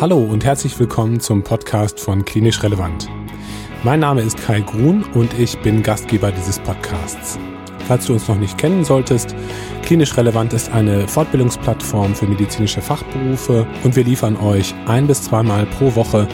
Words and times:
Hallo 0.00 0.18
und 0.18 0.44
herzlich 0.44 0.78
willkommen 0.78 1.18
zum 1.18 1.42
Podcast 1.42 1.98
von 1.98 2.24
Klinisch 2.24 2.62
Relevant. 2.62 3.08
Mein 3.82 3.98
Name 3.98 4.20
ist 4.20 4.38
Kai 4.38 4.60
Grun 4.60 5.02
und 5.14 5.36
ich 5.36 5.58
bin 5.62 5.82
Gastgeber 5.82 6.30
dieses 6.30 6.60
Podcasts. 6.60 7.36
Falls 7.88 8.06
du 8.06 8.12
uns 8.12 8.28
noch 8.28 8.38
nicht 8.38 8.56
kennen 8.58 8.84
solltest, 8.84 9.34
Klinisch 9.82 10.16
Relevant 10.16 10.52
ist 10.52 10.70
eine 10.70 11.08
Fortbildungsplattform 11.08 12.14
für 12.14 12.28
medizinische 12.28 12.80
Fachberufe 12.80 13.66
und 13.82 13.96
wir 13.96 14.04
liefern 14.04 14.36
euch 14.36 14.72
ein 14.86 15.08
bis 15.08 15.22
zweimal 15.22 15.66
pro 15.66 15.92
Woche 15.96 16.28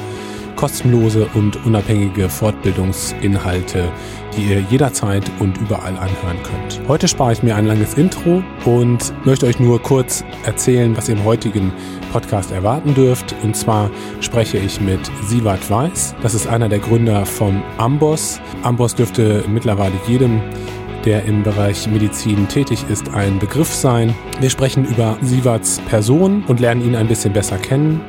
kostenlose 0.57 1.27
und 1.35 1.65
unabhängige 1.65 2.29
Fortbildungsinhalte, 2.29 3.91
die 4.37 4.43
ihr 4.43 4.61
jederzeit 4.71 5.31
und 5.39 5.57
überall 5.59 5.97
anhören 5.97 6.39
könnt. 6.43 6.81
Heute 6.89 7.09
spare 7.09 7.33
ich 7.33 7.43
mir 7.43 7.57
ein 7.57 7.67
langes 7.67 7.95
Intro 7.95 8.43
und 8.65 9.13
möchte 9.25 9.47
euch 9.47 9.61
nur 9.61 9.81
kurz 9.81 10.25
erzählen, 10.45 10.97
was 10.97 11.09
ihr 11.09 11.17
im 11.17 11.25
heutigen 11.25 11.73
Podcast 12.13 12.53
erwarten 12.53 12.95
dürft. 12.95 13.35
Und 13.43 13.57
zwar 13.57 13.91
spreche 14.21 14.59
ich 14.59 14.81
mit 14.81 15.01
Sivat 15.23 15.71
Weiß. 15.71 16.15
Das 16.23 16.35
ist 16.35 16.47
einer 16.47 16.69
der 16.69 16.79
Gründer 16.79 17.27
vom 17.27 17.63
Amboss. 17.79 18.41
Amboss 18.63 18.95
dürfte 18.95 19.45
mittlerweile 19.49 19.95
jedem 20.07 20.41
der 21.05 21.25
im 21.25 21.43
Bereich 21.43 21.87
Medizin 21.87 22.49
tätig 22.49 22.85
ist, 22.89 23.11
ein 23.11 23.39
Begriff 23.39 23.73
sein. 23.73 24.15
Wir 24.41 24.51
sprechen 24.51 24.87
über 24.87 25.17
Sivats 25.21 25.81
Person 25.89 26.45
und 26.47 26.61
lernen 26.61 26.83
ihn 26.83 26.97
ein 26.97 27.09
bisschen 27.09 27.33
besser 27.33 27.59
kennen. 27.59 28.01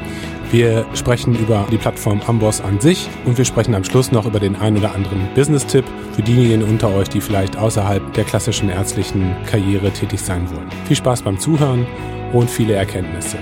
Wir 0.55 0.85
sprechen 0.93 1.35
über 1.37 1.67
die 1.69 1.77
Plattform 1.77 2.21
Amboss 2.21 2.61
an 2.61 2.79
sich 2.79 3.09
und 3.25 3.37
wir 3.37 3.43
sprechen 3.43 3.75
am 3.75 3.83
Schluss 3.83 4.13
noch 4.13 4.25
über 4.25 4.39
den 4.39 4.55
ein 4.55 4.77
oder 4.77 4.95
anderen 4.95 5.27
Business-Tipp 5.35 5.83
für 6.13 6.21
diejenigen 6.21 6.63
unter 6.63 6.95
euch, 6.95 7.09
die 7.09 7.19
vielleicht 7.19 7.57
außerhalb 7.57 8.13
der 8.13 8.23
klassischen 8.23 8.69
ärztlichen 8.69 9.35
Karriere 9.47 9.91
tätig 9.91 10.21
sein 10.21 10.49
wollen. 10.49 10.69
Viel 10.87 10.95
Spaß 10.95 11.23
beim 11.23 11.37
Zuhören 11.37 11.85
und 12.31 12.49
viele 12.49 12.73
Erkenntnisse. 12.73 13.37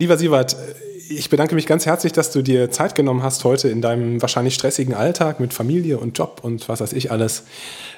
Lieber 0.00 0.16
Sievert, 0.16 0.56
ich 1.10 1.28
bedanke 1.28 1.54
mich 1.56 1.66
ganz 1.66 1.86
herzlich, 1.86 2.12
dass 2.12 2.30
du 2.30 2.40
dir 2.40 2.70
Zeit 2.70 2.94
genommen 2.94 3.22
hast 3.22 3.42
heute 3.44 3.68
in 3.68 3.82
deinem 3.82 4.22
wahrscheinlich 4.22 4.54
stressigen 4.54 4.94
Alltag 4.94 5.40
mit 5.40 5.52
Familie 5.52 5.98
und 5.98 6.16
Job 6.16 6.40
und 6.42 6.68
was 6.68 6.80
weiß 6.80 6.92
ich 6.92 7.10
alles. 7.10 7.44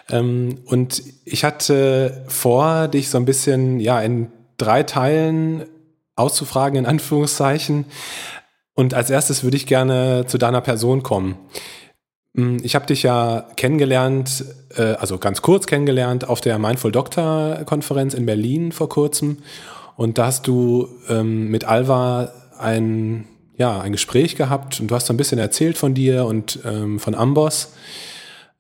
Ähm, 0.09 0.61
und 0.65 1.03
ich 1.25 1.45
hatte 1.45 2.25
vor, 2.29 2.89
dich 2.89 3.11
so 3.11 3.19
ein 3.19 3.27
bisschen 3.27 3.81
ja 3.81 4.01
in 4.01 4.33
drei 4.57 4.83
Teilen 4.83 5.65
auszufragen, 6.17 6.79
in 6.79 6.87
Anführungszeichen. 6.87 7.85
Und 8.75 8.95
als 8.95 9.11
erstes 9.11 9.45
würde 9.45 9.59
ich 9.59 9.67
gerne 9.67 10.25
zu 10.27 10.39
deiner 10.39 10.63
Person 10.63 11.03
kommen. 11.03 11.37
Hm, 12.35 12.59
ich 12.63 12.75
habe 12.75 12.87
dich 12.87 13.03
ja 13.03 13.47
kennengelernt, 13.57 14.45
äh, 14.75 14.95
also 14.95 15.19
ganz 15.19 15.43
kurz 15.43 15.67
kennengelernt, 15.67 16.27
auf 16.29 16.41
der 16.41 16.59
Mindful 16.59 16.93
Doctor 16.93 17.61
Konferenz 17.67 18.15
in 18.15 18.25
Berlin 18.25 18.73
vor 18.73 18.89
kurzem. 18.89 19.39
Und 19.97 20.17
da 20.17 20.27
hast 20.27 20.47
du 20.47 20.89
ähm, 21.11 21.49
mit 21.49 21.65
Alva 21.65 22.33
ein, 22.63 23.27
ja, 23.57 23.81
ein 23.81 23.93
Gespräch 23.93 24.37
gehabt 24.37 24.81
und 24.81 24.89
du 24.89 24.95
hast 24.95 25.07
so 25.07 25.13
ein 25.13 25.17
bisschen 25.17 25.39
erzählt 25.39 25.77
von 25.77 25.95
dir 25.95 26.27
und 26.27 26.61
ähm, 26.65 26.99
von 26.99 27.15
Amboss. 27.15 27.75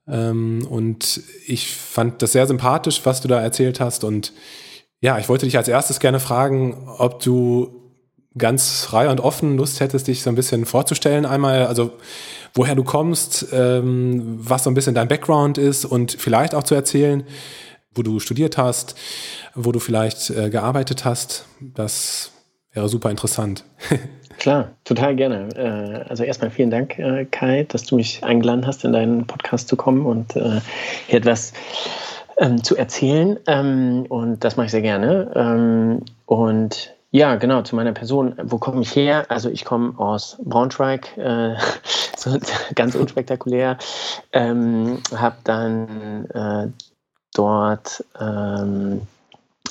Ähm, 0.08 0.66
und 0.68 1.20
ich 1.46 1.74
fand 1.74 2.22
das 2.22 2.32
sehr 2.32 2.46
sympathisch, 2.46 3.00
was 3.04 3.20
du 3.20 3.28
da 3.28 3.40
erzählt 3.40 3.80
hast. 3.80 4.04
Und 4.04 4.32
ja, 5.00 5.18
ich 5.18 5.28
wollte 5.28 5.46
dich 5.46 5.56
als 5.56 5.68
erstes 5.68 6.00
gerne 6.00 6.20
fragen, 6.20 6.88
ob 6.98 7.20
du 7.20 7.82
ganz 8.36 8.84
frei 8.84 9.08
und 9.08 9.20
offen 9.20 9.56
Lust 9.56 9.80
hättest, 9.80 10.08
dich 10.08 10.22
so 10.22 10.30
ein 10.30 10.36
bisschen 10.36 10.64
vorzustellen. 10.64 11.26
Einmal, 11.26 11.66
also 11.66 11.92
woher 12.54 12.74
du 12.74 12.84
kommst, 12.84 13.46
ähm, 13.52 14.38
was 14.40 14.64
so 14.64 14.70
ein 14.70 14.74
bisschen 14.74 14.94
dein 14.94 15.08
Background 15.08 15.58
ist 15.58 15.84
und 15.84 16.12
vielleicht 16.12 16.54
auch 16.54 16.62
zu 16.62 16.74
erzählen, 16.74 17.24
wo 17.94 18.02
du 18.02 18.20
studiert 18.20 18.56
hast, 18.56 18.94
wo 19.54 19.70
du 19.70 19.78
vielleicht 19.78 20.30
äh, 20.30 20.48
gearbeitet 20.50 21.04
hast. 21.04 21.44
Das 21.60 22.31
Wäre 22.72 22.88
super 22.88 23.10
interessant. 23.10 23.64
Klar, 24.38 24.72
total 24.84 25.14
gerne. 25.14 25.48
Äh, 25.54 26.08
also 26.08 26.24
erstmal 26.24 26.50
vielen 26.50 26.70
Dank, 26.70 26.98
äh, 26.98 27.26
Kai, 27.26 27.64
dass 27.68 27.84
du 27.84 27.96
mich 27.96 28.24
eingeladen 28.24 28.66
hast, 28.66 28.84
in 28.84 28.92
deinen 28.92 29.26
Podcast 29.26 29.68
zu 29.68 29.76
kommen 29.76 30.06
und 30.06 30.34
äh, 30.36 30.60
hier 31.06 31.18
etwas 31.18 31.52
ähm, 32.38 32.64
zu 32.64 32.76
erzählen. 32.76 33.38
Ähm, 33.46 34.06
und 34.08 34.42
das 34.42 34.56
mache 34.56 34.66
ich 34.66 34.72
sehr 34.72 34.82
gerne. 34.82 35.30
Ähm, 35.34 36.02
und 36.26 36.94
ja, 37.10 37.36
genau, 37.36 37.62
zu 37.62 37.76
meiner 37.76 37.92
Person. 37.92 38.34
Wo 38.42 38.58
komme 38.58 38.80
ich 38.80 38.96
her? 38.96 39.26
Also 39.28 39.50
ich 39.50 39.66
komme 39.66 39.98
aus 39.98 40.38
Braunschweig, 40.42 41.08
ganz 42.74 42.94
unspektakulär. 42.94 43.76
habe 44.32 45.36
dann 45.44 46.72
dort 47.34 48.02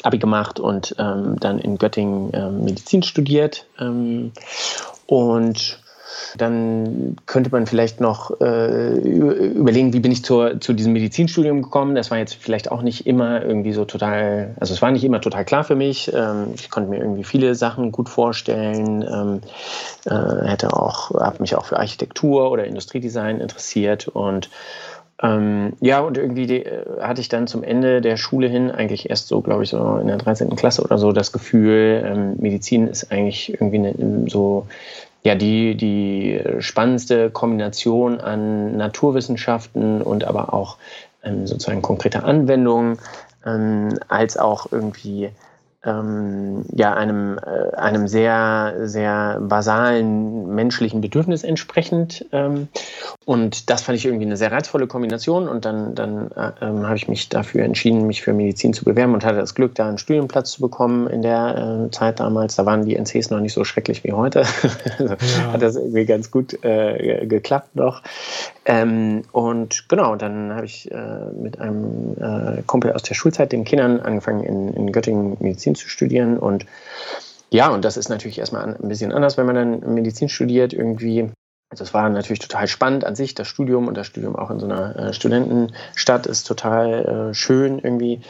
Abi 0.03 0.17
gemacht 0.17 0.59
und 0.59 0.95
ähm, 0.97 1.37
dann 1.39 1.59
in 1.59 1.77
Göttingen 1.77 2.31
ähm, 2.33 2.63
Medizin 2.63 3.03
studiert. 3.03 3.65
Ähm, 3.79 4.31
und 5.07 5.81
dann 6.37 7.15
könnte 7.25 7.49
man 7.51 7.67
vielleicht 7.67 7.99
noch 7.99 8.39
äh, 8.41 8.93
überlegen, 8.93 9.93
wie 9.93 9.99
bin 9.99 10.11
ich 10.11 10.23
zur, 10.23 10.59
zu 10.59 10.73
diesem 10.73 10.93
Medizinstudium 10.93 11.61
gekommen. 11.61 11.95
Das 11.95 12.11
war 12.11 12.17
jetzt 12.17 12.35
vielleicht 12.35 12.71
auch 12.71 12.81
nicht 12.81 13.07
immer 13.07 13.43
irgendwie 13.43 13.73
so 13.73 13.85
total, 13.85 14.55
also 14.59 14.73
es 14.73 14.81
war 14.81 14.91
nicht 14.91 15.03
immer 15.03 15.21
total 15.21 15.45
klar 15.45 15.63
für 15.63 15.75
mich. 15.75 16.11
Ähm, 16.13 16.53
ich 16.55 16.69
konnte 16.69 16.89
mir 16.89 16.99
irgendwie 16.99 17.23
viele 17.23 17.55
Sachen 17.55 17.91
gut 17.91 18.09
vorstellen, 18.09 19.03
ähm, 19.03 19.41
äh, 20.05 20.47
hätte 20.47 20.73
auch, 20.73 21.11
habe 21.11 21.37
mich 21.39 21.55
auch 21.55 21.65
für 21.65 21.77
Architektur 21.77 22.51
oder 22.51 22.65
Industriedesign 22.65 23.39
interessiert 23.39 24.07
und 24.07 24.49
ähm, 25.21 25.73
ja, 25.79 25.99
und 25.99 26.17
irgendwie 26.17 26.47
die, 26.47 26.65
äh, 26.65 26.99
hatte 26.99 27.21
ich 27.21 27.29
dann 27.29 27.47
zum 27.47 27.63
Ende 27.63 28.01
der 28.01 28.17
Schule 28.17 28.47
hin, 28.47 28.71
eigentlich 28.71 29.09
erst 29.09 29.27
so, 29.27 29.41
glaube 29.41 29.63
ich, 29.63 29.69
so 29.69 29.97
in 29.97 30.07
der 30.07 30.17
13. 30.17 30.55
Klasse 30.55 30.81
oder 30.83 30.97
so, 30.97 31.11
das 31.11 31.31
Gefühl, 31.31 32.03
ähm, 32.05 32.35
Medizin 32.39 32.87
ist 32.87 33.11
eigentlich 33.11 33.53
irgendwie 33.53 33.77
eine, 33.77 34.29
so, 34.29 34.67
ja, 35.23 35.35
die, 35.35 35.75
die 35.75 36.41
spannendste 36.59 37.29
Kombination 37.29 38.19
an 38.19 38.75
Naturwissenschaften 38.77 40.01
und 40.01 40.23
aber 40.23 40.53
auch 40.53 40.77
ähm, 41.23 41.45
sozusagen 41.45 41.83
konkrete 41.83 42.23
Anwendungen, 42.23 42.97
ähm, 43.45 43.89
als 44.07 44.37
auch 44.37 44.71
irgendwie 44.71 45.29
ähm, 45.83 46.63
ja, 46.73 46.93
einem, 46.93 47.39
äh, 47.39 47.75
einem 47.75 48.07
sehr, 48.07 48.75
sehr 48.83 49.39
basalen 49.41 50.53
menschlichen 50.53 51.01
Bedürfnis 51.01 51.43
entsprechend. 51.43 52.25
Ähm, 52.31 52.67
und 53.25 53.69
das 53.69 53.81
fand 53.81 53.97
ich 53.97 54.05
irgendwie 54.05 54.25
eine 54.25 54.37
sehr 54.37 54.51
reizvolle 54.51 54.85
Kombination. 54.85 55.47
Und 55.47 55.65
dann, 55.65 55.95
dann 55.95 56.29
äh, 56.31 56.51
ähm, 56.61 56.85
habe 56.85 56.97
ich 56.97 57.07
mich 57.07 57.29
dafür 57.29 57.63
entschieden, 57.63 58.05
mich 58.05 58.21
für 58.21 58.33
Medizin 58.33 58.73
zu 58.73 58.85
bewerben 58.85 59.13
und 59.13 59.25
hatte 59.25 59.37
das 59.37 59.55
Glück, 59.55 59.73
da 59.73 59.87
einen 59.87 59.97
Studienplatz 59.97 60.51
zu 60.51 60.61
bekommen 60.61 61.07
in 61.07 61.23
der 61.23 61.87
äh, 61.87 61.91
Zeit 61.91 62.19
damals. 62.19 62.55
Da 62.55 62.65
waren 62.65 62.85
die 62.85 62.95
NCs 62.95 63.31
noch 63.31 63.39
nicht 63.39 63.53
so 63.53 63.63
schrecklich 63.63 64.03
wie 64.03 64.13
heute. 64.13 64.43
also 64.99 65.15
ja. 65.15 65.53
Hat 65.53 65.61
das 65.63 65.77
irgendwie 65.77 66.05
ganz 66.05 66.29
gut 66.29 66.63
äh, 66.63 67.25
geklappt 67.25 67.75
noch. 67.75 68.03
Ähm, 68.65 69.23
und 69.31 69.89
genau, 69.89 70.15
dann 70.15 70.53
habe 70.53 70.65
ich 70.65 70.91
äh, 70.91 70.95
mit 71.41 71.59
einem 71.59 72.15
äh, 72.19 72.61
Kumpel 72.67 72.93
aus 72.93 73.01
der 73.01 73.15
Schulzeit, 73.15 73.51
den 73.51 73.63
Kindern, 73.63 73.99
angefangen 73.99 74.43
in, 74.43 74.73
in 74.75 74.91
Göttingen 74.91 75.37
Medizin 75.39 75.70
zu 75.75 75.89
studieren. 75.89 76.37
Und 76.37 76.65
ja, 77.49 77.69
und 77.69 77.83
das 77.83 77.97
ist 77.97 78.09
natürlich 78.09 78.39
erstmal 78.39 78.63
ein 78.63 78.87
bisschen 78.87 79.11
anders, 79.11 79.37
wenn 79.37 79.45
man 79.45 79.55
dann 79.55 79.93
Medizin 79.93 80.29
studiert, 80.29 80.73
irgendwie. 80.73 81.29
Also 81.69 81.85
es 81.85 81.93
war 81.93 82.09
natürlich 82.09 82.39
total 82.39 82.67
spannend 82.67 83.05
an 83.05 83.15
sich, 83.15 83.33
das 83.33 83.47
Studium 83.47 83.87
und 83.87 83.95
das 83.95 84.07
Studium 84.07 84.35
auch 84.35 84.51
in 84.51 84.59
so 84.59 84.65
einer 84.65 84.95
äh, 84.97 85.13
Studentenstadt 85.13 86.27
ist 86.27 86.43
total 86.45 87.29
äh, 87.29 87.33
schön 87.33 87.79
irgendwie. 87.79 88.21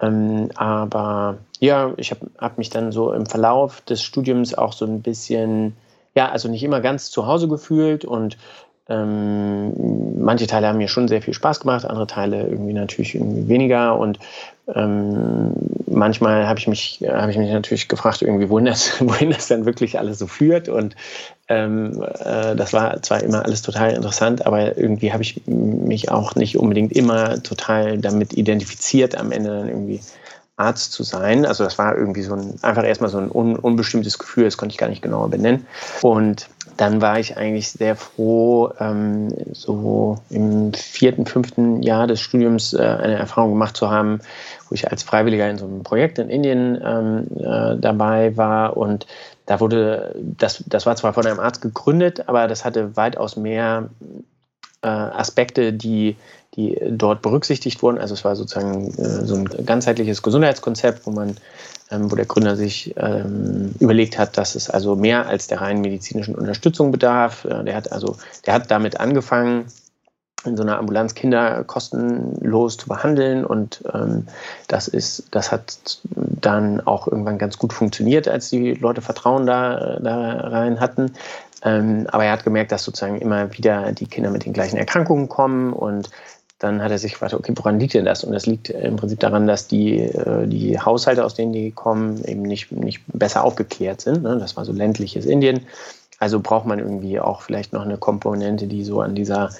Ähm, 0.00 0.50
aber 0.54 1.38
ja, 1.58 1.92
ich 1.96 2.10
habe 2.10 2.30
hab 2.38 2.58
mich 2.58 2.70
dann 2.70 2.92
so 2.92 3.12
im 3.12 3.26
Verlauf 3.26 3.80
des 3.82 4.02
Studiums 4.02 4.54
auch 4.54 4.72
so 4.72 4.84
ein 4.84 5.02
bisschen, 5.02 5.76
ja, 6.14 6.30
also 6.30 6.48
nicht 6.48 6.62
immer 6.62 6.80
ganz 6.80 7.10
zu 7.10 7.26
Hause 7.26 7.48
gefühlt 7.48 8.04
und 8.04 8.36
ähm, 8.88 9.72
manche 10.18 10.46
Teile 10.46 10.68
haben 10.68 10.78
mir 10.78 10.88
schon 10.88 11.08
sehr 11.08 11.20
viel 11.20 11.34
Spaß 11.34 11.60
gemacht, 11.60 11.84
andere 11.84 12.06
Teile 12.06 12.46
irgendwie 12.46 12.72
natürlich 12.72 13.16
irgendwie 13.16 13.48
weniger. 13.48 13.98
Und 13.98 14.20
ähm, 14.72 15.52
manchmal 15.86 16.46
habe 16.46 16.58
ich 16.60 16.68
mich 16.68 17.04
habe 17.08 17.30
ich 17.30 17.38
mich 17.38 17.50
natürlich 17.50 17.88
gefragt 17.88 18.22
irgendwie 18.22 18.48
wohin 18.48 18.66
das 18.66 19.00
wohin 19.00 19.30
das 19.30 19.48
dann 19.48 19.66
wirklich 19.66 19.98
alles 19.98 20.18
so 20.18 20.28
führt. 20.28 20.68
Und 20.68 20.94
ähm, 21.48 22.00
äh, 22.20 22.54
das 22.54 22.72
war 22.72 23.02
zwar 23.02 23.22
immer 23.22 23.44
alles 23.44 23.62
total 23.62 23.92
interessant, 23.92 24.46
aber 24.46 24.76
irgendwie 24.76 25.12
habe 25.12 25.22
ich 25.22 25.42
mich 25.46 26.10
auch 26.10 26.36
nicht 26.36 26.56
unbedingt 26.56 26.92
immer 26.92 27.42
total 27.42 27.98
damit 27.98 28.34
identifiziert, 28.34 29.16
am 29.16 29.32
Ende 29.32 29.50
dann 29.50 29.68
irgendwie 29.68 30.00
Arzt 30.56 30.92
zu 30.92 31.02
sein. 31.02 31.44
Also 31.44 31.64
das 31.64 31.76
war 31.76 31.96
irgendwie 31.96 32.22
so 32.22 32.34
ein 32.34 32.54
einfach 32.62 32.84
erstmal 32.84 33.10
so 33.10 33.18
ein 33.18 33.30
un, 33.30 33.56
unbestimmtes 33.56 34.18
Gefühl, 34.18 34.44
das 34.44 34.56
konnte 34.56 34.72
ich 34.72 34.78
gar 34.78 34.88
nicht 34.88 35.02
genauer 35.02 35.28
benennen. 35.28 35.66
Und 36.02 36.48
dann 36.76 37.00
war 37.00 37.18
ich 37.18 37.36
eigentlich 37.36 37.70
sehr 37.70 37.96
froh, 37.96 38.70
ähm, 38.78 39.28
so 39.52 40.18
im 40.30 40.72
vierten, 40.74 41.26
fünften 41.26 41.82
Jahr 41.82 42.06
des 42.06 42.20
Studiums 42.20 42.74
äh, 42.74 42.82
eine 42.82 43.14
Erfahrung 43.14 43.52
gemacht 43.52 43.76
zu 43.76 43.90
haben, 43.90 44.20
wo 44.68 44.74
ich 44.74 44.90
als 44.90 45.02
Freiwilliger 45.02 45.48
in 45.48 45.58
so 45.58 45.66
einem 45.66 45.82
Projekt 45.82 46.18
in 46.18 46.28
Indien 46.28 46.80
ähm, 46.84 47.26
äh, 47.38 47.76
dabei 47.78 48.36
war. 48.36 48.76
Und 48.76 49.06
da 49.46 49.60
wurde, 49.60 50.14
das, 50.20 50.64
das 50.66 50.86
war 50.86 50.96
zwar 50.96 51.12
von 51.12 51.26
einem 51.26 51.40
Arzt 51.40 51.62
gegründet, 51.62 52.28
aber 52.28 52.46
das 52.48 52.64
hatte 52.64 52.96
weitaus 52.96 53.36
mehr 53.36 53.88
äh, 54.82 54.88
Aspekte, 54.88 55.72
die, 55.72 56.16
die 56.56 56.78
dort 56.88 57.22
berücksichtigt 57.22 57.82
wurden. 57.82 57.98
Also 57.98 58.14
es 58.14 58.24
war 58.24 58.34
sozusagen 58.36 58.88
äh, 58.98 59.24
so 59.24 59.34
ein 59.34 59.44
ganzheitliches 59.64 60.22
Gesundheitskonzept, 60.22 61.06
wo 61.06 61.10
man 61.10 61.36
ähm, 61.90 62.10
wo 62.10 62.16
der 62.16 62.26
Gründer 62.26 62.56
sich 62.56 62.94
ähm, 62.96 63.74
überlegt 63.78 64.18
hat, 64.18 64.36
dass 64.36 64.54
es 64.54 64.68
also 64.68 64.96
mehr 64.96 65.26
als 65.26 65.46
der 65.46 65.60
reinen 65.60 65.82
medizinischen 65.82 66.34
Unterstützung 66.34 66.90
bedarf. 66.90 67.44
Äh, 67.44 67.64
der 67.64 67.76
hat 67.76 67.92
also, 67.92 68.16
der 68.44 68.54
hat 68.54 68.70
damit 68.70 68.98
angefangen, 68.98 69.66
in 70.44 70.56
so 70.56 70.62
einer 70.62 70.78
Ambulanz 70.78 71.14
Kinder 71.14 71.64
kostenlos 71.64 72.76
zu 72.76 72.86
behandeln 72.86 73.44
und 73.44 73.82
ähm, 73.92 74.26
das 74.68 74.86
ist, 74.86 75.24
das 75.32 75.50
hat 75.50 75.98
dann 76.14 76.80
auch 76.86 77.08
irgendwann 77.08 77.38
ganz 77.38 77.58
gut 77.58 77.72
funktioniert, 77.72 78.28
als 78.28 78.50
die 78.50 78.74
Leute 78.74 79.00
Vertrauen 79.00 79.46
da, 79.46 79.98
da 80.00 80.40
rein 80.48 80.78
hatten. 80.78 81.12
Ähm, 81.62 82.06
aber 82.12 82.26
er 82.26 82.32
hat 82.32 82.44
gemerkt, 82.44 82.70
dass 82.70 82.84
sozusagen 82.84 83.20
immer 83.20 83.56
wieder 83.56 83.92
die 83.92 84.06
Kinder 84.06 84.30
mit 84.30 84.44
den 84.44 84.52
gleichen 84.52 84.76
Erkrankungen 84.76 85.28
kommen 85.28 85.72
und 85.72 86.10
dann 86.58 86.82
hat 86.82 86.90
er 86.90 86.98
sich 86.98 87.12
gefragt, 87.12 87.34
okay, 87.34 87.52
woran 87.54 87.78
liegt 87.78 87.94
denn 87.94 88.06
das? 88.06 88.24
Und 88.24 88.32
das 88.32 88.46
liegt 88.46 88.70
im 88.70 88.96
Prinzip 88.96 89.20
daran, 89.20 89.46
dass 89.46 89.68
die, 89.68 89.98
äh, 90.00 90.46
die 90.46 90.78
Haushalte, 90.80 91.24
aus 91.24 91.34
denen 91.34 91.52
die 91.52 91.70
kommen, 91.70 92.24
eben 92.24 92.42
nicht, 92.42 92.72
nicht 92.72 93.02
besser 93.08 93.44
aufgeklärt 93.44 94.00
sind. 94.00 94.22
Ne? 94.22 94.38
Das 94.38 94.56
war 94.56 94.64
so 94.64 94.72
ländliches 94.72 95.26
Indien. 95.26 95.66
Also 96.18 96.40
braucht 96.40 96.66
man 96.66 96.78
irgendwie 96.78 97.20
auch 97.20 97.42
vielleicht 97.42 97.74
noch 97.74 97.82
eine 97.82 97.98
Komponente, 97.98 98.66
die 98.66 98.84
so 98.84 99.02
an 99.02 99.14
dieser 99.14 99.50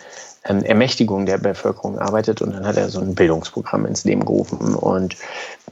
ähm, 0.45 0.63
Ermächtigung 0.63 1.27
der 1.27 1.37
Bevölkerung 1.37 1.99
arbeitet. 1.99 2.41
Und 2.41 2.55
dann 2.55 2.67
hat 2.67 2.79
er 2.79 2.89
so 2.89 3.01
ein 3.01 3.15
Bildungsprogramm 3.15 3.85
ins 3.85 4.05
Leben 4.05 4.25
gerufen. 4.25 4.75
Und 4.75 5.17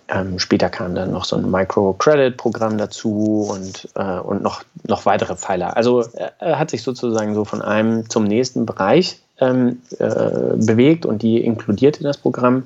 ähm, 0.08 0.38
später 0.38 0.68
kam 0.68 0.94
dann 0.94 1.10
noch 1.10 1.24
so 1.24 1.36
ein 1.36 1.50
Microcredit-Programm 1.50 2.76
dazu 2.76 3.48
und, 3.50 3.88
äh, 3.94 4.18
und 4.18 4.42
noch, 4.42 4.62
noch 4.86 5.06
weitere 5.06 5.36
Pfeiler. 5.36 5.74
Also 5.74 6.04
er 6.38 6.58
hat 6.58 6.68
sich 6.68 6.82
sozusagen 6.82 7.34
so 7.34 7.46
von 7.46 7.62
einem 7.62 8.10
zum 8.10 8.24
nächsten 8.24 8.66
Bereich 8.66 9.23
ähm, 9.40 9.80
äh, 9.98 10.56
bewegt 10.56 11.06
und 11.06 11.22
die 11.22 11.38
inkludiert 11.38 11.98
in 11.98 12.04
das 12.04 12.18
Programm. 12.18 12.64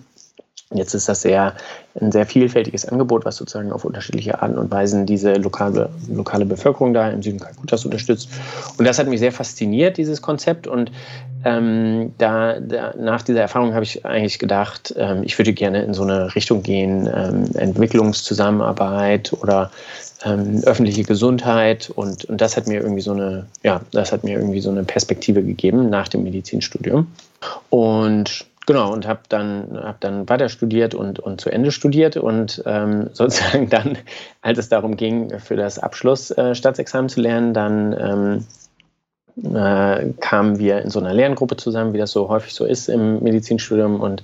Jetzt 0.75 0.93
ist 0.93 1.09
das 1.09 1.23
sehr, 1.23 1.55
ein 1.99 2.13
sehr 2.13 2.27
vielfältiges 2.27 2.85
Angebot, 2.85 3.25
was 3.25 3.37
sozusagen 3.37 3.73
auf 3.73 3.87
unterschiedliche 3.87 4.43
Arten 4.43 4.59
und 4.59 4.71
Weisen 4.71 5.07
diese 5.07 5.33
lokale, 5.35 5.89
lokale 6.13 6.45
Bevölkerung 6.45 6.93
da 6.93 7.09
im 7.09 7.23
Süden 7.23 7.41
Kalkutas 7.41 7.87
unterstützt. 7.87 8.29
Und 8.77 8.85
das 8.85 8.99
hat 8.99 9.09
mich 9.09 9.19
sehr 9.19 9.33
fasziniert, 9.33 9.97
dieses 9.97 10.21
Konzept. 10.21 10.67
Und 10.67 10.93
ähm, 11.45 12.13
da, 12.19 12.61
da, 12.61 12.93
nach 12.99 13.23
dieser 13.23 13.41
Erfahrung 13.41 13.73
habe 13.73 13.85
ich 13.85 14.05
eigentlich 14.05 14.39
gedacht, 14.39 14.95
ähm, 14.99 15.23
ich 15.25 15.39
würde 15.39 15.55
gerne 15.55 15.83
in 15.85 15.95
so 15.95 16.03
eine 16.03 16.35
Richtung 16.35 16.63
gehen, 16.63 17.09
ähm, 17.15 17.47
Entwicklungszusammenarbeit 17.55 19.33
oder 19.41 19.71
ähm, 20.25 20.63
öffentliche 20.65 21.05
Gesundheit 21.05 21.91
und, 21.91 22.25
und 22.25 22.41
das 22.41 22.57
hat 22.57 22.67
mir 22.67 22.81
irgendwie 22.81 23.03
so 23.03 23.13
eine, 23.13 23.47
ja, 23.63 23.81
das 23.93 24.13
hat 24.13 24.25
mir 24.25 24.39
irgendwie 24.39 24.61
so 24.61 24.71
eine 24.71 24.85
Perspektive 24.85 25.43
gegeben 25.43 25.91
nach 25.91 26.09
dem 26.09 26.25
Medizinstudium. 26.25 27.07
Und 27.71 28.47
Genau, 28.69 28.93
und 28.93 29.09
habe 29.09 29.21
dann, 29.31 29.81
hab 29.83 29.99
dann 30.03 30.29
weiter 30.29 30.51
studiert 30.51 30.95
und, 30.95 31.21
und 31.21 31.41
zu 31.41 31.49
Ende 31.49 31.73
studiert 31.73 32.19
und 32.19 32.63
ähm, 32.67 33.09
sozusagen 33.15 33.71
dann, 33.71 33.97
als 34.43 34.59
es 34.59 34.69
darum 34.69 34.99
ging, 34.99 35.39
für 35.39 35.57
das 35.57 35.79
Abschlussstaatsexamen 35.79 37.07
äh, 37.07 37.11
zu 37.11 37.23
lernen, 37.23 37.55
dann 37.55 37.97
ähm, 37.99 38.45
äh, 39.45 40.13
kamen 40.21 40.59
wir 40.59 40.83
in 40.83 40.91
so 40.91 40.99
einer 40.99 41.15
Lerngruppe 41.15 41.57
zusammen, 41.57 41.93
wie 41.93 41.99
das 41.99 42.11
so 42.11 42.29
häufig 42.29 42.55
so 42.55 42.65
ist 42.65 42.89
im 42.89 43.23
Medizinstudium 43.23 44.01
und 44.01 44.23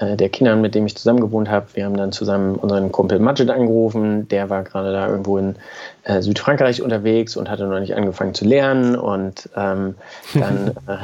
äh, 0.00 0.16
der 0.16 0.28
Kindern, 0.28 0.60
mit 0.60 0.74
dem 0.74 0.86
ich 0.86 0.96
zusammen 0.96 1.20
gewohnt 1.20 1.48
habe. 1.50 1.66
Wir 1.74 1.84
haben 1.84 1.96
dann 1.96 2.12
zusammen 2.12 2.56
unseren 2.56 2.92
Kumpel 2.92 3.18
Majid 3.18 3.50
angerufen. 3.50 4.28
Der 4.28 4.48
war 4.48 4.62
gerade 4.62 4.92
da 4.92 5.08
irgendwo 5.08 5.38
in 5.38 5.56
äh, 6.04 6.22
Südfrankreich 6.22 6.82
unterwegs 6.82 7.36
und 7.36 7.50
hatte 7.50 7.66
noch 7.66 7.80
nicht 7.80 7.96
angefangen 7.96 8.34
zu 8.34 8.44
lernen. 8.44 8.96
Und 8.96 9.48
ähm, 9.56 9.96
dann 10.34 10.68
äh, 10.86 10.98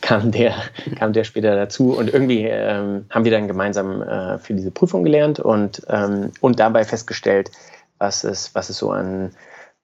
kam, 0.00 0.30
der, 0.30 0.54
kam 0.98 1.12
der 1.12 1.24
später 1.24 1.56
dazu. 1.56 1.96
Und 1.96 2.12
irgendwie 2.12 2.44
ähm, 2.44 3.04
haben 3.10 3.24
wir 3.24 3.32
dann 3.32 3.48
gemeinsam 3.48 4.02
äh, 4.02 4.38
für 4.38 4.54
diese 4.54 4.70
Prüfung 4.70 5.04
gelernt 5.04 5.40
und, 5.40 5.82
ähm, 5.90 6.32
und 6.40 6.58
dabei 6.58 6.84
festgestellt, 6.84 7.50
was 7.98 8.24
es, 8.24 8.54
was 8.54 8.70
es 8.70 8.78
so 8.78 8.90
an 8.90 9.32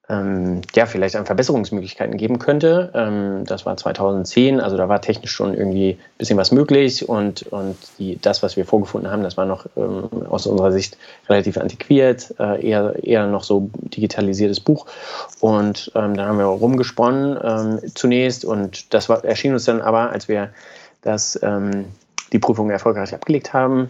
ähm, 0.08 0.60
ja, 0.74 0.84
vielleicht 0.84 1.16
an 1.16 1.24
Verbesserungsmöglichkeiten 1.24 2.18
geben 2.18 2.38
könnte. 2.38 2.90
Ähm, 2.94 3.44
das 3.46 3.64
war 3.64 3.76
2010, 3.76 4.60
also 4.60 4.76
da 4.76 4.88
war 4.88 5.00
technisch 5.00 5.32
schon 5.32 5.54
irgendwie 5.54 5.92
ein 5.92 6.18
bisschen 6.18 6.36
was 6.36 6.52
möglich 6.52 7.08
und, 7.08 7.44
und 7.44 7.76
die, 7.98 8.18
das, 8.20 8.42
was 8.42 8.56
wir 8.56 8.66
vorgefunden 8.66 9.10
haben, 9.10 9.22
das 9.22 9.38
war 9.38 9.46
noch 9.46 9.66
ähm, 9.76 10.26
aus 10.28 10.46
unserer 10.46 10.72
Sicht 10.72 10.98
relativ 11.28 11.56
antiquiert, 11.56 12.34
äh, 12.38 12.66
eher, 12.66 13.02
eher 13.02 13.26
noch 13.26 13.44
so 13.44 13.70
digitalisiertes 13.72 14.60
Buch. 14.60 14.86
Und 15.40 15.90
ähm, 15.94 16.14
da 16.14 16.26
haben 16.26 16.38
wir 16.38 16.44
rumgesponnen 16.44 17.38
ähm, 17.42 17.80
zunächst 17.94 18.44
und 18.44 18.92
das 18.92 19.08
war, 19.08 19.24
erschien 19.24 19.54
uns 19.54 19.64
dann 19.64 19.80
aber, 19.80 20.10
als 20.10 20.28
wir 20.28 20.50
das, 21.00 21.38
ähm, 21.42 21.86
die 22.32 22.38
Prüfung 22.38 22.68
erfolgreich 22.68 23.14
abgelegt 23.14 23.54
haben, 23.54 23.88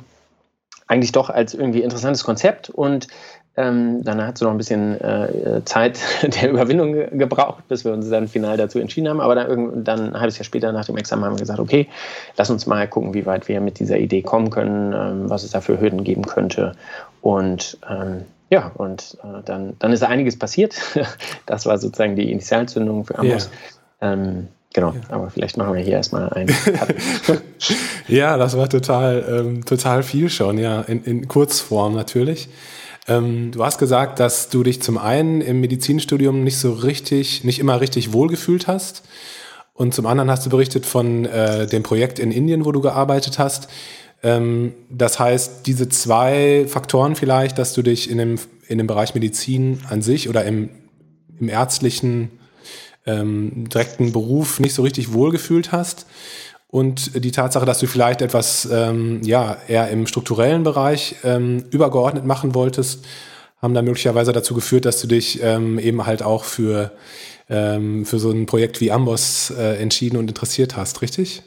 eigentlich 0.86 1.12
doch 1.12 1.30
als 1.30 1.54
irgendwie 1.54 1.82
interessantes 1.82 2.24
Konzept 2.24 2.70
und 2.70 3.08
ähm, 3.56 4.02
dann 4.02 4.24
hat 4.26 4.34
es 4.34 4.40
noch 4.40 4.50
ein 4.50 4.56
bisschen 4.56 5.00
äh, 5.00 5.62
Zeit 5.64 6.00
der 6.22 6.50
Überwindung 6.50 6.92
ge 6.92 7.08
gebraucht, 7.12 7.68
bis 7.68 7.84
wir 7.84 7.92
uns 7.92 8.08
dann 8.10 8.26
final 8.26 8.56
dazu 8.56 8.78
entschieden 8.80 9.08
haben. 9.08 9.20
Aber 9.20 9.34
dann, 9.34 9.84
dann 9.84 10.14
ein 10.14 10.20
halbes 10.20 10.38
Jahr 10.38 10.44
später 10.44 10.72
nach 10.72 10.84
dem 10.84 10.96
Examen 10.96 11.24
haben 11.24 11.34
wir 11.34 11.40
gesagt, 11.40 11.60
okay, 11.60 11.88
lass 12.36 12.50
uns 12.50 12.66
mal 12.66 12.88
gucken, 12.88 13.14
wie 13.14 13.26
weit 13.26 13.46
wir 13.48 13.60
mit 13.60 13.78
dieser 13.78 13.98
Idee 13.98 14.22
kommen 14.22 14.50
können, 14.50 14.92
ähm, 14.92 15.30
was 15.30 15.44
es 15.44 15.52
da 15.52 15.60
für 15.60 15.80
Hürden 15.80 16.02
geben 16.02 16.22
könnte. 16.26 16.72
Und 17.20 17.78
ähm, 17.88 18.24
ja, 18.50 18.72
und 18.74 19.18
äh, 19.22 19.42
dann, 19.44 19.74
dann 19.78 19.92
ist 19.92 20.02
einiges 20.02 20.38
passiert. 20.38 20.76
das 21.46 21.66
war 21.66 21.78
sozusagen 21.78 22.16
die 22.16 22.30
Initialzündung 22.30 23.04
für 23.04 23.18
Amos. 23.18 23.50
Ja. 24.00 24.12
Ähm, 24.12 24.48
Genau, 24.76 24.90
ja. 24.90 25.14
aber 25.14 25.30
vielleicht 25.30 25.56
machen 25.56 25.74
wir 25.74 25.82
hier 25.82 25.92
erstmal 25.92 26.30
einen 26.30 26.52
ja, 28.08 28.36
das 28.36 28.56
war 28.56 28.68
total, 28.68 29.24
ähm, 29.28 29.64
total 29.64 30.02
viel 30.02 30.28
schon, 30.28 30.58
ja, 30.58 30.80
in, 30.80 31.04
in 31.04 31.28
Kurzform 31.28 31.94
natürlich. 31.94 32.48
Ähm, 33.06 33.52
du 33.52 33.64
hast 33.64 33.78
gesagt, 33.78 34.20
dass 34.20 34.48
du 34.48 34.62
dich 34.62 34.82
zum 34.82 34.98
einen 34.98 35.40
im 35.40 35.60
Medizinstudium 35.60 36.42
nicht 36.42 36.58
so 36.58 36.72
richtig, 36.72 37.44
nicht 37.44 37.58
immer 37.58 37.80
richtig 37.80 38.12
wohlgefühlt 38.12 38.66
hast. 38.66 39.02
Und 39.74 39.92
zum 39.92 40.06
anderen 40.06 40.30
hast 40.30 40.46
du 40.46 40.50
berichtet 40.50 40.86
von 40.86 41.26
äh, 41.26 41.66
dem 41.66 41.82
Projekt 41.82 42.18
in 42.18 42.30
Indien, 42.30 42.64
wo 42.64 42.72
du 42.72 42.80
gearbeitet 42.80 43.38
hast. 43.38 43.68
Ähm, 44.22 44.72
das 44.88 45.18
heißt, 45.18 45.66
diese 45.66 45.88
zwei 45.88 46.66
Faktoren 46.68 47.16
vielleicht, 47.16 47.58
dass 47.58 47.74
du 47.74 47.82
dich 47.82 48.10
in 48.10 48.18
dem, 48.18 48.38
in 48.68 48.78
dem 48.78 48.86
Bereich 48.86 49.14
Medizin 49.14 49.80
an 49.88 50.00
sich 50.00 50.28
oder 50.28 50.44
im, 50.44 50.70
im 51.38 51.48
ärztlichen 51.48 52.30
ähm, 53.04 53.68
direkten 53.68 54.12
Beruf 54.12 54.60
nicht 54.60 54.74
so 54.74 54.82
richtig 54.82 55.12
wohlgefühlt 55.12 55.72
hast 55.72 56.06
und 56.68 57.24
die 57.24 57.30
Tatsache, 57.30 57.64
dass 57.64 57.78
du 57.78 57.86
vielleicht 57.86 58.20
etwas 58.20 58.68
ähm, 58.70 59.20
ja, 59.22 59.56
eher 59.68 59.88
im 59.90 60.06
strukturellen 60.06 60.64
Bereich 60.64 61.16
ähm, 61.22 61.64
übergeordnet 61.70 62.24
machen 62.24 62.54
wolltest, 62.54 63.04
haben 63.62 63.74
da 63.74 63.82
möglicherweise 63.82 64.32
dazu 64.32 64.54
geführt, 64.54 64.84
dass 64.84 65.00
du 65.00 65.06
dich 65.06 65.42
ähm, 65.42 65.78
eben 65.78 66.04
halt 66.04 66.22
auch 66.22 66.44
für, 66.44 66.92
ähm, 67.48 68.04
für 68.04 68.18
so 68.18 68.30
ein 68.30 68.46
Projekt 68.46 68.80
wie 68.80 68.90
Amboss 68.92 69.50
äh, 69.50 69.76
entschieden 69.76 70.16
und 70.16 70.28
interessiert 70.28 70.76
hast, 70.76 71.00
richtig? 71.00 71.42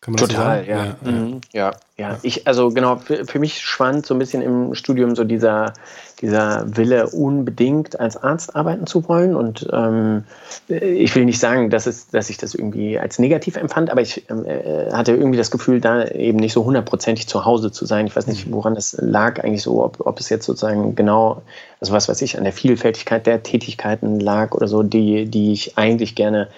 Kann 0.00 0.14
man 0.14 0.28
Total, 0.28 0.58
das 0.58 0.66
so 0.66 0.72
ja. 0.72 0.84
Ja, 0.86 1.10
mhm. 1.10 1.40
ja. 1.52 1.70
ja, 1.96 2.18
Ich, 2.22 2.46
also 2.46 2.68
genau, 2.68 2.96
für, 2.98 3.26
für 3.26 3.40
mich 3.40 3.60
schwand 3.60 4.06
so 4.06 4.14
ein 4.14 4.18
bisschen 4.20 4.42
im 4.42 4.74
Studium 4.74 5.16
so 5.16 5.24
dieser, 5.24 5.72
dieser 6.20 6.64
Wille, 6.76 7.08
unbedingt 7.08 7.98
als 7.98 8.16
Arzt 8.16 8.56
arbeiten 8.56 8.86
zu 8.86 9.08
wollen. 9.08 9.34
Und 9.34 9.68
ähm, 9.72 10.24
ich 10.68 11.14
will 11.14 11.24
nicht 11.24 11.38
sagen, 11.38 11.70
dass, 11.70 11.86
es, 11.86 12.08
dass 12.08 12.30
ich 12.30 12.38
das 12.38 12.54
irgendwie 12.54 12.98
als 12.98 13.18
negativ 13.18 13.56
empfand, 13.56 13.90
aber 13.90 14.00
ich 14.00 14.28
äh, 14.28 14.90
hatte 14.92 15.12
irgendwie 15.12 15.38
das 15.38 15.50
Gefühl, 15.50 15.80
da 15.80 16.06
eben 16.06 16.38
nicht 16.38 16.52
so 16.52 16.64
hundertprozentig 16.64 17.28
zu 17.28 17.44
Hause 17.44 17.70
zu 17.70 17.86
sein. 17.86 18.06
Ich 18.06 18.16
weiß 18.16 18.26
nicht, 18.26 18.48
mhm. 18.48 18.54
woran 18.54 18.74
das 18.74 18.96
lag 19.00 19.42
eigentlich 19.42 19.62
so, 19.62 19.84
ob, 19.84 20.04
ob 20.06 20.18
es 20.18 20.28
jetzt 20.28 20.46
sozusagen 20.46 20.94
genau, 20.94 21.42
also 21.80 21.92
was 21.92 22.08
weiß 22.08 22.20
ich, 22.22 22.36
an 22.36 22.44
der 22.44 22.52
Vielfältigkeit 22.52 23.26
der 23.26 23.42
Tätigkeiten 23.42 24.20
lag 24.20 24.52
oder 24.52 24.68
so, 24.68 24.82
die, 24.82 25.26
die 25.26 25.52
ich 25.52 25.78
eigentlich 25.78 26.14
gerne 26.14 26.48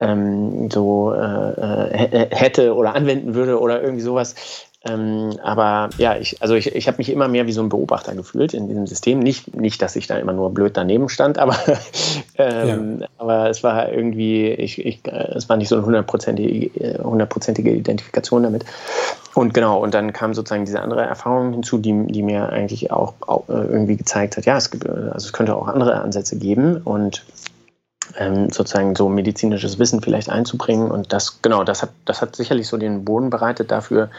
ähm, 0.00 0.70
so 0.70 1.12
äh, 1.14 2.00
äh 2.00 2.26
hätte 2.30 2.74
oder 2.74 2.94
anwenden 2.94 3.34
würde 3.34 3.60
oder 3.60 3.82
irgendwie 3.82 4.02
sowas. 4.02 4.34
Ähm, 4.86 5.38
aber 5.42 5.88
ja, 5.96 6.16
ich, 6.16 6.42
also 6.42 6.54
ich, 6.54 6.74
ich 6.74 6.86
habe 6.88 6.98
mich 6.98 7.10
immer 7.10 7.26
mehr 7.26 7.46
wie 7.46 7.52
so 7.52 7.62
ein 7.62 7.70
Beobachter 7.70 8.14
gefühlt 8.14 8.52
in 8.52 8.68
diesem 8.68 8.86
System. 8.86 9.18
Nicht, 9.18 9.56
nicht 9.56 9.80
dass 9.80 9.96
ich 9.96 10.06
da 10.06 10.16
immer 10.18 10.32
nur 10.32 10.52
blöd 10.52 10.76
daneben 10.76 11.08
stand, 11.08 11.38
aber, 11.38 11.56
ähm, 12.38 13.00
ja. 13.00 13.06
aber 13.16 13.48
es 13.48 13.62
war 13.62 13.90
irgendwie, 13.90 14.48
ich, 14.48 14.84
ich, 14.84 15.00
es 15.06 15.48
war 15.48 15.56
nicht 15.56 15.68
so 15.68 15.76
eine 15.76 15.86
hundertprozentige, 15.86 17.02
hundertprozentige 17.02 17.72
Identifikation 17.72 18.42
damit. 18.42 18.64
Und 19.34 19.54
genau, 19.54 19.82
und 19.82 19.94
dann 19.94 20.12
kam 20.12 20.34
sozusagen 20.34 20.64
diese 20.64 20.80
andere 20.80 21.02
Erfahrung 21.02 21.52
hinzu, 21.52 21.78
die, 21.78 22.06
die 22.06 22.22
mir 22.22 22.50
eigentlich 22.50 22.92
auch, 22.92 23.14
auch 23.26 23.48
irgendwie 23.48 23.96
gezeigt 23.96 24.36
hat, 24.36 24.44
ja, 24.44 24.56
es 24.56 24.70
gibt, 24.70 24.88
also 24.88 25.26
es 25.26 25.32
könnte 25.32 25.56
auch 25.56 25.66
andere 25.66 26.00
Ansätze 26.00 26.36
geben. 26.36 26.76
Und 26.84 27.24
ähm, 28.18 28.50
sozusagen 28.50 28.94
so 28.94 29.08
medizinisches 29.08 29.78
Wissen 29.78 30.00
vielleicht 30.00 30.28
einzubringen. 30.28 30.90
Und 30.90 31.12
das, 31.12 31.40
genau, 31.42 31.64
das 31.64 31.82
hat, 31.82 31.90
das 32.04 32.20
hat 32.20 32.36
sicherlich 32.36 32.68
so 32.68 32.76
den 32.76 33.04
Boden 33.04 33.30
bereitet 33.30 33.70
dafür, 33.70 34.10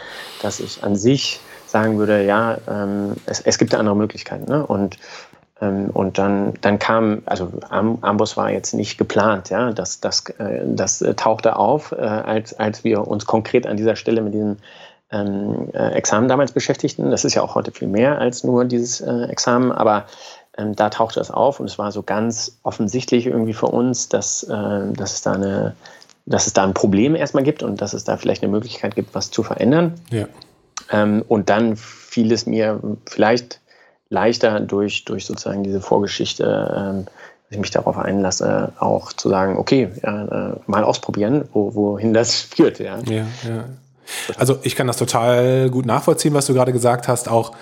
dass 0.42 0.60
ich 0.60 0.84
an 0.84 0.96
sich 0.96 1.40
sagen 1.68 1.98
würde, 1.98 2.24
ja, 2.26 2.58
ähm, 2.70 3.14
es, 3.26 3.42
es 3.42 3.58
gibt 3.58 3.74
andere 3.76 3.96
Möglichkeiten. 3.96 4.46
Ne? 4.50 4.66
Und 4.66 4.98
Ähm, 5.62 5.90
und 5.94 6.18
dann, 6.18 6.54
dann 6.60 6.80
kam, 6.80 7.22
also 7.26 7.50
Amboss 7.70 8.36
war 8.36 8.52
jetzt 8.52 8.74
nicht 8.74 8.98
geplant, 8.98 9.50
ja, 9.50 9.72
das, 9.72 10.02
das, 10.02 10.26
äh, 10.38 10.66
das 10.66 11.02
tauchte 11.16 11.56
auf, 11.56 11.94
äh, 11.94 11.96
als, 11.96 12.60
als 12.60 12.84
wir 12.84 13.08
uns 13.08 13.26
konkret 13.26 13.66
an 13.66 13.78
dieser 13.78 13.96
Stelle 13.96 14.22
mit 14.22 14.34
diesem 14.34 14.58
ähm, 15.12 15.70
äh, 15.74 15.94
Examen 15.94 16.28
damals 16.28 16.52
beschäftigten. 16.52 17.10
Das 17.10 17.24
ist 17.24 17.36
ja 17.36 17.42
auch 17.42 17.56
heute 17.56 17.72
viel 17.72 17.88
mehr 17.88 18.20
als 18.20 18.44
nur 18.44 18.66
dieses 18.66 19.00
äh, 19.00 19.30
Examen, 19.30 19.72
aber 19.72 20.04
ähm, 20.58 20.76
da 20.76 20.90
tauchte 20.90 21.20
es 21.20 21.32
auf 21.32 21.60
und 21.60 21.68
es 21.68 21.78
war 21.78 21.92
so 21.92 22.04
ganz 22.04 22.58
offensichtlich 22.64 23.28
irgendwie 23.28 23.54
für 23.54 23.68
uns, 23.68 24.10
dass, 24.10 24.44
äh, 24.44 24.94
dass, 24.94 25.14
es 25.14 25.22
da 25.22 25.34
eine, 25.34 25.76
dass 26.26 26.48
es 26.48 26.54
da 26.54 26.64
ein 26.64 26.74
Problem 26.74 27.16
erstmal 27.16 27.44
gibt 27.44 27.64
und 27.64 27.82
dass 27.82 27.94
es 27.94 28.04
da 28.04 28.18
vielleicht 28.18 28.44
eine 28.44 28.52
Möglichkeit 28.52 28.96
gibt, 28.96 29.14
was 29.16 29.32
zu 29.32 29.44
verändern. 29.44 29.96
Ja. 30.12 30.28
Ähm, 30.92 31.24
und 31.28 31.50
dann 31.50 31.76
fiel 31.76 32.32
es 32.32 32.46
mir 32.46 32.80
vielleicht 33.06 33.60
leichter 34.10 34.60
durch, 34.60 35.04
durch 35.06 35.26
sozusagen 35.26 35.64
diese 35.64 35.82
Vorgeschichte, 35.82 36.44
ähm, 36.78 37.06
dass 37.06 37.52
ich 37.52 37.60
mich 37.60 37.72
darauf 37.72 37.98
einlasse, 37.98 38.72
auch 38.80 39.12
zu 39.14 39.30
sagen, 39.30 39.58
okay, 39.58 39.90
ja, 40.04 40.52
äh, 40.52 40.56
mal 40.68 40.84
ausprobieren, 40.84 41.48
wo, 41.52 41.76
wohin 41.76 42.14
das 42.14 42.34
führt. 42.56 42.80
Ja. 42.80 43.00
ja, 43.10 43.26
ja. 43.48 43.66
Also 44.38 44.60
ich 44.62 44.76
kann 44.76 44.88
das 44.88 44.98
total 44.98 45.70
gut 45.70 45.86
nachvollziehen, 45.86 46.34
was 46.34 46.46
du 46.46 46.54
gerade 46.54 46.72
gesagt 46.72 47.08
hast. 47.08 47.28
Auch 47.28 47.54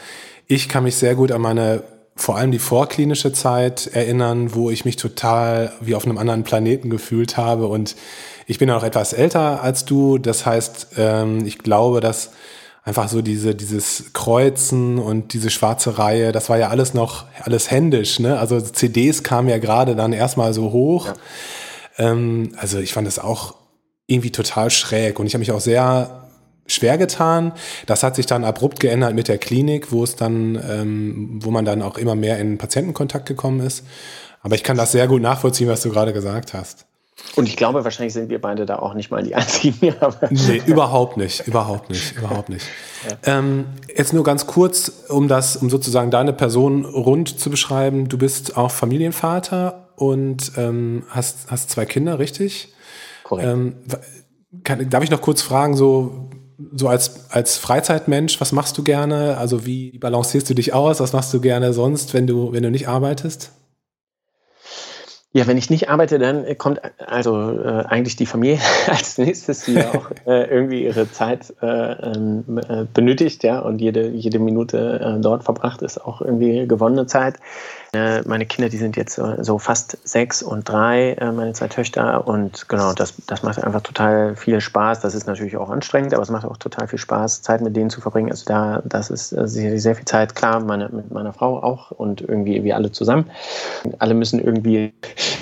ich 0.46 0.68
kann 0.68 0.84
mich 0.84 0.98
sehr 0.98 1.16
gut 1.16 1.32
an 1.32 1.42
meine 1.42 1.82
vor 2.16 2.38
allem 2.38 2.52
die 2.52 2.60
vorklinische 2.60 3.34
Zeit 3.34 3.88
erinnern, 3.88 4.54
wo 4.54 4.70
ich 4.70 4.86
mich 4.86 4.98
total 4.98 5.74
wie 5.82 5.96
auf 5.96 6.06
einem 6.06 6.18
anderen 6.18 6.44
Planeten 6.44 6.90
gefühlt 6.90 7.38
habe. 7.38 7.68
Und 7.68 7.96
ich 8.46 8.60
bin 8.60 8.70
ja 8.70 8.76
noch 8.76 8.84
etwas 8.84 9.14
älter 9.14 9.64
als 9.64 9.86
du. 9.86 10.18
Das 10.18 10.46
heißt, 10.46 10.88
ähm, 10.98 11.46
ich 11.46 11.58
glaube, 11.58 12.02
dass 12.02 12.32
einfach 12.84 13.08
so 13.08 13.22
diese, 13.22 13.56
dieses 13.56 14.14
Kreuzen 14.14 15.00
und 15.00 15.34
diese 15.34 15.50
schwarze 15.50 15.98
Reihe, 15.98 16.32
das 16.32 16.50
war 16.50 16.58
ja 16.58 16.70
alles 16.70 16.94
noch, 16.94 17.26
alles 17.42 17.72
händisch, 17.72 18.20
ne? 18.20 18.38
Also 18.38 18.60
CDs 18.60 19.24
kamen 19.24 19.48
ja 19.48 19.58
gerade 19.58 19.96
dann 19.96 20.14
erstmal 20.14 20.54
so 20.54 20.72
hoch. 20.72 21.08
Ja. 21.08 22.12
Ähm, 22.12 22.54
also 22.58 22.80
ich 22.80 22.94
fand 22.94 23.08
das 23.08 23.20
auch 23.20 23.56
irgendwie 24.06 24.32
total 24.32 24.70
schräg 24.70 25.20
und 25.20 25.28
ich 25.28 25.34
habe 25.34 25.40
mich 25.40 25.52
auch 25.52 25.62
sehr 25.62 26.23
schwer 26.74 26.98
getan. 26.98 27.54
Das 27.86 28.04
hat 28.04 28.16
sich 28.16 28.26
dann 28.26 28.44
abrupt 28.44 28.80
geändert 28.80 29.14
mit 29.14 29.28
der 29.28 29.38
Klinik, 29.38 29.92
wo 29.92 30.04
es 30.04 30.16
dann, 30.16 30.62
ähm, 30.70 31.40
wo 31.44 31.52
man 31.52 31.66
dann 31.66 31.82
auch 31.82 31.98
immer 31.98 32.16
mehr 32.16 32.40
in 32.40 32.58
Patientenkontakt 32.58 33.26
gekommen 33.26 33.60
ist. 33.60 33.86
Aber 34.42 34.56
ich 34.56 34.64
kann 34.64 34.78
das 34.78 34.92
sehr 34.92 35.08
gut 35.08 35.22
nachvollziehen, 35.22 35.70
was 35.70 35.82
du 35.82 35.90
gerade 35.90 36.14
gesagt 36.14 36.54
hast. 36.54 36.86
Und 37.36 37.48
ich 37.48 37.56
glaube, 37.56 37.84
wahrscheinlich 37.84 38.14
sind 38.14 38.30
wir 38.30 38.42
beide 38.42 38.66
da 38.66 38.80
auch 38.80 38.94
nicht 38.94 39.10
mal 39.10 39.24
die 39.24 39.36
Einzigen. 39.36 39.96
nee, 40.30 40.62
überhaupt 40.66 41.18
nicht, 41.18 41.48
überhaupt 41.48 41.90
nicht, 41.90 42.18
überhaupt 42.18 42.50
nicht. 42.50 42.66
Ja. 43.26 43.40
Ähm, 43.40 43.66
jetzt 43.96 44.14
nur 44.14 44.24
ganz 44.24 44.46
kurz, 44.46 44.92
um 45.10 45.28
das, 45.28 45.56
um 45.56 45.70
sozusagen 45.70 46.12
deine 46.12 46.34
Person 46.34 46.86
rund 46.86 47.40
zu 47.40 47.50
beschreiben. 47.50 48.10
Du 48.10 48.18
bist 48.18 48.58
auch 48.58 48.72
Familienvater 48.72 49.90
und 49.96 50.52
ähm, 50.58 51.04
hast, 51.10 51.50
hast 51.50 51.70
zwei 51.70 51.86
Kinder, 51.86 52.20
richtig? 52.20 52.74
Korrekt. 53.24 53.48
Ähm, 53.48 53.76
kann, 54.64 54.90
darf 54.90 55.04
ich 55.04 55.12
noch 55.12 55.22
kurz 55.22 55.42
fragen, 55.42 55.76
so, 55.76 56.30
so 56.76 56.88
als, 56.88 57.30
als 57.30 57.58
Freizeitmensch, 57.58 58.40
was 58.40 58.52
machst 58.52 58.78
du 58.78 58.84
gerne? 58.84 59.38
Also 59.38 59.66
wie 59.66 59.98
balancierst 59.98 60.50
du 60.50 60.54
dich 60.54 60.74
aus? 60.74 61.00
Was 61.00 61.14
machst 61.14 61.34
du 61.34 61.42
gerne 61.42 61.74
sonst, 61.74 62.14
wenn 62.14 62.28
du, 62.28 62.52
wenn 62.52 62.64
du 62.64 62.72
nicht 62.72 62.88
arbeitest? 62.88 63.52
Ja, 65.36 65.48
wenn 65.48 65.58
ich 65.58 65.72
nicht 65.72 65.90
arbeite, 65.90 66.20
dann 66.20 66.46
kommt 66.60 66.80
also 67.00 67.60
äh, 67.60 67.86
eigentlich 67.88 68.16
die 68.16 68.28
Familie 68.28 68.60
als 68.88 69.18
nächstes, 69.18 69.66
die 69.66 69.80
auch 69.80 70.12
äh, 70.28 70.46
irgendwie 70.46 70.84
ihre 70.84 71.12
Zeit 71.12 71.52
äh, 71.60 71.66
ähm, 71.66 72.60
äh, 72.70 72.86
benötigt, 72.94 73.44
ja, 73.44 73.58
und 73.60 73.80
jede, 73.80 74.10
jede 74.10 74.38
Minute 74.38 75.00
äh, 75.00 75.20
dort 75.20 75.44
verbracht 75.44 75.82
ist 75.82 75.98
auch 75.98 76.22
irgendwie 76.22 76.68
gewonnene 76.68 77.08
Zeit. 77.08 77.38
Äh, 77.94 78.22
meine 78.28 78.46
Kinder, 78.48 78.70
die 78.70 78.78
sind 78.78 78.96
jetzt 78.96 79.22
so 79.42 79.60
fast 79.60 79.98
sechs 80.08 80.42
und 80.42 80.68
drei, 80.68 81.14
äh, 81.14 81.32
meine 81.32 81.54
zwei 81.54 81.68
Töchter. 81.68 82.28
Und 82.28 82.68
genau, 82.68 82.94
das, 82.94 83.14
das 83.28 83.44
macht 83.44 83.64
einfach 83.64 83.82
total 83.82 84.36
viel 84.36 84.62
Spaß. 84.62 85.02
Das 85.02 85.14
ist 85.14 85.28
natürlich 85.28 85.58
auch 85.58 85.70
anstrengend, 85.70 86.14
aber 86.14 86.24
es 86.24 86.32
macht 86.32 86.46
auch 86.46 86.58
total 86.58 86.88
viel 86.88 86.98
Spaß, 86.98 87.44
Zeit 87.44 87.62
mit 87.62 87.76
denen 87.76 87.92
zu 87.92 88.02
verbringen. 88.02 88.32
Also 88.32 88.46
da, 88.46 88.82
das 88.84 89.12
ist 89.12 89.30
sicherlich 89.30 89.84
sehr 89.84 89.96
viel 89.96 90.06
Zeit. 90.06 90.34
Klar, 90.34 90.60
meine, 90.62 90.90
mit 90.90 91.12
meiner 91.12 91.34
Frau 91.34 91.62
auch 91.62 91.92
und 91.92 92.22
irgendwie 92.22 92.64
wir 92.64 92.76
alle 92.76 92.92
zusammen. 92.92 93.30
Alle 94.00 94.16
müssen 94.16 94.40
irgendwie 94.40 94.94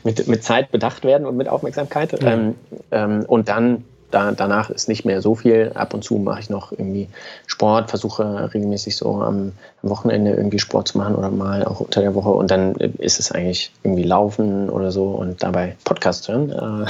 mit, 0.04 0.28
mit 0.28 0.44
Zeit 0.44 0.72
bedacht 0.72 1.04
werden 1.04 1.26
und 1.26 1.38
mit 1.38 1.48
Aufmerksamkeit. 1.48 2.22
Ja. 2.22 2.32
Ähm, 2.32 2.56
ähm, 2.92 3.26
und 3.28 3.50
dann 3.50 3.84
da, 4.12 4.32
danach 4.34 4.70
ist 4.70 4.88
nicht 4.90 5.06
mehr 5.06 5.22
so 5.22 5.36
viel. 5.36 5.72
Ab 5.74 5.94
und 5.94 6.04
zu 6.04 6.16
mache 6.16 6.42
ich 6.42 6.50
noch 6.50 6.72
irgendwie 6.72 7.08
Sport, 7.48 7.90
versuche 7.90 8.54
regelmäßig 8.54 8.98
so 8.98 9.22
am, 9.22 9.54
am, 9.82 9.90
Wochenende 9.90 10.32
irgendwie 10.32 10.60
Sport 10.60 10.90
zu 10.90 10.98
machen 10.98 11.16
oder 11.16 11.30
mal 11.30 11.64
auch 11.64 11.80
unter 11.80 12.02
der 12.02 12.14
Woche. 12.14 12.30
Und 12.30 12.52
dann 12.52 12.76
ist 12.76 13.20
es 13.20 13.32
eigentlich 13.32 13.72
irgendwie 13.84 14.04
Laufen 14.04 14.70
oder 14.70 14.92
so 14.92 15.06
und 15.06 15.42
dabei 15.42 15.76
Podcast 15.84 16.28
hören. 16.28 16.86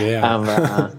Yeah. 0.00 0.22
Aber 0.22 0.92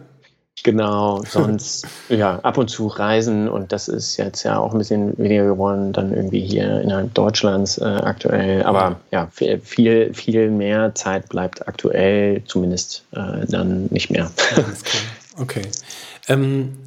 genau, 0.63 1.24
sonst 1.30 1.88
ja, 2.10 2.39
ab 2.39 2.58
und 2.58 2.70
zu 2.70 2.88
reisen 2.88 3.50
und 3.50 3.72
das 3.72 3.88
ist 3.88 4.18
jetzt 4.18 4.44
ja 4.44 4.60
auch 4.60 4.72
ein 4.74 4.77
bisschen 4.77 5.18
weniger 5.18 5.46
geworden, 5.46 5.94
dann 5.94 6.13
irgendwie 6.13 6.41
hier 6.41 6.82
innerhalb 6.82 7.13
Deutschlands 7.13 7.77
äh, 7.77 7.86
aktuell. 7.86 8.63
Aber 8.63 9.00
ja, 9.12 9.27
viel, 9.32 10.13
viel 10.13 10.50
mehr 10.50 10.94
Zeit 10.96 11.30
bleibt 11.30 11.68
aktuell 11.68 12.44
zumindest 12.46 13.06
äh, 13.12 13.46
dann 13.48 13.88
nicht 13.91 14.10
mehr. 14.10 14.32
Okay. 15.39 15.62
Ähm, 16.27 16.77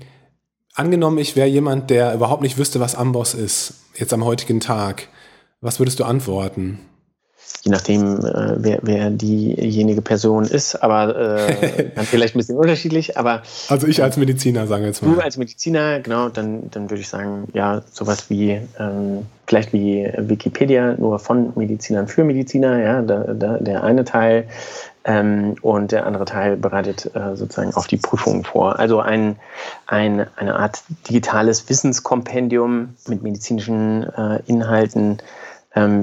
angenommen, 0.74 1.18
ich 1.18 1.34
wäre 1.34 1.48
jemand, 1.48 1.90
der 1.90 2.14
überhaupt 2.14 2.42
nicht 2.42 2.58
wüsste, 2.58 2.78
was 2.78 2.94
Amboss 2.94 3.34
ist, 3.34 3.74
jetzt 3.96 4.12
am 4.12 4.24
heutigen 4.24 4.60
Tag. 4.60 5.08
Was 5.60 5.78
würdest 5.78 5.98
du 5.98 6.04
antworten? 6.04 6.78
Je 7.62 7.70
nachdem, 7.70 8.18
äh, 8.18 8.56
wer, 8.56 8.78
wer, 8.82 9.10
diejenige 9.10 10.02
Person 10.02 10.44
ist, 10.44 10.76
aber 10.76 11.16
äh, 11.16 11.90
dann 11.94 12.04
vielleicht 12.04 12.34
ein 12.34 12.38
bisschen 12.38 12.58
unterschiedlich. 12.58 13.16
Aber 13.16 13.42
also 13.68 13.86
ich 13.86 14.02
als 14.02 14.16
Mediziner, 14.18 14.66
sagen 14.66 14.82
wir 14.82 14.88
jetzt 14.88 15.02
mal. 15.02 15.14
Du 15.14 15.20
als 15.20 15.38
Mediziner, 15.38 16.00
genau, 16.00 16.28
dann, 16.28 16.70
dann 16.70 16.90
würde 16.90 17.00
ich 17.00 17.08
sagen, 17.08 17.48
ja, 17.54 17.82
sowas 17.90 18.28
wie 18.28 18.60
ähm, 18.78 19.26
vielleicht 19.46 19.72
wie 19.72 20.10
Wikipedia, 20.16 20.94
nur 20.98 21.18
von 21.18 21.52
Medizinern 21.56 22.08
für 22.08 22.24
Mediziner, 22.24 22.78
ja, 22.82 23.02
da, 23.02 23.34
da, 23.34 23.58
der 23.58 23.82
eine 23.84 24.04
Teil. 24.04 24.46
Ähm, 25.06 25.56
und 25.60 25.92
der 25.92 26.06
andere 26.06 26.24
Teil 26.24 26.56
bereitet 26.56 27.14
äh, 27.14 27.36
sozusagen 27.36 27.74
auf 27.74 27.86
die 27.86 27.98
Prüfung 27.98 28.42
vor. 28.42 28.78
Also 28.78 29.00
ein, 29.00 29.36
ein, 29.86 30.26
eine 30.36 30.56
Art 30.56 30.82
digitales 31.08 31.68
Wissenskompendium 31.68 32.94
mit 33.06 33.22
medizinischen 33.22 34.04
äh, 34.04 34.40
Inhalten 34.46 35.18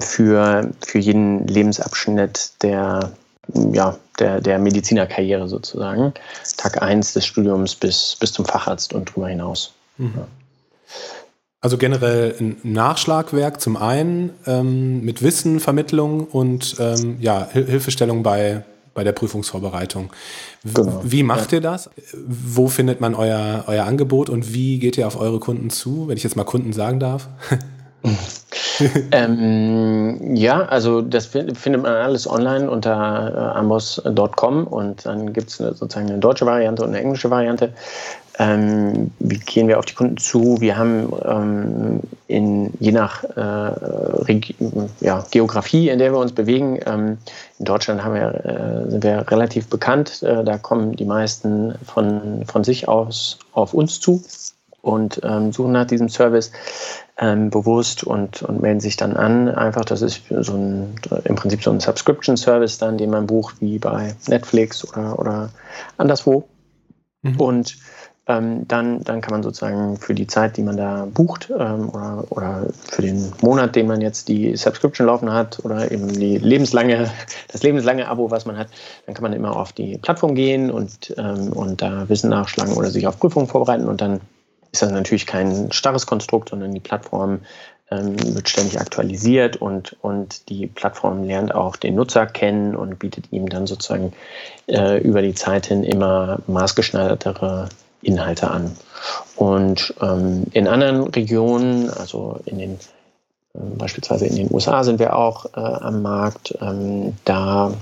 für, 0.02 0.72
für 0.86 1.00
jeden 1.00 1.48
Lebensabschnitt 1.48 2.62
der, 2.62 3.12
ja, 3.54 3.98
der, 4.20 4.42
der 4.42 4.60
Medizinerkarriere 4.60 5.48
sozusagen. 5.48 6.14
Tag 6.58 6.82
1 6.82 7.14
des 7.14 7.26
Studiums 7.26 7.76
bis, 7.76 8.18
bis 8.20 8.34
zum 8.34 8.46
Facharzt 8.46 8.94
und 8.94 9.10
darüber 9.10 9.30
hinaus. 9.30 9.74
Mhm. 9.98 10.14
Ja. 10.18 10.28
Also 11.62 11.78
generell 11.78 12.36
ein 12.40 12.58
Nachschlagwerk 12.64 13.62
zum 13.62 13.78
einen 13.78 14.32
ähm, 14.48 15.02
mit 15.06 15.22
Wissen, 15.22 15.60
Vermittlung 15.60 16.26
und 16.26 16.76
ähm, 16.80 17.18
ja, 17.20 17.48
Hilfestellung 17.52 18.24
bei 18.24 18.64
bei 18.94 19.04
der 19.04 19.14
Prüfungsvorbereitung. 19.14 20.12
Genau. 20.64 21.02
Wie 21.04 21.24
macht 21.24 21.52
ja. 21.52 21.58
ihr 21.58 21.62
das? 21.62 21.90
Wo 22.14 22.68
findet 22.68 23.00
man 23.00 23.16
euer, 23.16 23.64
euer 23.68 23.86
Angebot 23.86 24.30
und 24.30 24.54
wie 24.54 24.80
geht 24.80 24.98
ihr 24.98 25.08
auf 25.08 25.20
eure 25.20 25.40
Kunden 25.40 25.70
zu, 25.70 26.08
wenn 26.08 26.18
ich 26.18 26.24
jetzt 26.24 26.36
mal 26.36 26.44
Kunden 26.44 26.74
sagen 26.74 27.00
darf? 27.00 27.30
ähm, 29.12 30.36
ja, 30.36 30.64
also 30.64 31.02
das 31.02 31.28
findet 31.28 31.84
man 31.84 31.86
alles 31.86 32.28
online 32.28 32.70
unter 32.70 33.54
äh, 33.56 33.60
amos.com 33.60 34.68
und 34.68 35.06
dann 35.06 35.34
gibt 35.34 35.50
es 35.50 35.58
sozusagen 35.58 36.10
eine 36.10 36.20
deutsche 36.20 36.46
Variante 36.46 36.84
und 36.84 36.90
eine 36.90 37.00
englische 37.00 37.30
Variante. 37.30 37.74
Ähm, 38.40 39.12
wie 39.20 39.38
gehen 39.38 39.68
wir 39.68 39.78
auf 39.78 39.86
die 39.86 39.94
Kunden 39.94 40.18
zu? 40.18 40.60
Wir 40.60 40.78
haben 40.78 41.12
ähm, 41.26 42.00
in, 42.28 42.74
je 42.80 42.92
nach 42.92 43.24
äh, 43.24 44.42
ja, 45.02 45.26
Geografie, 45.30 45.90
in 45.90 46.00
der 46.00 46.14
wir 46.14 46.18
uns 46.18 46.32
bewegen, 46.32 46.80
ähm, 46.86 47.18
in 47.60 47.66
Deutschland 47.66 48.04
wir, 48.04 48.46
äh, 48.46 48.90
sind 48.90 49.04
wir 49.04 49.30
relativ 49.30 49.68
bekannt. 49.68 50.24
Äh, 50.24 50.44
da 50.44 50.58
kommen 50.58 50.96
die 50.96 51.06
meisten 51.06 51.76
von, 51.86 52.44
von 52.48 52.64
sich 52.64 52.88
aus 52.88 53.38
auf 53.52 53.74
uns 53.74 54.00
zu 54.00 54.24
und 54.82 55.22
ähm, 55.24 55.52
suchen 55.52 55.72
nach 55.72 55.86
diesem 55.86 56.10
Service 56.10 56.52
ähm, 57.18 57.50
bewusst 57.50 58.04
und, 58.04 58.42
und 58.42 58.62
melden 58.62 58.80
sich 58.80 58.98
dann 58.98 59.16
an. 59.16 59.48
Einfach, 59.48 59.86
das 59.86 60.02
ist 60.02 60.24
so 60.30 60.54
ein, 60.54 60.96
im 61.26 61.36
Prinzip 61.36 61.64
so 61.64 61.72
ein 61.72 61.80
Subscription-Service 61.80 62.80
dann, 62.80 62.98
den 62.98 63.12
man 63.12 63.28
bucht, 63.28 63.62
wie 63.62 63.78
bei 63.78 64.16
Netflix 64.28 64.88
oder, 64.88 65.20
oder 65.20 65.50
anderswo. 65.98 66.48
Mhm. 67.22 67.40
Und 67.40 67.78
ähm, 68.28 68.68
dann, 68.68 69.04
dann 69.04 69.22
kann 69.22 69.32
man 69.32 69.44
sozusagen 69.44 69.98
für 69.98 70.14
die 70.14 70.28
Zeit, 70.28 70.58
die 70.58 70.64
man 70.64 70.78
da 70.78 71.08
bucht 71.12 71.52
ähm, 71.52 71.90
oder, 71.90 72.24
oder 72.30 72.68
für 72.84 73.02
den 73.02 73.32
Monat, 73.42 73.76
den 73.76 73.88
man 73.88 74.00
jetzt 74.02 74.28
die 74.28 74.56
Subscription 74.56 75.08
laufen 75.08 75.32
hat 75.32 75.64
oder 75.64 75.92
eben 75.92 76.08
die 76.08 76.38
lebenslange, 76.38 77.10
das 77.52 77.64
lebenslange 77.64 78.08
Abo, 78.08 78.30
was 78.32 78.46
man 78.46 78.58
hat, 78.58 78.68
dann 79.06 79.16
kann 79.16 79.24
man 79.24 79.34
immer 79.34 79.56
auf 79.56 79.74
die 79.74 79.98
Plattform 79.98 80.36
gehen 80.36 80.72
und, 80.72 81.14
ähm, 81.18 81.52
und 81.52 81.82
da 81.82 82.08
Wissen 82.10 82.30
nachschlagen 82.30 82.74
oder 82.74 82.90
sich 82.90 83.08
auf 83.08 83.20
Prüfungen 83.20 83.48
vorbereiten 83.48 83.88
und 83.88 84.02
dann 84.02 84.22
ist 84.72 84.82
das 84.82 84.92
natürlich 84.92 85.26
kein 85.26 85.72
starres 85.72 86.06
Konstrukt, 86.06 86.50
sondern 86.50 86.74
die 86.74 86.80
Plattform 86.80 87.42
ähm, 87.92 88.16
wird 88.36 88.50
ständig 88.50 88.80
aktualisiert 88.80 89.58
und, 89.58 89.98
und 90.02 90.50
die 90.50 90.68
Plattform 90.68 91.24
lernt 91.24 91.54
auch 91.54 91.76
den 91.76 91.96
Nutzer 91.96 92.26
kennen 92.26 92.76
und 92.76 93.00
bietet 93.00 93.32
ihm 93.32 93.50
dann 93.50 93.68
sozusagen 93.68 94.14
äh, 94.68 95.00
über 95.00 95.22
die 95.22 95.36
Zeit 95.36 95.66
hin 95.68 95.84
immer 95.84 96.40
maßgeschneidertere 96.48 97.68
Inhalte 98.02 98.50
an. 98.50 98.76
Und 99.36 99.94
ähm, 100.02 100.46
in 100.54 100.68
anderen 100.68 101.04
Regionen, 101.04 101.90
also 101.90 102.40
in 102.46 102.60
den 102.60 102.80
äh, 103.54 103.60
beispielsweise 103.78 104.26
in 104.26 104.36
den 104.36 104.54
USA 104.54 104.84
sind 104.84 105.00
wir 105.00 105.16
auch 105.16 105.46
äh, 105.54 105.60
am 105.60 106.02
Markt, 106.02 106.56
ähm, 106.62 107.14
da 107.26 107.74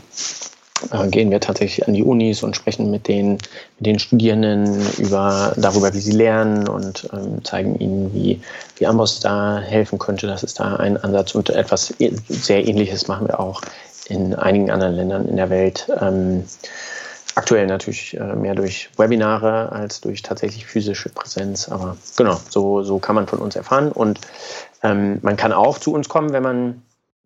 äh, 0.92 1.08
gehen 1.08 1.32
wir 1.32 1.40
tatsächlich 1.40 1.88
an 1.88 1.94
die 1.94 2.04
Unis 2.04 2.44
und 2.44 2.56
sprechen 2.56 2.92
mit 2.92 3.08
den, 3.08 3.34
mit 3.78 3.86
den 3.86 4.00
Studierenden 4.00 4.82
über, 4.98 5.54
darüber, 5.58 5.94
wie 5.94 6.00
sie 6.00 6.12
lernen 6.12 6.68
und 6.68 7.10
ähm, 7.14 7.44
zeigen 7.44 7.78
ihnen, 7.80 8.14
wie, 8.14 8.42
wie 8.78 8.88
Amboss 8.88 9.20
da 9.20 9.60
helfen 9.60 10.00
könnte. 10.00 10.28
Das 10.28 10.44
ist 10.44 10.60
da 10.60 10.76
ein 10.76 10.98
Ansatz 10.98 11.36
und 11.36 11.50
etwas 11.50 11.94
e, 12.00 12.12
sehr 12.30 12.68
Ähnliches 12.68 13.08
machen 13.08 13.28
wir 13.28 13.40
auch 13.40 13.62
in 14.08 14.34
einigen 14.34 14.72
anderen 14.72 14.96
Ländern 14.96 15.28
in 15.28 15.36
der 15.36 15.50
Welt. 15.50 15.88
Ähm, 16.00 16.44
aktuell 17.36 17.68
natürlich 17.68 18.18
äh, 18.18 18.36
mehr 18.36 18.56
durch 18.56 18.90
Webinare 18.98 19.72
als 19.72 20.02
durch 20.02 20.22
tatsächlich 20.22 20.66
physische 20.66 21.10
Präsenz, 21.10 21.70
aber 21.70 21.96
genau, 22.18 22.40
so, 22.50 22.84
so 22.84 23.00
kann 23.00 23.16
man 23.16 23.28
von 23.28 23.40
uns 23.40 23.56
erfahren 23.56 23.92
und 23.92 24.20
ähm, 24.84 25.20
man 25.22 25.38
kann 25.38 25.54
auch 25.54 25.78
zu 25.78 25.94
uns 25.94 26.10
kommen, 26.10 26.34
wenn 26.34 26.44
man 26.44 26.82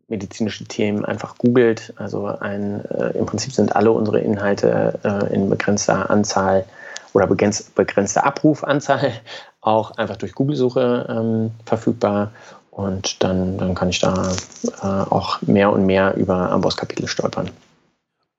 medizinische 0.08 0.66
Themen 0.66 1.06
einfach 1.06 1.38
googelt. 1.38 1.94
Also 1.98 2.26
ein, 2.26 2.84
äh, 2.86 3.18
im 3.18 3.26
Prinzip 3.26 3.54
sind 3.54 3.76
alle 3.76 3.92
unsere 3.92 4.20
Inhalte 4.20 5.00
äh, 5.04 5.34
in 5.34 5.50
begrenzter 5.50 6.10
Anzahl 6.10 6.66
oder 7.14 7.28
begrenzt, 7.28 7.76
begrenzter 7.76 8.26
Abrufanzahl 8.26 9.12
auch 9.62 9.92
einfach 9.98 10.18
durch 10.18 10.34
Google-Suche 10.34 11.08
ähm, 11.10 11.52
verfügbar. 11.66 12.32
Und 12.72 13.24
dann, 13.24 13.58
dann 13.58 13.76
kann 13.76 13.90
ich 13.90 14.00
da 14.00 14.32
äh, 14.82 14.86
auch 14.86 15.42
mehr 15.44 15.72
und 15.72 15.86
mehr 15.86 16.16
über 16.16 16.50
Amboss-Kapitel 16.52 17.08
stolpern. 17.08 17.52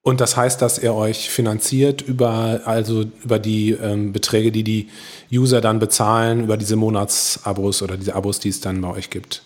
Und 0.02 0.21
das 0.21 0.37
heißt, 0.37 0.61
dass 0.61 0.76
er 0.76 0.94
euch 0.94 1.30
finanziert 1.30 2.02
über, 2.02 2.61
also 2.66 3.04
über 3.23 3.38
die 3.38 3.71
ähm, 3.71 4.12
Beträge, 4.12 4.52
die 4.52 4.62
die 4.62 4.90
User 5.33 5.62
dann 5.62 5.78
bezahlen, 5.78 6.44
über 6.44 6.59
diese 6.59 6.76
Monatsabos 6.76 7.80
oder 7.80 7.97
diese 7.97 8.14
Abos, 8.14 8.38
die 8.38 8.50
es 8.50 8.61
dann 8.61 8.83
bei 8.83 8.90
euch 8.90 9.09
gibt? 9.09 9.42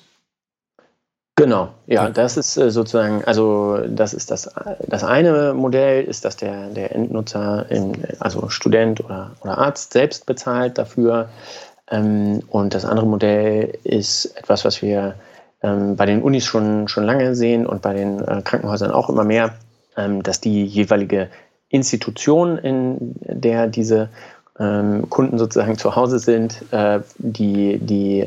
Genau, 1.38 1.68
ja, 1.86 2.10
das 2.10 2.36
ist 2.36 2.56
äh, 2.56 2.70
sozusagen, 2.70 3.24
also 3.24 3.78
das 3.88 4.12
ist 4.12 4.30
das, 4.30 4.50
das 4.86 5.04
eine 5.04 5.54
Modell, 5.54 6.04
ist, 6.04 6.24
dass 6.24 6.36
der, 6.36 6.68
der 6.70 6.94
Endnutzer, 6.94 7.66
in, 7.70 7.96
also 8.18 8.48
Student 8.48 9.04
oder, 9.04 9.30
oder 9.40 9.56
Arzt 9.56 9.92
selbst 9.92 10.26
bezahlt 10.26 10.78
dafür. 10.78 11.28
Ähm, 11.90 12.42
und 12.48 12.74
das 12.74 12.84
andere 12.84 13.06
Modell 13.06 13.78
ist 13.84 14.36
etwas, 14.36 14.64
was 14.64 14.82
wir 14.82 15.14
ähm, 15.62 15.94
bei 15.94 16.06
den 16.06 16.22
Unis 16.22 16.44
schon, 16.44 16.88
schon 16.88 17.04
lange 17.04 17.36
sehen 17.36 17.66
und 17.66 17.82
bei 17.82 17.94
den 17.94 18.20
äh, 18.20 18.42
Krankenhäusern 18.42 18.90
auch 18.90 19.08
immer 19.08 19.24
mehr, 19.24 19.54
ähm, 19.96 20.24
dass 20.24 20.40
die 20.40 20.64
jeweilige 20.64 21.28
Institution, 21.68 22.58
in 22.58 23.14
der 23.20 23.68
diese 23.68 24.08
Kunden 24.60 25.38
sozusagen 25.38 25.78
zu 25.78 25.94
Hause 25.94 26.18
sind, 26.18 26.64
äh, 26.72 26.98
die, 27.18 27.78
die 27.78 28.26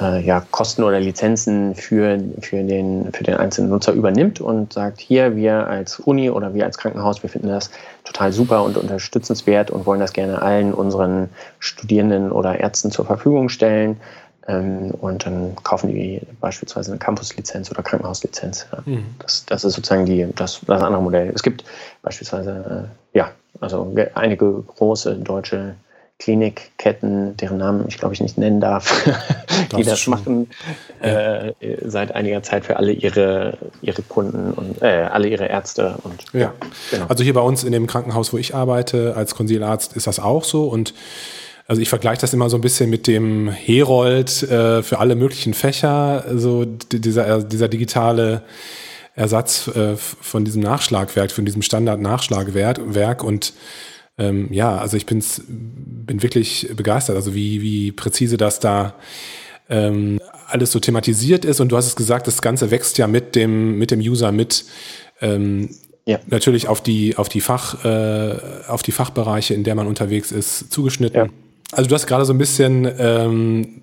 äh, 0.00 0.20
ja, 0.22 0.44
Kosten 0.50 0.82
oder 0.82 0.98
Lizenzen 0.98 1.74
für, 1.74 2.18
für, 2.40 2.62
den, 2.62 3.12
für 3.12 3.24
den 3.24 3.36
einzelnen 3.36 3.70
Nutzer 3.70 3.92
übernimmt 3.92 4.40
und 4.40 4.72
sagt, 4.72 5.00
hier, 5.00 5.36
wir 5.36 5.66
als 5.66 6.00
Uni 6.00 6.30
oder 6.30 6.54
wir 6.54 6.64
als 6.64 6.78
Krankenhaus, 6.78 7.22
wir 7.22 7.30
finden 7.30 7.48
das 7.48 7.70
total 8.04 8.32
super 8.32 8.64
und 8.64 8.76
unterstützenswert 8.76 9.70
und 9.70 9.86
wollen 9.86 10.00
das 10.00 10.12
gerne 10.12 10.42
allen 10.42 10.74
unseren 10.74 11.28
Studierenden 11.58 12.32
oder 12.32 12.58
Ärzten 12.58 12.90
zur 12.90 13.04
Verfügung 13.04 13.48
stellen. 13.48 14.00
Ähm, 14.46 14.90
und 15.00 15.24
dann 15.24 15.54
kaufen 15.62 15.88
die 15.88 16.20
beispielsweise 16.40 16.90
eine 16.90 16.98
Campus-Lizenz 16.98 17.70
oder 17.70 17.82
Krankenhauslizenz. 17.82 18.66
Ja. 18.72 18.82
Mhm. 18.84 19.06
Das, 19.20 19.46
das 19.46 19.64
ist 19.64 19.74
sozusagen 19.74 20.06
die, 20.06 20.26
das, 20.34 20.60
das 20.66 20.82
andere 20.82 21.02
Modell. 21.02 21.30
Es 21.34 21.42
gibt 21.42 21.64
beispielsweise, 22.02 22.90
äh, 23.14 23.18
ja, 23.18 23.30
also 23.60 23.94
einige 24.14 24.52
große 24.62 25.14
deutsche 25.16 25.76
Klinikketten, 26.18 27.36
deren 27.36 27.58
Namen 27.58 27.84
ich 27.88 27.98
glaube 27.98 28.14
ich 28.14 28.20
nicht 28.20 28.38
nennen 28.38 28.60
darf, 28.60 29.04
die 29.72 29.82
das, 29.82 29.86
das 29.86 30.06
machen 30.06 30.48
ja. 31.02 31.48
äh, 31.48 31.54
seit 31.84 32.14
einiger 32.14 32.42
Zeit 32.42 32.64
für 32.64 32.76
alle 32.76 32.92
ihre, 32.92 33.58
ihre 33.82 34.02
Kunden 34.02 34.52
und 34.52 34.80
äh, 34.80 35.08
alle 35.10 35.28
ihre 35.28 35.46
Ärzte. 35.46 35.96
Und, 36.02 36.24
ja, 36.32 36.54
genau. 36.90 37.06
Also 37.06 37.24
hier 37.24 37.34
bei 37.34 37.40
uns 37.40 37.64
in 37.64 37.72
dem 37.72 37.86
Krankenhaus, 37.86 38.32
wo 38.32 38.38
ich 38.38 38.54
arbeite, 38.54 39.14
als 39.16 39.34
Konsilarzt 39.34 39.96
ist 39.96 40.06
das 40.06 40.20
auch 40.20 40.44
so 40.44 40.68
und 40.68 40.94
also 41.66 41.80
ich 41.80 41.88
vergleiche 41.88 42.20
das 42.20 42.34
immer 42.34 42.50
so 42.50 42.58
ein 42.58 42.60
bisschen 42.60 42.90
mit 42.90 43.06
dem 43.06 43.48
Herold 43.48 44.42
äh, 44.42 44.82
für 44.82 44.98
alle 44.98 45.14
möglichen 45.16 45.54
Fächer, 45.54 46.24
so 46.34 46.64
dieser, 46.64 47.42
dieser 47.42 47.68
digitale 47.68 48.42
Ersatz 49.14 49.68
äh, 49.68 49.96
von 49.96 50.44
diesem 50.44 50.62
Nachschlagwerk, 50.62 51.30
von 51.30 51.44
diesem 51.44 51.62
Standard-Nachschlagwerk 51.62 53.24
und 53.24 53.54
ähm, 54.18 54.48
ja, 54.52 54.76
also 54.76 54.96
ich 54.96 55.06
bin's, 55.06 55.42
bin 55.48 56.22
wirklich 56.22 56.68
begeistert, 56.76 57.16
also 57.16 57.34
wie, 57.34 57.62
wie 57.62 57.92
präzise 57.92 58.36
das 58.36 58.60
da 58.60 58.94
ähm, 59.68 60.20
alles 60.46 60.72
so 60.72 60.78
thematisiert 60.78 61.44
ist. 61.44 61.60
Und 61.60 61.70
du 61.70 61.76
hast 61.76 61.86
es 61.86 61.96
gesagt, 61.96 62.26
das 62.26 62.42
Ganze 62.42 62.70
wächst 62.70 62.98
ja 62.98 63.06
mit 63.06 63.34
dem, 63.34 63.78
mit 63.78 63.90
dem 63.90 64.00
User 64.00 64.32
mit. 64.32 64.64
Ähm, 65.20 65.70
ja. 66.06 66.20
Natürlich 66.26 66.68
auf 66.68 66.82
die, 66.82 67.16
auf 67.16 67.28
die 67.28 67.40
Fach, 67.40 67.84
äh, 67.84 68.36
auf 68.68 68.82
die 68.82 68.92
Fachbereiche, 68.92 69.54
in 69.54 69.64
der 69.64 69.74
man 69.74 69.86
unterwegs 69.86 70.32
ist, 70.32 70.70
zugeschnitten. 70.70 71.26
Ja. 71.26 71.28
Also 71.72 71.88
du 71.88 71.94
hast 71.94 72.06
gerade 72.06 72.24
so 72.24 72.34
ein 72.34 72.38
bisschen 72.38 72.88
ähm, 72.98 73.82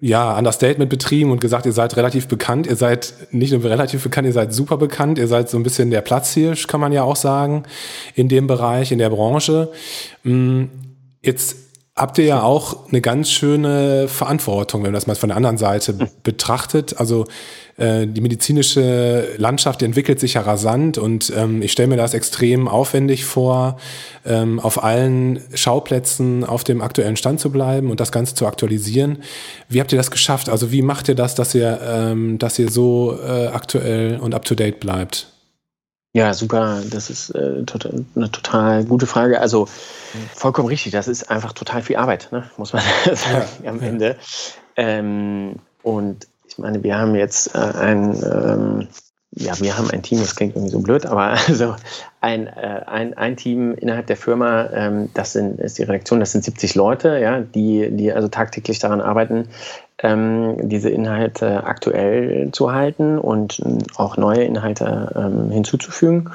ja, 0.00 0.36
Understatement 0.36 0.90
betrieben 0.90 1.30
und 1.30 1.40
gesagt, 1.40 1.66
ihr 1.66 1.72
seid 1.72 1.96
relativ 1.96 2.28
bekannt. 2.28 2.66
Ihr 2.66 2.76
seid 2.76 3.14
nicht 3.30 3.52
nur 3.52 3.64
relativ 3.64 4.02
bekannt, 4.02 4.26
ihr 4.26 4.32
seid 4.32 4.52
super 4.52 4.76
bekannt. 4.76 5.18
Ihr 5.18 5.28
seid 5.28 5.48
so 5.48 5.56
ein 5.56 5.62
bisschen 5.62 5.90
der 5.90 6.00
Platzhirsch, 6.00 6.66
kann 6.66 6.80
man 6.80 6.92
ja 6.92 7.02
auch 7.02 7.16
sagen, 7.16 7.64
in 8.14 8.28
dem 8.28 8.46
Bereich, 8.46 8.92
in 8.92 8.98
der 8.98 9.10
Branche. 9.10 9.70
Mm, 10.24 10.64
jetzt 11.22 11.67
habt 11.98 12.18
ihr 12.18 12.24
ja 12.24 12.42
auch 12.42 12.88
eine 12.88 13.00
ganz 13.00 13.30
schöne 13.30 14.08
Verantwortung, 14.08 14.82
wenn 14.82 14.92
man 14.92 14.94
das 14.94 15.06
mal 15.06 15.16
von 15.16 15.28
der 15.28 15.36
anderen 15.36 15.58
Seite 15.58 15.94
betrachtet. 16.22 16.98
Also 16.98 17.26
äh, 17.76 18.06
die 18.06 18.20
medizinische 18.20 19.34
Landschaft 19.36 19.82
entwickelt 19.82 20.20
sich 20.20 20.34
ja 20.34 20.42
rasant 20.42 20.96
und 20.96 21.32
ähm, 21.36 21.60
ich 21.60 21.72
stelle 21.72 21.88
mir 21.88 21.96
das 21.96 22.14
extrem 22.14 22.68
aufwendig 22.68 23.24
vor, 23.24 23.78
ähm, 24.24 24.60
auf 24.60 24.82
allen 24.82 25.40
Schauplätzen 25.54 26.44
auf 26.44 26.64
dem 26.64 26.82
aktuellen 26.82 27.16
Stand 27.16 27.40
zu 27.40 27.50
bleiben 27.50 27.90
und 27.90 28.00
das 28.00 28.12
Ganze 28.12 28.34
zu 28.34 28.46
aktualisieren. 28.46 29.18
Wie 29.68 29.80
habt 29.80 29.92
ihr 29.92 29.98
das 29.98 30.10
geschafft? 30.10 30.48
Also 30.48 30.70
wie 30.70 30.82
macht 30.82 31.08
ihr 31.08 31.16
das, 31.16 31.34
dass 31.34 31.54
ihr, 31.54 31.80
ähm, 31.84 32.38
dass 32.38 32.58
ihr 32.58 32.70
so 32.70 33.18
äh, 33.20 33.48
aktuell 33.48 34.18
und 34.18 34.34
up-to-date 34.34 34.80
bleibt? 34.80 35.28
Ja, 36.18 36.34
super. 36.34 36.82
Das 36.90 37.10
ist 37.10 37.30
äh, 37.30 37.62
total, 37.62 38.04
eine 38.16 38.28
total 38.28 38.84
gute 38.84 39.06
Frage. 39.06 39.40
Also 39.40 39.68
vollkommen 40.34 40.66
richtig. 40.66 40.90
Das 40.90 41.06
ist 41.06 41.30
einfach 41.30 41.52
total 41.52 41.80
viel 41.80 41.94
Arbeit, 41.94 42.30
ne? 42.32 42.50
muss 42.56 42.72
man 42.72 42.82
sagen 43.14 43.46
ja, 43.62 43.70
am 43.70 43.80
Ende. 43.80 44.16
Ähm, 44.74 45.60
und 45.84 46.26
ich 46.48 46.58
meine, 46.58 46.82
wir 46.82 46.98
haben 46.98 47.14
jetzt 47.14 47.54
äh, 47.54 47.58
ein, 47.58 48.16
ähm, 48.24 48.88
ja, 49.30 49.60
wir 49.60 49.78
haben 49.78 49.92
ein 49.92 50.02
Team, 50.02 50.18
das 50.18 50.34
klingt 50.34 50.56
irgendwie 50.56 50.72
so 50.72 50.80
blöd, 50.80 51.06
aber 51.06 51.36
also 51.46 51.76
ein, 52.20 52.48
äh, 52.48 52.82
ein, 52.86 53.16
ein 53.16 53.36
Team 53.36 53.74
innerhalb 53.74 54.08
der 54.08 54.16
Firma, 54.16 54.70
ähm, 54.72 55.10
das 55.14 55.34
sind, 55.34 55.60
ist 55.60 55.78
die 55.78 55.84
Redaktion, 55.84 56.18
das 56.18 56.32
sind 56.32 56.42
70 56.42 56.74
Leute, 56.74 57.20
ja, 57.20 57.42
die, 57.42 57.90
die 57.92 58.12
also 58.12 58.26
tagtäglich 58.26 58.80
daran 58.80 59.00
arbeiten, 59.00 59.48
ähm, 60.02 60.68
diese 60.68 60.90
Inhalte 60.90 61.64
aktuell 61.64 62.50
zu 62.52 62.72
halten 62.72 63.18
und 63.18 63.60
auch 63.96 64.16
neue 64.16 64.44
Inhalte 64.44 65.12
ähm, 65.16 65.50
hinzuzufügen 65.50 66.30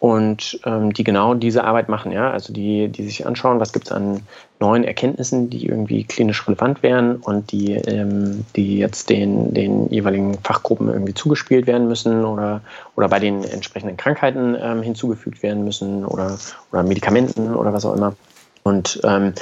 und 0.00 0.60
ähm, 0.64 0.92
die 0.92 1.02
genau 1.02 1.34
diese 1.34 1.64
Arbeit 1.64 1.88
machen, 1.88 2.12
ja, 2.12 2.30
also 2.30 2.52
die, 2.52 2.88
die 2.88 3.02
sich 3.02 3.26
anschauen, 3.26 3.58
was 3.58 3.72
gibt 3.72 3.86
es 3.86 3.92
an 3.92 4.20
neuen 4.60 4.84
Erkenntnissen, 4.84 5.50
die 5.50 5.66
irgendwie 5.66 6.04
klinisch 6.04 6.46
relevant 6.46 6.84
wären 6.84 7.16
und 7.16 7.50
die, 7.50 7.72
ähm, 7.72 8.44
die 8.54 8.78
jetzt 8.78 9.10
den, 9.10 9.54
den 9.54 9.88
jeweiligen 9.88 10.38
Fachgruppen 10.44 10.88
irgendwie 10.88 11.14
zugespielt 11.14 11.66
werden 11.66 11.88
müssen 11.88 12.24
oder, 12.24 12.60
oder 12.94 13.08
bei 13.08 13.18
den 13.18 13.42
entsprechenden 13.42 13.96
Krankheiten 13.96 14.56
ähm, 14.60 14.82
hinzugefügt 14.82 15.42
werden 15.42 15.64
müssen 15.64 16.04
oder, 16.04 16.38
oder 16.70 16.84
Medikamenten 16.84 17.54
oder 17.54 17.72
was 17.72 17.84
auch 17.84 17.96
immer. 17.96 18.14
Und 18.62 19.00
ähm, 19.02 19.32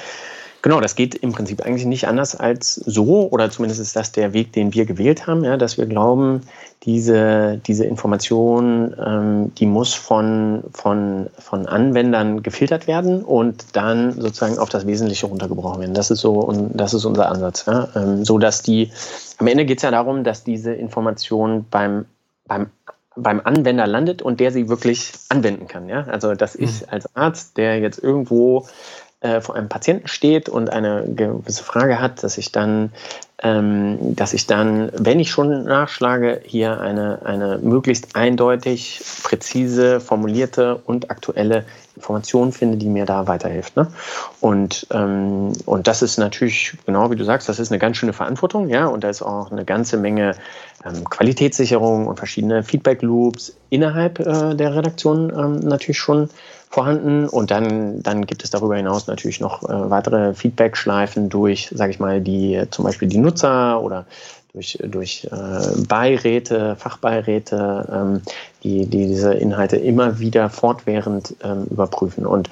Genau, 0.67 0.81
das 0.81 0.97
geht 0.97 1.15
im 1.15 1.31
Prinzip 1.31 1.63
eigentlich 1.63 1.87
nicht 1.87 2.09
anders 2.09 2.35
als 2.35 2.75
so, 2.75 3.29
oder 3.31 3.53
zumindest 3.53 3.81
ist 3.81 3.95
das 3.95 4.11
der 4.11 4.33
Weg, 4.33 4.53
den 4.53 4.75
wir 4.75 4.85
gewählt 4.85 5.29
haben, 5.29 5.45
ja, 5.45 5.57
dass 5.57 5.79
wir 5.79 5.87
glauben, 5.87 6.41
diese, 6.83 7.61
diese 7.69 7.85
Information, 7.85 8.93
ähm, 8.99 9.55
die 9.55 9.67
muss 9.67 9.95
von, 9.95 10.65
von, 10.73 11.29
von 11.39 11.67
Anwendern 11.67 12.43
gefiltert 12.43 12.89
werden 12.89 13.23
und 13.23 13.77
dann 13.77 14.21
sozusagen 14.21 14.59
auf 14.59 14.69
das 14.69 14.89
Wesentliche 14.89 15.27
runtergebrochen 15.27 15.83
werden. 15.83 15.95
Das 15.95 16.11
ist 16.11 16.19
so 16.19 16.33
und 16.33 16.73
das 16.77 16.95
ist 16.95 17.05
unser 17.05 17.31
Ansatz. 17.31 17.65
Ja? 17.67 17.87
Ähm, 17.95 18.25
so 18.25 18.39
dass 18.39 18.63
die, 18.63 18.91
am 19.39 19.47
Ende 19.47 19.67
geht 19.67 19.79
es 19.79 19.83
ja 19.85 19.93
darum, 19.93 20.25
dass 20.25 20.43
diese 20.43 20.73
Information 20.73 21.65
beim, 21.71 22.07
beim 22.49 22.71
beim 23.19 23.41
Anwender 23.43 23.87
landet 23.87 24.21
und 24.21 24.41
der 24.41 24.53
sie 24.53 24.69
wirklich 24.69 25.13
anwenden 25.31 25.67
kann. 25.69 25.89
Ja? 25.89 26.05
Also 26.05 26.35
dass 26.35 26.55
ich 26.55 26.83
mhm. 26.83 26.89
als 26.91 27.17
Arzt, 27.17 27.57
der 27.57 27.79
jetzt 27.79 27.99
irgendwo 27.99 28.67
äh, 29.21 29.41
vor 29.41 29.55
einem 29.55 29.69
Patienten 29.69 30.09
steht 30.09 30.49
und 30.49 30.71
eine 30.71 31.05
gewisse 31.07 31.65
Frage 31.65 32.01
hat, 32.01 32.23
dass 32.23 32.37
ich 32.37 32.53
dann, 32.53 32.93
ähm, 33.43 34.15
dass 34.15 34.35
ich 34.35 34.47
dann, 34.47 34.91
wenn 34.93 35.21
ich 35.21 35.31
schon 35.31 35.65
nachschlage, 35.65 36.43
hier 36.45 36.81
eine, 36.81 37.21
eine 37.25 37.59
möglichst 37.59 38.15
eindeutig, 38.15 39.01
präzise, 39.23 40.01
formulierte 40.01 40.77
und 40.77 41.11
aktuelle 41.11 41.65
Information 41.97 42.53
finde, 42.53 42.77
die 42.77 42.91
mir 42.91 43.07
da 43.07 43.27
weiterhilft. 43.27 43.77
Ne? 43.77 43.89
Und, 44.41 44.87
ähm, 44.91 45.55
und 45.65 45.87
das 45.87 46.03
ist 46.03 46.19
natürlich, 46.19 46.77
genau 46.85 47.11
wie 47.11 47.17
du 47.17 47.25
sagst, 47.25 47.49
das 47.49 47.59
ist 47.59 47.73
eine 47.73 47.79
ganz 47.79 47.97
schöne 47.97 48.13
Verantwortung, 48.13 48.69
ja, 48.69 48.87
und 48.87 49.03
da 49.03 49.09
ist 49.09 49.23
auch 49.23 49.51
eine 49.51 49.65
ganze 49.65 49.97
Menge 49.97 50.35
ähm, 50.85 51.05
Qualitätssicherung 51.05 52.07
und 52.07 52.19
verschiedene 52.19 52.63
Feedback-Loops 52.63 53.57
innerhalb 53.71 54.21
äh, 54.21 54.55
der 54.55 54.75
Redaktion 54.75 55.31
ähm, 55.31 55.61
natürlich 55.61 55.99
schon 55.99 56.29
vorhanden. 56.77 57.27
Und 57.27 57.51
dann, 57.51 58.03
dann 58.03 58.27
gibt 58.27 58.45
es 58.45 58.51
darüber 58.51 58.77
hinaus 58.77 59.07
natürlich 59.07 59.41
noch 59.41 59.63
äh, 59.63 59.91
weitere 59.91 60.35
Feedback-Schleifen 60.35 61.31
durch, 61.31 61.71
sage 61.75 61.91
ich 61.91 61.99
mal, 61.99 62.21
die 62.21 62.63
zum 62.71 62.85
Beispiel 62.85 63.09
die 63.09 63.17
Nutzer 63.17 63.81
oder 63.81 64.05
durch, 64.53 64.79
durch 64.83 65.27
äh, 65.33 65.81
Beiräte, 65.89 66.77
Fachbeiräte, 66.77 67.89
ähm, 67.91 68.23
die, 68.63 68.85
die 68.85 69.07
diese 69.07 69.33
Inhalte 69.33 69.77
immer 69.77 70.19
wieder 70.19 70.51
fortwährend 70.51 71.35
ähm, 71.43 71.65
überprüfen. 71.71 72.27
Und 72.27 72.51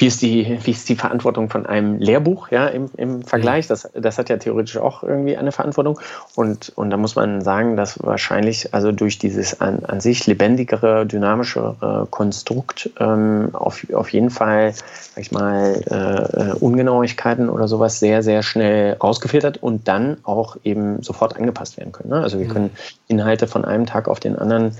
wie 0.00 0.06
ist 0.06 0.22
die, 0.22 0.58
wie 0.62 0.70
ist 0.70 0.88
die 0.88 0.96
Verantwortung 0.96 1.50
von 1.50 1.66
einem 1.66 1.98
Lehrbuch 1.98 2.50
ja, 2.50 2.66
im, 2.68 2.86
im 2.96 3.22
Vergleich? 3.22 3.66
Das, 3.66 3.86
das 3.92 4.16
hat 4.16 4.30
ja 4.30 4.38
theoretisch 4.38 4.78
auch 4.78 5.02
irgendwie 5.02 5.36
eine 5.36 5.52
Verantwortung. 5.52 6.00
Und, 6.34 6.72
und 6.74 6.88
da 6.88 6.96
muss 6.96 7.16
man 7.16 7.42
sagen, 7.42 7.76
dass 7.76 8.02
wahrscheinlich 8.02 8.72
also 8.72 8.92
durch 8.92 9.18
dieses 9.18 9.60
an, 9.60 9.84
an 9.84 10.00
sich 10.00 10.26
lebendigere, 10.26 11.04
dynamischere 11.04 12.06
Konstrukt 12.08 12.88
ähm, 12.98 13.50
auf, 13.52 13.86
auf 13.92 14.08
jeden 14.10 14.30
Fall, 14.30 14.72
sag 14.72 15.18
ich 15.22 15.32
mal, 15.32 15.82
äh, 15.90 16.50
äh 16.50 16.54
Ungenauigkeiten 16.54 17.50
oder 17.50 17.68
sowas 17.68 18.00
sehr, 18.00 18.22
sehr 18.22 18.42
schnell 18.42 18.94
rausgefiltert 18.94 19.62
und 19.62 19.86
dann 19.86 20.16
auch 20.22 20.56
eben 20.64 21.02
sofort 21.02 21.36
angepasst 21.36 21.76
werden 21.76 21.92
können. 21.92 22.08
Ne? 22.08 22.22
Also 22.22 22.38
wir 22.38 22.46
mhm. 22.46 22.52
können 22.52 22.70
Inhalte 23.06 23.46
von 23.46 23.66
einem 23.66 23.84
Tag 23.84 24.08
auf 24.08 24.18
den 24.18 24.38
anderen 24.38 24.72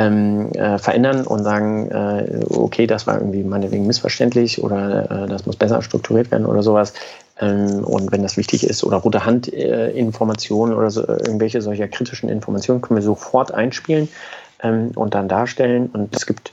ähm, 0.00 0.50
äh, 0.52 0.78
verändern 0.78 1.26
und 1.26 1.44
sagen, 1.44 1.90
äh, 1.90 2.40
okay, 2.48 2.86
das 2.86 3.06
war 3.06 3.18
irgendwie 3.18 3.42
meinetwegen 3.42 3.86
missverständlich 3.86 4.62
oder 4.62 5.10
äh, 5.10 5.26
das 5.28 5.44
muss 5.44 5.56
besser 5.56 5.82
strukturiert 5.82 6.30
werden 6.30 6.46
oder 6.46 6.62
sowas. 6.62 6.94
Ähm, 7.38 7.84
und 7.84 8.10
wenn 8.10 8.22
das 8.22 8.38
wichtig 8.38 8.64
ist 8.64 8.82
oder 8.82 8.96
rote 8.96 9.26
Hand-Informationen 9.26 10.72
oder 10.72 10.90
so, 10.90 11.06
irgendwelche 11.06 11.60
solcher 11.60 11.86
kritischen 11.86 12.30
Informationen 12.30 12.80
können 12.80 12.96
wir 12.96 13.04
sofort 13.04 13.52
einspielen 13.52 14.08
ähm, 14.62 14.92
und 14.94 15.14
dann 15.14 15.28
darstellen. 15.28 15.90
Und 15.92 16.16
es 16.16 16.24
gibt, 16.24 16.52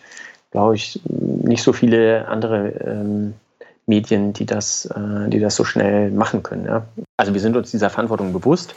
glaube 0.52 0.76
ich, 0.76 1.00
nicht 1.06 1.64
so 1.64 1.72
viele 1.72 2.28
andere 2.28 2.68
ähm, 2.86 3.34
Medien, 3.86 4.34
die 4.34 4.46
das, 4.46 4.88
äh, 4.88 5.30
die 5.30 5.40
das 5.40 5.56
so 5.56 5.64
schnell 5.64 6.12
machen 6.12 6.44
können. 6.44 6.66
Ja? 6.66 6.86
Also 7.16 7.34
wir 7.34 7.40
sind 7.40 7.56
uns 7.56 7.72
dieser 7.72 7.90
Verantwortung 7.90 8.34
bewusst 8.34 8.76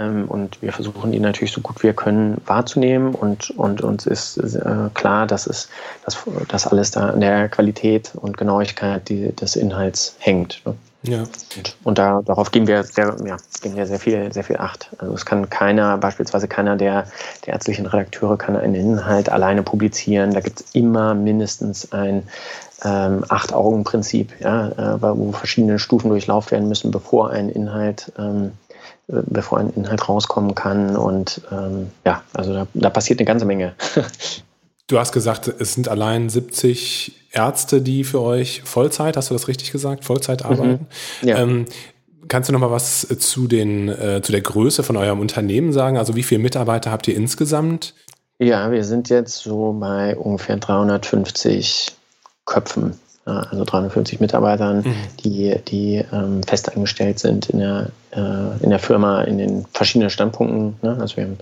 und 0.00 0.60
wir 0.62 0.72
versuchen 0.72 1.12
die 1.12 1.20
natürlich 1.20 1.52
so 1.52 1.60
gut 1.60 1.82
wir 1.82 1.92
können 1.92 2.40
wahrzunehmen 2.46 3.14
und, 3.14 3.50
und 3.50 3.82
uns 3.82 4.06
ist 4.06 4.36
äh, 4.38 4.88
klar, 4.94 5.26
dass, 5.26 5.46
es, 5.46 5.68
dass, 6.04 6.18
dass 6.48 6.66
alles 6.66 6.90
da 6.90 7.10
an 7.10 7.20
der 7.20 7.48
Qualität 7.48 8.12
und 8.14 8.36
Genauigkeit 8.36 9.08
die, 9.08 9.34
des 9.34 9.56
Inhalts 9.56 10.16
hängt. 10.18 10.62
Ne? 10.64 10.74
Ja. 11.02 11.20
Und, 11.56 11.76
und 11.84 11.98
da, 11.98 12.20
darauf 12.22 12.50
geben 12.50 12.66
wir, 12.66 12.84
sehr, 12.84 13.16
ja, 13.24 13.36
geben 13.62 13.76
wir 13.76 13.86
sehr 13.86 13.98
viel, 13.98 14.32
sehr 14.32 14.44
viel 14.44 14.58
Acht. 14.58 14.90
Also 14.98 15.14
es 15.14 15.24
kann 15.24 15.48
keiner, 15.48 15.96
beispielsweise 15.96 16.46
keiner 16.46 16.76
der, 16.76 17.06
der 17.46 17.54
ärztlichen 17.54 17.86
Redakteure 17.86 18.36
kann 18.36 18.56
einen 18.56 18.74
Inhalt 18.74 19.30
alleine 19.30 19.62
publizieren. 19.62 20.32
Da 20.32 20.40
gibt 20.40 20.60
es 20.60 20.74
immer 20.74 21.14
mindestens 21.14 21.90
ein 21.92 22.24
ähm, 22.84 23.24
Acht-Augen-Prinzip, 23.28 24.40
ja, 24.40 24.68
äh, 24.68 25.00
wo 25.00 25.32
verschiedene 25.32 25.78
Stufen 25.78 26.10
durchlaufen 26.10 26.50
werden 26.50 26.68
müssen, 26.68 26.90
bevor 26.90 27.30
ein 27.30 27.48
Inhalt 27.48 28.12
ähm, 28.18 28.52
bevor 29.10 29.58
ein 29.58 29.70
Inhalt 29.70 30.08
rauskommen 30.08 30.54
kann. 30.54 30.96
Und 30.96 31.42
ähm, 31.50 31.90
ja, 32.04 32.22
also 32.32 32.52
da, 32.52 32.66
da 32.74 32.90
passiert 32.90 33.18
eine 33.20 33.26
ganze 33.26 33.44
Menge. 33.44 33.74
Du 34.86 34.98
hast 34.98 35.12
gesagt, 35.12 35.46
es 35.46 35.74
sind 35.74 35.86
allein 35.86 36.28
70 36.28 37.28
Ärzte, 37.30 37.80
die 37.80 38.02
für 38.02 38.20
euch 38.22 38.62
Vollzeit, 38.64 39.16
hast 39.16 39.30
du 39.30 39.34
das 39.34 39.46
richtig 39.46 39.70
gesagt, 39.70 40.04
Vollzeit 40.04 40.42
mhm. 40.42 40.50
arbeiten? 40.50 40.86
Mhm. 41.22 41.28
Ja. 41.28 41.38
Ähm, 41.38 41.66
kannst 42.26 42.48
du 42.48 42.52
noch 42.52 42.58
mal 42.58 42.72
was 42.72 43.06
zu, 43.20 43.46
den, 43.46 43.88
äh, 43.88 44.20
zu 44.20 44.32
der 44.32 44.40
Größe 44.40 44.82
von 44.82 44.96
eurem 44.96 45.20
Unternehmen 45.20 45.72
sagen? 45.72 45.96
Also 45.96 46.16
wie 46.16 46.24
viele 46.24 46.40
Mitarbeiter 46.40 46.90
habt 46.90 47.06
ihr 47.06 47.14
insgesamt? 47.14 47.94
Ja, 48.40 48.72
wir 48.72 48.82
sind 48.82 49.10
jetzt 49.10 49.36
so 49.44 49.76
bei 49.78 50.16
ungefähr 50.16 50.56
350 50.56 51.92
Köpfen 52.44 52.98
also 53.30 53.64
350 53.64 54.20
Mitarbeitern, 54.20 54.78
mhm. 54.78 54.94
die, 55.22 55.56
die 55.68 56.04
ähm, 56.12 56.42
fest 56.42 56.74
angestellt 56.74 57.18
sind 57.18 57.50
in 57.50 57.58
der, 57.58 57.90
äh, 58.12 58.62
in 58.62 58.70
der 58.70 58.78
Firma 58.78 59.22
in 59.22 59.38
den 59.38 59.64
verschiedenen 59.72 60.10
Standpunkten. 60.10 60.76
Ne? 60.82 60.96
Also 61.00 61.16
wir 61.16 61.24
haben 61.24 61.38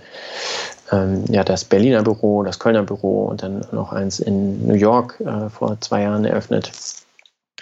ähm, 0.92 1.24
ja, 1.29 1.44
das 1.44 1.64
Berliner 1.64 2.03
Büro, 2.03 2.42
das 2.42 2.59
Kölner 2.59 2.83
Büro 2.83 3.27
und 3.27 3.42
dann 3.42 3.64
noch 3.72 3.92
eins 3.92 4.20
in 4.20 4.66
New 4.66 4.74
York 4.74 5.20
äh, 5.20 5.48
vor 5.51 5.81
zwei 5.81 6.03
Jahren 6.03 6.24
eröffnet. 6.24 6.70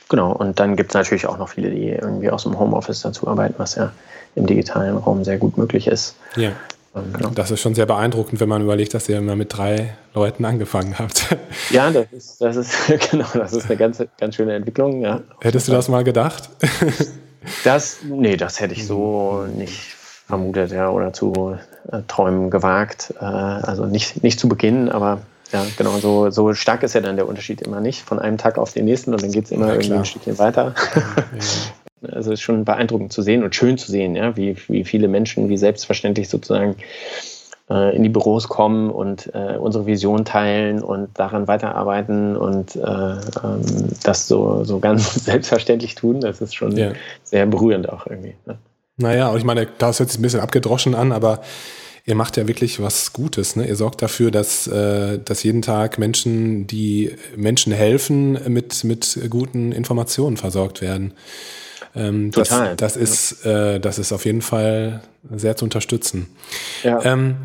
Genau, 0.09 0.33
und 0.33 0.61
dann 0.61 0.77
gibt 0.77 0.91
es 0.91 0.95
natürlich 0.95 1.27
auch 1.27 1.39
noch 1.39 1.49
viele, 1.49 1.71
die 1.71 1.89
irgendwie 1.89 2.31
aus 2.31 2.45
dem 2.45 2.59
Homeoffice 2.59 3.03
dazu 3.03 3.27
arbeiten, 3.27 3.55
was 3.59 3.75
ja 3.75 3.91
im 4.37 4.47
digitalen 4.47 4.97
Raum 4.97 5.25
sehr 5.25 5.39
gut 5.39 5.59
möglich 5.59 5.89
ist. 5.89 6.15
Ja. 6.37 6.53
Genau. 7.13 7.31
Das 7.31 7.51
ist 7.51 7.61
schon 7.61 7.75
sehr 7.75 7.87
beeindruckend, 7.87 8.41
wenn 8.41 8.49
man 8.49 8.63
überlegt, 8.63 8.95
dass 8.95 9.09
ihr 9.09 9.19
immer 9.19 9.37
mit 9.37 9.57
drei 9.57 9.97
Leuten 10.15 10.45
angefangen 10.45 10.99
habt. 10.99 11.37
Ja, 11.71 11.91
das 11.91 12.07
ist, 12.13 12.41
das 12.41 12.57
ist, 12.57 13.11
genau, 13.11 13.27
das 13.35 13.53
ist 13.53 13.67
eine 13.67 13.77
ganz, 13.77 14.03
ganz 14.19 14.37
schöne 14.37 14.55
Entwicklung. 14.55 15.01
Ja. 15.01 15.23
Hättest 15.41 15.67
du 15.67 15.73
das 15.73 15.89
mal 15.89 16.05
gedacht? 16.05 16.49
Das, 17.63 17.99
nee, 18.03 18.37
das 18.37 18.61
hätte 18.61 18.75
ich 18.75 18.89
so 18.89 19.45
nicht 19.57 19.95
vermutet, 20.27 20.73
ja, 20.73 20.91
oder 20.91 21.13
zu 21.13 21.57
äh, 21.93 22.01
träumen 22.09 22.51
gewagt. 22.51 23.15
Äh, 23.21 23.25
also 23.25 23.87
nicht, 23.87 24.25
nicht 24.25 24.41
zu 24.41 24.49
Beginn, 24.49 24.89
aber 24.89 25.21
ja, 25.53 25.65
genau, 25.79 25.97
so, 25.99 26.31
so 26.31 26.55
stark 26.55 26.83
ist 26.83 26.95
ja 26.95 27.01
dann 27.01 27.15
der 27.15 27.29
Unterschied 27.29 27.63
immer 27.63 27.81
nicht. 27.81 28.03
Von 28.03 28.19
einem 28.19 28.37
Tag 28.37 28.59
auf 28.59 28.73
den 28.73 28.85
nächsten 28.85 29.13
und 29.13 29.23
dann 29.23 29.31
geht 29.31 29.45
es 29.45 29.53
immer 29.53 29.69
ja, 29.69 29.75
irgendwie 29.75 29.95
ein 29.95 30.05
Stückchen 30.05 30.39
weiter. 30.39 30.75
Ja, 30.97 31.03
also 32.13 32.33
es 32.33 32.41
ist 32.41 32.43
schon 32.43 32.65
beeindruckend 32.65 33.13
zu 33.13 33.23
sehen 33.23 33.43
und 33.43 33.55
schön 33.55 33.79
zu 33.79 33.91
sehen, 33.91 34.17
ja, 34.17 34.37
wie, 34.37 34.57
wie 34.69 34.85
viele 34.85 35.09
Menschen, 35.09 35.49
wie 35.49 35.57
selbstverständlich 35.57 36.29
sozusagen 36.29 36.77
äh, 37.71 37.97
in 37.97 38.03
die 38.03 38.09
Büros 38.09 38.49
kommen 38.49 38.91
und 38.91 39.31
äh, 39.35 39.57
unsere 39.59 39.87
Vision 39.87 40.25
teilen 40.25 40.83
und 40.83 41.09
daran 41.19 41.49
weiterarbeiten 41.49 42.37
und 42.37 42.77
äh, 42.77 42.81
ähm, 42.81 43.63
das 44.03 44.29
so, 44.29 44.65
so 44.65 44.79
ganz 44.79 45.15
selbstverständlich 45.25 45.95
tun. 45.95 46.21
Das 46.21 46.41
ist 46.41 46.55
schon 46.55 46.77
ja. 46.77 46.93
sehr 47.25 47.47
berührend 47.47 47.89
auch 47.89 48.07
irgendwie. 48.07 48.35
Ne? 48.47 48.59
Naja, 48.99 49.29
und 49.31 49.39
ich 49.39 49.45
meine, 49.45 49.67
das 49.79 49.99
hört 49.99 50.11
sich 50.11 50.19
ein 50.19 50.23
bisschen 50.23 50.41
abgedroschen 50.41 50.95
an, 50.95 51.13
aber 51.13 51.41
ihr 52.07 52.15
macht 52.15 52.37
ja 52.37 52.47
wirklich 52.47 52.81
was 52.81 53.13
Gutes. 53.13 53.57
Ne? 53.57 53.67
Ihr 53.67 53.77
sorgt 53.77 54.01
dafür, 54.01 54.31
dass, 54.31 54.67
äh, 54.69 55.19
dass 55.19 55.43
jeden 55.43 55.61
Tag 55.61 55.99
Menschen, 55.99 56.67
die 56.67 57.11
Menschen 57.37 57.73
helfen, 57.73 58.39
mit, 58.47 58.85
mit 58.85 59.19
guten 59.29 59.73
Informationen 59.73 60.37
versorgt 60.37 60.81
werden. 60.81 61.13
Ähm, 61.97 62.31
Total. 62.31 62.77
Das, 62.77 62.95
das 62.95 62.97
ist, 62.97 63.47
äh, 63.47 63.81
das 63.81 63.99
ist 63.99 64.13
auf 64.13 64.25
jeden 64.25 64.43
Fall 64.43 65.01
sehr 65.35 65.57
zu 65.57 65.65
unterstützen. 65.65 66.29
Ja. 66.83 67.03
Ähm, 67.05 67.37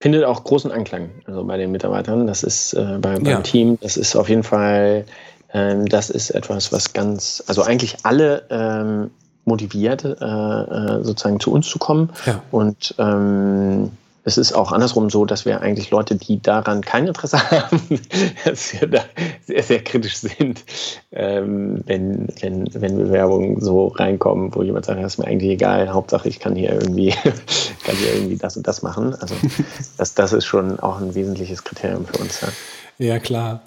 Findet 0.00 0.24
auch 0.24 0.42
großen 0.44 0.72
Anklang 0.72 1.10
also 1.26 1.44
bei 1.44 1.56
den 1.56 1.70
Mitarbeitern. 1.70 2.26
Das 2.26 2.42
ist 2.42 2.74
äh, 2.74 2.98
bei, 3.00 3.14
beim 3.14 3.24
ja. 3.24 3.40
Team, 3.40 3.78
das 3.80 3.96
ist 3.96 4.16
auf 4.16 4.28
jeden 4.28 4.42
Fall, 4.42 5.04
ähm, 5.52 5.86
das 5.86 6.10
ist 6.10 6.30
etwas, 6.30 6.72
was 6.72 6.92
ganz, 6.92 7.42
also 7.46 7.62
eigentlich 7.62 7.98
alle 8.02 8.42
ähm, 8.50 9.10
motiviert, 9.44 10.04
äh, 10.04 10.08
äh 10.10 11.04
sozusagen 11.04 11.40
zu 11.40 11.52
uns 11.52 11.68
zu 11.68 11.78
kommen. 11.78 12.10
Ja. 12.26 12.42
Und 12.50 12.94
ähm, 12.98 13.92
es 14.24 14.38
ist 14.38 14.52
auch 14.52 14.70
andersrum 14.70 15.10
so, 15.10 15.24
dass 15.24 15.44
wir 15.44 15.60
eigentlich 15.60 15.90
Leute, 15.90 16.14
die 16.14 16.40
daran 16.40 16.80
kein 16.82 17.06
Interesse 17.06 17.38
haben, 17.50 17.80
dass 18.44 18.72
wir 18.80 18.88
da 18.88 19.04
sehr, 19.46 19.62
sehr 19.62 19.82
kritisch 19.82 20.16
sind, 20.16 20.64
ähm, 21.12 21.82
wenn, 21.86 22.28
wenn, 22.40 22.68
wenn 22.72 22.96
Bewerbungen 22.96 23.60
so 23.60 23.88
reinkommen, 23.88 24.54
wo 24.54 24.62
jemand 24.62 24.86
sagt, 24.86 25.02
das 25.02 25.14
ist 25.14 25.18
mir 25.18 25.26
eigentlich 25.26 25.50
egal, 25.50 25.92
Hauptsache 25.92 26.28
ich 26.28 26.38
kann 26.38 26.54
hier 26.54 26.72
irgendwie, 26.72 27.10
kann 27.84 27.96
hier 27.96 28.14
irgendwie 28.14 28.36
das 28.36 28.56
und 28.56 28.66
das 28.66 28.82
machen. 28.82 29.14
Also 29.14 29.34
das, 29.98 30.14
das 30.14 30.32
ist 30.32 30.44
schon 30.44 30.78
auch 30.78 31.00
ein 31.00 31.14
wesentliches 31.14 31.64
Kriterium 31.64 32.06
für 32.06 32.18
uns. 32.18 32.40
Ja, 32.40 32.48
ja 32.98 33.18
klar. 33.18 33.62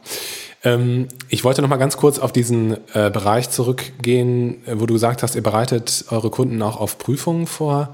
Ähm, 0.64 1.08
ich 1.30 1.44
wollte 1.44 1.62
noch 1.62 1.70
mal 1.70 1.78
ganz 1.78 1.98
kurz 1.98 2.18
auf 2.18 2.32
diesen 2.32 2.78
äh, 2.94 3.12
Bereich 3.12 3.50
zurückgehen, 3.50 4.64
wo 4.72 4.86
du 4.86 4.94
gesagt 4.94 5.22
hast, 5.22 5.36
ihr 5.36 5.44
bereitet 5.44 6.06
eure 6.10 6.30
Kunden 6.30 6.62
auch 6.62 6.78
auf 6.80 6.98
Prüfungen 6.98 7.46
vor. 7.46 7.94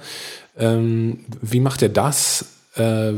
Ähm, 0.62 1.26
wie 1.41 1.60
macht 1.60 1.82
ihr 1.82 1.89
das? 1.89 2.45
Äh, 2.76 3.13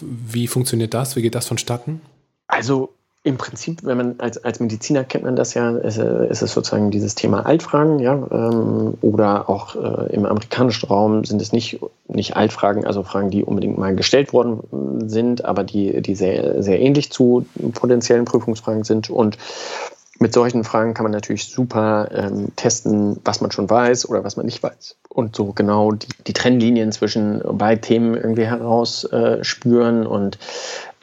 wie 0.00 0.46
funktioniert 0.46 0.94
das? 0.94 1.16
Wie 1.16 1.22
geht 1.22 1.34
das 1.34 1.46
vonstatten? 1.46 2.00
Also 2.46 2.94
im 3.24 3.38
Prinzip, 3.38 3.80
wenn 3.82 3.96
man 3.96 4.14
als, 4.18 4.42
als 4.44 4.60
Mediziner 4.60 5.02
kennt 5.02 5.24
man 5.24 5.34
das 5.34 5.54
ja, 5.54 5.76
ist, 5.78 5.98
ist 5.98 6.42
es 6.42 6.52
sozusagen 6.52 6.92
dieses 6.92 7.16
Thema 7.16 7.44
Altfragen, 7.44 7.98
ja, 7.98 8.12
ähm, 8.14 8.94
oder 9.00 9.50
auch 9.50 9.74
äh, 9.74 10.14
im 10.14 10.26
amerikanischen 10.26 10.86
Raum 10.86 11.24
sind 11.24 11.42
es 11.42 11.50
nicht, 11.50 11.80
nicht 12.06 12.36
Altfragen, 12.36 12.86
also 12.86 13.02
Fragen, 13.02 13.30
die 13.30 13.42
unbedingt 13.42 13.78
mal 13.78 13.96
gestellt 13.96 14.32
worden 14.32 15.08
sind, 15.08 15.44
aber 15.44 15.64
die, 15.64 16.00
die 16.02 16.14
sehr, 16.14 16.62
sehr 16.62 16.78
ähnlich 16.78 17.10
zu 17.10 17.46
potenziellen 17.74 18.26
Prüfungsfragen 18.26 18.84
sind. 18.84 19.10
Und 19.10 19.38
mit 20.18 20.32
solchen 20.32 20.64
Fragen 20.64 20.94
kann 20.94 21.04
man 21.04 21.12
natürlich 21.12 21.48
super 21.48 22.08
ähm, 22.12 22.48
testen, 22.56 23.20
was 23.24 23.40
man 23.40 23.50
schon 23.50 23.68
weiß 23.68 24.08
oder 24.08 24.24
was 24.24 24.36
man 24.36 24.46
nicht 24.46 24.62
weiß. 24.62 24.96
Und 25.08 25.36
so 25.36 25.52
genau 25.52 25.92
die, 25.92 26.08
die 26.26 26.32
Trennlinien 26.32 26.92
zwischen 26.92 27.42
beiden 27.58 27.82
Themen 27.82 28.14
irgendwie 28.14 28.46
herausspüren. 28.46 30.04
Äh, 30.04 30.08
und 30.08 30.38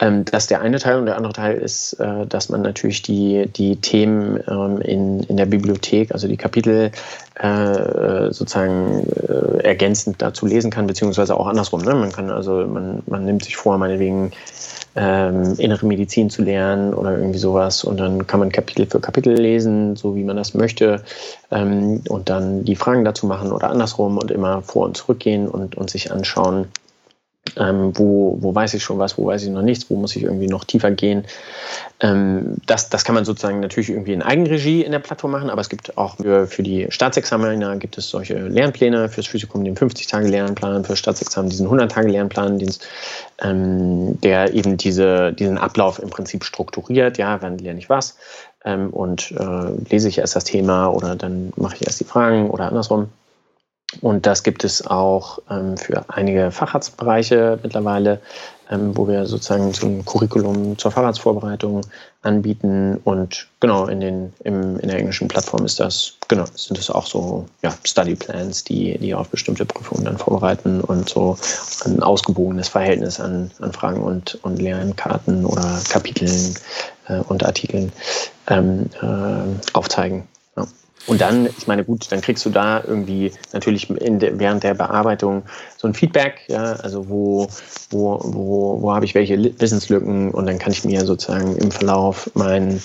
ähm, 0.00 0.24
das 0.24 0.44
ist 0.44 0.50
der 0.50 0.60
eine 0.60 0.78
Teil. 0.78 0.98
Und 0.98 1.06
der 1.06 1.16
andere 1.16 1.32
Teil 1.32 1.56
ist, 1.56 1.94
äh, 1.94 2.26
dass 2.26 2.48
man 2.48 2.62
natürlich 2.62 3.02
die, 3.02 3.46
die 3.46 3.76
Themen 3.76 4.40
ähm, 4.48 4.80
in, 4.80 5.20
in 5.24 5.36
der 5.36 5.46
Bibliothek, 5.46 6.12
also 6.12 6.26
die 6.26 6.36
Kapitel 6.36 6.90
äh, 7.36 8.32
sozusagen 8.32 9.06
äh, 9.28 9.62
ergänzend 9.64 10.22
dazu 10.22 10.46
lesen 10.46 10.70
kann, 10.70 10.86
beziehungsweise 10.86 11.36
auch 11.36 11.46
andersrum. 11.46 11.82
Ne? 11.82 11.94
Man 11.94 12.12
kann 12.12 12.30
also, 12.30 12.66
man, 12.66 13.02
man 13.06 13.24
nimmt 13.24 13.44
sich 13.44 13.56
vor, 13.56 13.78
meinetwegen 13.78 14.32
ähm, 14.96 15.54
innere 15.58 15.86
Medizin 15.86 16.30
zu 16.30 16.42
lernen 16.42 16.94
oder 16.94 17.18
irgendwie 17.18 17.38
sowas. 17.38 17.84
Und 17.84 17.98
dann 17.98 18.26
kann 18.26 18.40
man 18.40 18.52
Kapitel 18.52 18.86
für 18.86 19.00
Kapitel 19.00 19.34
lesen, 19.34 19.96
so 19.96 20.14
wie 20.14 20.24
man 20.24 20.36
das 20.36 20.54
möchte. 20.54 21.02
Ähm, 21.50 22.02
und 22.08 22.30
dann 22.30 22.64
die 22.64 22.76
Fragen 22.76 23.04
dazu 23.04 23.26
machen 23.26 23.52
oder 23.52 23.70
andersrum 23.70 24.18
und 24.18 24.30
immer 24.30 24.62
vor 24.62 24.86
und 24.86 24.96
zurück 24.96 25.20
gehen 25.20 25.48
und, 25.48 25.76
und 25.76 25.90
sich 25.90 26.12
anschauen, 26.12 26.68
ähm, 27.56 27.92
wo, 27.96 28.38
wo 28.40 28.54
weiß 28.54 28.74
ich 28.74 28.82
schon 28.82 28.98
was, 28.98 29.18
wo 29.18 29.26
weiß 29.26 29.42
ich 29.42 29.50
noch 29.50 29.62
nichts, 29.62 29.90
wo 29.90 29.96
muss 29.96 30.16
ich 30.16 30.22
irgendwie 30.22 30.46
noch 30.46 30.64
tiefer 30.64 30.90
gehen. 30.90 31.24
Ähm, 32.00 32.56
das, 32.66 32.88
das 32.88 33.04
kann 33.04 33.14
man 33.14 33.24
sozusagen 33.24 33.60
natürlich 33.60 33.90
irgendwie 33.90 34.12
in 34.14 34.22
Eigenregie 34.22 34.82
in 34.82 34.92
der 34.92 34.98
Plattform 34.98 35.32
machen, 35.32 35.50
aber 35.50 35.60
es 35.60 35.68
gibt 35.68 35.96
auch 35.98 36.16
für, 36.16 36.46
für 36.46 36.62
die 36.62 36.86
Staatsexaminer 36.88 37.76
gibt 37.76 37.98
es 37.98 38.08
solche 38.08 38.34
Lernpläne, 38.34 39.08
fürs 39.08 39.26
Physikum 39.26 39.64
den 39.64 39.76
50-Tage-Lernplan, 39.76 40.84
für 40.84 40.96
Staatsexamen 40.96 41.50
diesen 41.50 41.68
100-Tage-Lernplan, 41.68 42.62
ähm, 43.42 44.20
der 44.22 44.54
eben 44.54 44.76
diese, 44.76 45.32
diesen 45.32 45.58
Ablauf 45.58 45.98
im 45.98 46.10
Prinzip 46.10 46.44
strukturiert, 46.44 47.18
ja, 47.18 47.42
wann 47.42 47.58
lerne 47.58 47.78
ich 47.78 47.90
was 47.90 48.16
ähm, 48.64 48.90
und 48.90 49.32
äh, 49.32 49.90
lese 49.90 50.08
ich 50.08 50.18
erst 50.18 50.34
das 50.34 50.44
Thema 50.44 50.88
oder 50.88 51.14
dann 51.14 51.52
mache 51.56 51.76
ich 51.76 51.86
erst 51.86 52.00
die 52.00 52.04
Fragen 52.04 52.50
oder 52.50 52.68
andersrum. 52.68 53.10
Und 54.00 54.26
das 54.26 54.42
gibt 54.42 54.64
es 54.64 54.86
auch 54.86 55.38
ähm, 55.50 55.76
für 55.76 56.04
einige 56.08 56.50
Facharztbereiche 56.50 57.58
mittlerweile, 57.62 58.20
ähm, 58.70 58.96
wo 58.96 59.06
wir 59.06 59.26
sozusagen 59.26 59.72
so 59.72 59.86
ein 59.86 60.04
Curriculum 60.04 60.78
zur 60.78 60.90
Facharztvorbereitung 60.90 61.82
anbieten. 62.22 63.00
Und 63.04 63.46
genau, 63.60 63.86
in, 63.86 64.00
den, 64.00 64.32
im, 64.44 64.78
in 64.78 64.88
der 64.88 64.98
englischen 64.98 65.28
Plattform 65.28 65.64
ist 65.64 65.80
das, 65.80 66.14
genau, 66.28 66.44
sind 66.54 66.78
es 66.78 66.90
auch 66.90 67.06
so 67.06 67.46
ja, 67.62 67.74
Study 67.84 68.14
Plans, 68.14 68.64
die, 68.64 68.96
die 68.98 69.14
auf 69.14 69.28
bestimmte 69.28 69.64
Prüfungen 69.64 70.04
dann 70.04 70.18
vorbereiten 70.18 70.80
und 70.80 71.08
so 71.08 71.36
ein 71.84 72.02
ausgewogenes 72.02 72.68
Verhältnis 72.68 73.20
an, 73.20 73.50
an 73.60 73.72
Fragen 73.72 74.02
und, 74.02 74.38
und 74.42 74.60
Lernkarten 74.60 75.44
oder 75.44 75.80
Kapiteln 75.88 76.54
äh, 77.08 77.18
und 77.18 77.44
Artikeln 77.44 77.92
ähm, 78.48 78.90
äh, 79.02 79.76
aufzeigen. 79.76 80.26
Und 81.06 81.20
dann, 81.20 81.46
ich 81.46 81.66
meine, 81.66 81.84
gut, 81.84 82.10
dann 82.10 82.20
kriegst 82.20 82.44
du 82.46 82.50
da 82.50 82.82
irgendwie 82.82 83.32
natürlich 83.52 83.88
de, 83.88 84.32
während 84.38 84.62
der 84.62 84.74
Bearbeitung 84.74 85.42
so 85.76 85.86
ein 85.86 85.94
Feedback, 85.94 86.40
ja, 86.48 86.74
also 86.74 87.08
wo, 87.08 87.48
wo, 87.90 88.20
wo, 88.22 88.82
wo 88.82 88.94
habe 88.94 89.04
ich 89.04 89.14
welche 89.14 89.38
Wissenslücken 89.60 90.30
und 90.30 90.46
dann 90.46 90.58
kann 90.58 90.72
ich 90.72 90.84
mir 90.84 91.04
sozusagen 91.04 91.56
im 91.56 91.70
Verlauf 91.70 92.30
mein, 92.34 92.80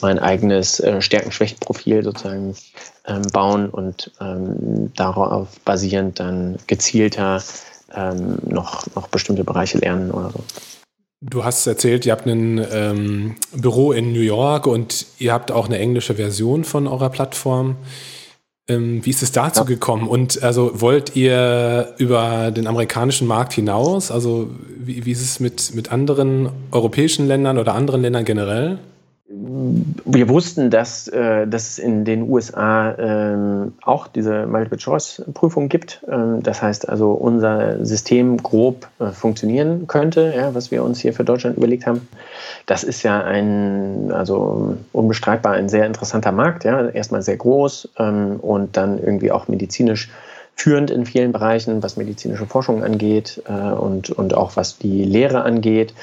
mein 0.00 0.18
eigenes 0.18 0.80
äh, 0.80 1.00
Stärken-Schwächen-Profil 1.00 2.02
sozusagen 2.02 2.56
ähm, 3.06 3.22
bauen 3.32 3.68
und 3.68 4.10
ähm, 4.20 4.92
darauf 4.96 5.48
basierend 5.64 6.18
dann 6.18 6.56
gezielter 6.66 7.40
ähm, 7.94 8.38
noch, 8.44 8.84
noch 8.94 9.08
bestimmte 9.08 9.44
Bereiche 9.44 9.78
lernen 9.78 10.10
oder 10.10 10.30
so. 10.30 10.42
Du 11.22 11.44
hast 11.44 11.66
erzählt, 11.66 12.06
ihr 12.06 12.12
habt 12.12 12.26
ein 12.26 12.66
ähm, 12.72 13.36
Büro 13.52 13.92
in 13.92 14.12
New 14.12 14.20
York 14.20 14.66
und 14.66 15.06
ihr 15.18 15.34
habt 15.34 15.52
auch 15.52 15.66
eine 15.66 15.78
englische 15.78 16.14
Version 16.14 16.64
von 16.64 16.86
eurer 16.86 17.10
Plattform. 17.10 17.76
Ähm, 18.68 19.04
wie 19.04 19.10
ist 19.10 19.22
es 19.22 19.30
dazu 19.30 19.60
ja. 19.60 19.66
gekommen? 19.66 20.08
Und 20.08 20.42
also 20.42 20.80
wollt 20.80 21.16
ihr 21.16 21.94
über 21.98 22.50
den 22.50 22.66
amerikanischen 22.66 23.26
Markt 23.26 23.52
hinaus? 23.52 24.10
Also 24.10 24.48
wie, 24.78 25.04
wie 25.04 25.12
ist 25.12 25.20
es 25.20 25.40
mit, 25.40 25.74
mit 25.74 25.92
anderen 25.92 26.48
europäischen 26.72 27.28
Ländern 27.28 27.58
oder 27.58 27.74
anderen 27.74 28.00
Ländern 28.00 28.24
generell? 28.24 28.78
Wir 29.32 30.28
wussten, 30.28 30.70
dass, 30.70 31.06
äh, 31.06 31.46
dass 31.46 31.68
es 31.68 31.78
in 31.78 32.04
den 32.04 32.28
USA 32.28 32.96
ähm, 32.98 33.74
auch 33.82 34.08
diese 34.08 34.46
Multiple-Choice-Prüfung 34.46 35.68
gibt. 35.68 36.04
Ähm, 36.10 36.42
das 36.42 36.60
heißt 36.60 36.88
also, 36.88 37.12
unser 37.12 37.84
System 37.84 38.38
grob 38.38 38.88
äh, 38.98 39.10
funktionieren 39.10 39.86
könnte, 39.86 40.32
ja, 40.36 40.52
was 40.54 40.72
wir 40.72 40.82
uns 40.82 40.98
hier 40.98 41.12
für 41.12 41.22
Deutschland 41.22 41.56
überlegt 41.56 41.86
haben. 41.86 42.08
Das 42.66 42.82
ist 42.82 43.04
ja 43.04 43.22
ein, 43.22 44.10
also 44.10 44.76
unbestreitbar 44.92 45.52
ein 45.52 45.68
sehr 45.68 45.86
interessanter 45.86 46.32
Markt. 46.32 46.64
Ja. 46.64 46.88
Erstmal 46.88 47.22
sehr 47.22 47.36
groß 47.36 47.90
ähm, 47.98 48.40
und 48.40 48.76
dann 48.76 48.98
irgendwie 48.98 49.30
auch 49.30 49.46
medizinisch 49.46 50.10
führend 50.60 50.90
in 50.90 51.06
vielen 51.06 51.32
Bereichen, 51.32 51.82
was 51.82 51.96
medizinische 51.96 52.46
Forschung 52.46 52.84
angeht 52.84 53.42
äh, 53.48 53.52
und, 53.52 54.10
und 54.10 54.34
auch 54.34 54.56
was 54.56 54.76
die 54.76 55.04
Lehre 55.04 55.42
angeht. 55.42 55.94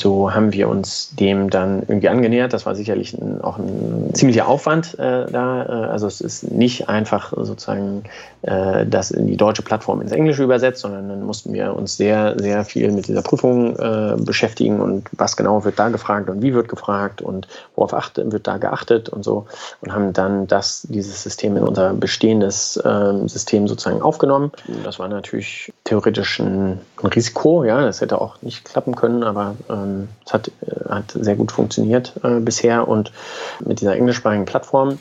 So 0.00 0.32
haben 0.32 0.52
wir 0.52 0.68
uns 0.68 1.14
dem 1.18 1.50
dann 1.50 1.82
irgendwie 1.82 2.08
angenähert. 2.08 2.52
Das 2.52 2.66
war 2.66 2.74
sicherlich 2.74 3.14
ein, 3.14 3.40
auch 3.40 3.58
ein 3.58 4.10
ziemlicher 4.12 4.46
Aufwand 4.46 4.98
äh, 4.98 5.26
da. 5.26 5.64
Äh, 5.64 5.90
also 5.90 6.06
es 6.06 6.20
ist 6.20 6.50
nicht 6.50 6.88
einfach 6.88 7.32
sozusagen 7.36 8.04
äh, 8.42 8.86
das 8.86 9.10
in 9.10 9.26
die 9.26 9.36
deutsche 9.36 9.62
Plattform 9.62 10.00
ins 10.00 10.12
Englische 10.12 10.44
übersetzt, 10.44 10.82
sondern 10.82 11.08
dann 11.08 11.24
mussten 11.24 11.52
wir 11.52 11.74
uns 11.74 11.96
sehr, 11.96 12.34
sehr 12.38 12.64
viel 12.64 12.92
mit 12.92 13.08
dieser 13.08 13.22
Prüfung 13.22 13.76
äh, 13.76 14.14
beschäftigen 14.18 14.80
und 14.80 15.08
was 15.12 15.36
genau 15.36 15.64
wird 15.64 15.78
da 15.78 15.88
gefragt 15.88 16.30
und 16.30 16.42
wie 16.42 16.54
wird 16.54 16.68
gefragt 16.68 17.20
und 17.20 17.48
worauf 17.74 17.94
achte, 17.94 18.30
wird 18.30 18.46
da 18.46 18.58
geachtet 18.58 19.08
und 19.08 19.24
so 19.24 19.46
und 19.80 19.92
haben 19.92 20.12
dann 20.12 20.46
das, 20.46 20.86
dieses 20.88 21.22
System 21.22 21.56
in 21.56 21.64
unser 21.64 21.92
bestehendes 21.92 22.80
ähm, 22.84 23.28
System 23.28 23.66
sozusagen 23.66 23.91
aufgenommen. 24.00 24.52
Das 24.84 24.98
war 24.98 25.08
natürlich 25.08 25.72
theoretisch 25.84 26.38
ein, 26.40 26.80
Risiko, 27.02 27.64
ja, 27.64 27.82
das 27.82 28.00
hätte 28.00 28.20
auch 28.20 28.40
nicht 28.42 28.64
klappen 28.64 28.94
können, 28.94 29.22
aber 29.22 29.56
ähm, 29.68 30.08
es 30.24 30.32
hat, 30.32 30.48
äh, 30.48 30.88
hat 30.88 31.10
sehr 31.12 31.36
gut 31.36 31.52
funktioniert 31.52 32.14
äh, 32.22 32.40
bisher 32.40 32.88
und 32.88 33.12
mit 33.64 33.80
dieser 33.80 33.96
englischsprachigen 33.96 34.44
Plattform 34.44 34.98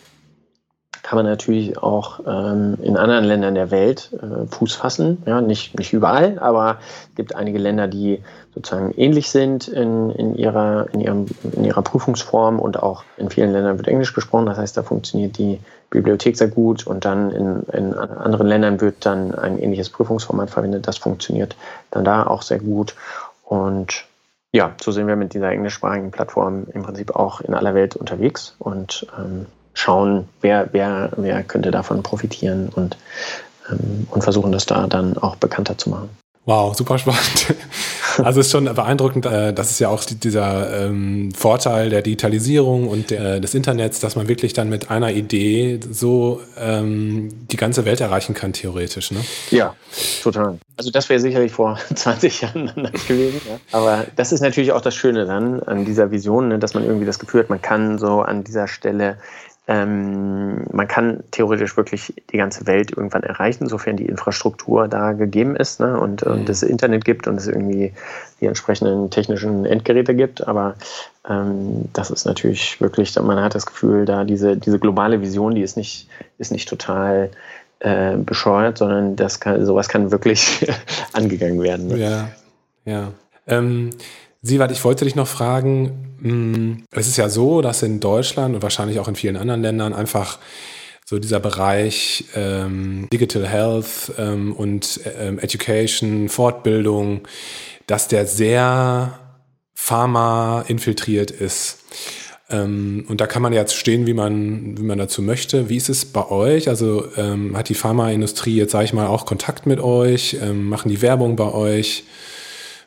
kann 1.03 1.17
man 1.17 1.25
natürlich 1.25 1.77
auch 1.77 2.19
ähm, 2.27 2.77
in 2.81 2.95
anderen 2.95 3.25
Ländern 3.25 3.55
der 3.55 3.71
Welt 3.71 4.11
äh, 4.13 4.45
Fuß 4.47 4.75
fassen. 4.75 5.23
Ja, 5.25 5.41
nicht, 5.41 5.77
nicht 5.77 5.93
überall, 5.93 6.37
aber 6.39 6.77
es 7.09 7.15
gibt 7.15 7.35
einige 7.35 7.57
Länder, 7.57 7.87
die 7.87 8.23
sozusagen 8.53 8.93
ähnlich 8.97 9.29
sind 9.29 9.67
in, 9.67 10.09
in, 10.11 10.35
ihrer, 10.35 10.87
in, 10.93 10.99
ihrem, 10.99 11.25
in 11.53 11.63
ihrer 11.63 11.81
Prüfungsform 11.81 12.59
und 12.59 12.81
auch 12.81 13.03
in 13.17 13.29
vielen 13.29 13.51
Ländern 13.51 13.77
wird 13.77 13.87
Englisch 13.87 14.13
gesprochen. 14.13 14.45
Das 14.45 14.57
heißt, 14.57 14.75
da 14.75 14.83
funktioniert 14.83 15.37
die 15.37 15.59
Bibliothek 15.89 16.37
sehr 16.37 16.47
gut 16.47 16.85
und 16.85 17.05
dann 17.05 17.31
in, 17.31 17.63
in 17.73 17.93
anderen 17.93 18.47
Ländern 18.47 18.81
wird 18.81 19.05
dann 19.05 19.33
ein 19.33 19.57
ähnliches 19.59 19.89
Prüfungsformat 19.89 20.49
verwendet. 20.49 20.87
Das 20.87 20.97
funktioniert 20.97 21.55
dann 21.91 22.03
da 22.03 22.27
auch 22.27 22.41
sehr 22.41 22.59
gut. 22.59 22.95
Und 23.45 24.05
ja, 24.53 24.73
so 24.81 24.91
sind 24.91 25.07
wir 25.07 25.15
mit 25.15 25.33
dieser 25.33 25.51
englischsprachigen 25.51 26.11
Plattform 26.11 26.65
im 26.73 26.83
Prinzip 26.83 27.15
auch 27.15 27.41
in 27.41 27.53
aller 27.53 27.73
Welt 27.73 27.95
unterwegs 27.95 28.55
und 28.59 29.07
ähm, 29.17 29.45
schauen, 29.73 30.27
wer, 30.41 30.69
wer, 30.73 31.11
wer 31.15 31.43
könnte 31.43 31.71
davon 31.71 32.03
profitieren 32.03 32.69
und, 32.69 32.97
ähm, 33.69 34.07
und 34.11 34.23
versuchen 34.23 34.51
das 34.51 34.65
da 34.65 34.87
dann 34.87 35.17
auch 35.17 35.37
bekannter 35.37 35.77
zu 35.77 35.89
machen. 35.89 36.09
Wow, 36.45 36.75
super 36.75 36.97
spannend. 36.97 37.55
Also 38.23 38.39
es 38.39 38.47
ist 38.47 38.51
schon 38.51 38.65
beeindruckend, 38.65 39.25
äh, 39.25 39.53
das 39.53 39.71
ist 39.71 39.79
ja 39.79 39.89
auch 39.89 40.03
dieser 40.05 40.85
ähm, 40.85 41.31
Vorteil 41.33 41.89
der 41.89 42.01
Digitalisierung 42.01 42.87
und 42.87 43.11
der, 43.11 43.39
des 43.39 43.53
Internets, 43.53 43.99
dass 43.99 44.15
man 44.15 44.27
wirklich 44.27 44.53
dann 44.53 44.69
mit 44.69 44.89
einer 44.89 45.11
Idee 45.11 45.79
so 45.89 46.41
ähm, 46.59 47.29
die 47.51 47.57
ganze 47.57 47.85
Welt 47.85 48.01
erreichen 48.01 48.33
kann, 48.33 48.53
theoretisch. 48.53 49.11
Ne? 49.11 49.19
Ja, 49.49 49.75
total. 50.23 50.59
Also 50.77 50.91
das 50.91 51.09
wäre 51.09 51.19
sicherlich 51.19 51.51
vor 51.51 51.77
20 51.93 52.41
Jahren 52.41 52.69
anders 52.69 53.07
gewesen. 53.07 53.41
Ja. 53.47 53.59
Aber 53.71 54.05
das 54.15 54.31
ist 54.31 54.41
natürlich 54.41 54.71
auch 54.71 54.81
das 54.81 54.95
Schöne 54.95 55.25
dann 55.25 55.61
an 55.61 55.85
dieser 55.85 56.11
Vision, 56.11 56.49
ne, 56.49 56.59
dass 56.59 56.73
man 56.73 56.85
irgendwie 56.85 57.05
das 57.05 57.19
Gefühl 57.19 57.41
hat, 57.41 57.49
man 57.49 57.61
kann 57.61 57.99
so 57.99 58.21
an 58.21 58.43
dieser 58.43 58.67
Stelle 58.67 59.17
ähm, 59.67 60.65
man 60.71 60.87
kann 60.87 61.23
theoretisch 61.31 61.77
wirklich 61.77 62.13
die 62.31 62.37
ganze 62.37 62.65
Welt 62.65 62.91
irgendwann 62.91 63.23
erreichen, 63.23 63.67
sofern 63.67 63.95
die 63.95 64.07
Infrastruktur 64.07 64.87
da 64.87 65.11
gegeben 65.11 65.55
ist 65.55 65.79
ne, 65.79 65.99
und, 65.99 66.25
mhm. 66.25 66.31
und 66.31 66.49
es 66.49 66.63
Internet 66.63 67.05
gibt 67.05 67.27
und 67.27 67.35
es 67.35 67.47
irgendwie 67.47 67.93
die 68.39 68.47
entsprechenden 68.47 69.11
technischen 69.11 69.65
Endgeräte 69.65 70.15
gibt. 70.15 70.47
Aber 70.47 70.75
ähm, 71.29 71.89
das 71.93 72.09
ist 72.09 72.25
natürlich 72.25 72.81
wirklich, 72.81 73.15
man 73.19 73.39
hat 73.39 73.53
das 73.53 73.67
Gefühl, 73.67 74.05
da 74.05 74.23
diese, 74.23 74.57
diese 74.57 74.79
globale 74.79 75.21
Vision, 75.21 75.53
die 75.53 75.61
ist 75.61 75.77
nicht, 75.77 76.09
ist 76.39 76.51
nicht 76.51 76.67
total 76.67 77.29
äh, 77.79 78.17
bescheuert, 78.17 78.79
sondern 78.79 79.15
das 79.15 79.39
kann, 79.39 79.63
sowas 79.65 79.89
kann 79.89 80.11
wirklich 80.11 80.67
angegangen 81.13 81.61
werden. 81.61 81.87
Ne? 81.87 81.97
Ja, 81.97 82.29
ja. 82.85 83.11
Ähm, 83.47 83.91
Siewert, 84.43 84.71
ich 84.71 84.83
wollte 84.83 85.05
dich 85.05 85.15
noch 85.15 85.27
fragen, 85.27 86.17
hm, 86.21 86.83
es 86.91 87.07
ist 87.07 87.17
ja 87.17 87.29
so, 87.29 87.61
dass 87.61 87.83
in 87.83 87.99
Deutschland 87.99 88.55
und 88.55 88.63
wahrscheinlich 88.63 88.99
auch 88.99 89.07
in 89.07 89.15
vielen 89.15 89.37
anderen 89.37 89.61
Ländern 89.61 89.93
einfach 89.93 90.39
so 91.05 91.19
dieser 91.19 91.39
Bereich 91.39 92.25
ähm, 92.35 93.07
Digital 93.11 93.47
Health 93.47 94.13
ähm, 94.17 94.53
und 94.53 95.01
ähm, 95.19 95.37
Education, 95.39 96.29
Fortbildung, 96.29 97.21
dass 97.85 98.07
der 98.07 98.25
sehr 98.25 99.19
Pharma 99.75 100.63
infiltriert 100.67 101.29
ist. 101.31 101.79
Ähm, 102.49 103.05
und 103.09 103.21
da 103.21 103.27
kann 103.27 103.41
man 103.41 103.53
jetzt 103.53 103.75
stehen, 103.75 104.07
wie 104.07 104.13
man, 104.13 104.77
wie 104.77 104.83
man 104.83 104.97
dazu 104.97 105.21
möchte. 105.21 105.69
Wie 105.69 105.77
ist 105.77 105.89
es 105.89 106.05
bei 106.05 106.29
euch? 106.29 106.67
Also 106.67 107.05
ähm, 107.15 107.55
hat 107.57 107.69
die 107.69 107.75
Pharmaindustrie 107.75 108.55
jetzt, 108.55 108.71
sage 108.71 108.85
ich 108.85 108.93
mal, 108.93 109.07
auch 109.07 109.25
Kontakt 109.25 109.65
mit 109.65 109.79
euch? 109.79 110.37
Ähm, 110.41 110.67
machen 110.69 110.89
die 110.89 111.01
Werbung 111.01 111.35
bei 111.35 111.51
euch? 111.51 112.05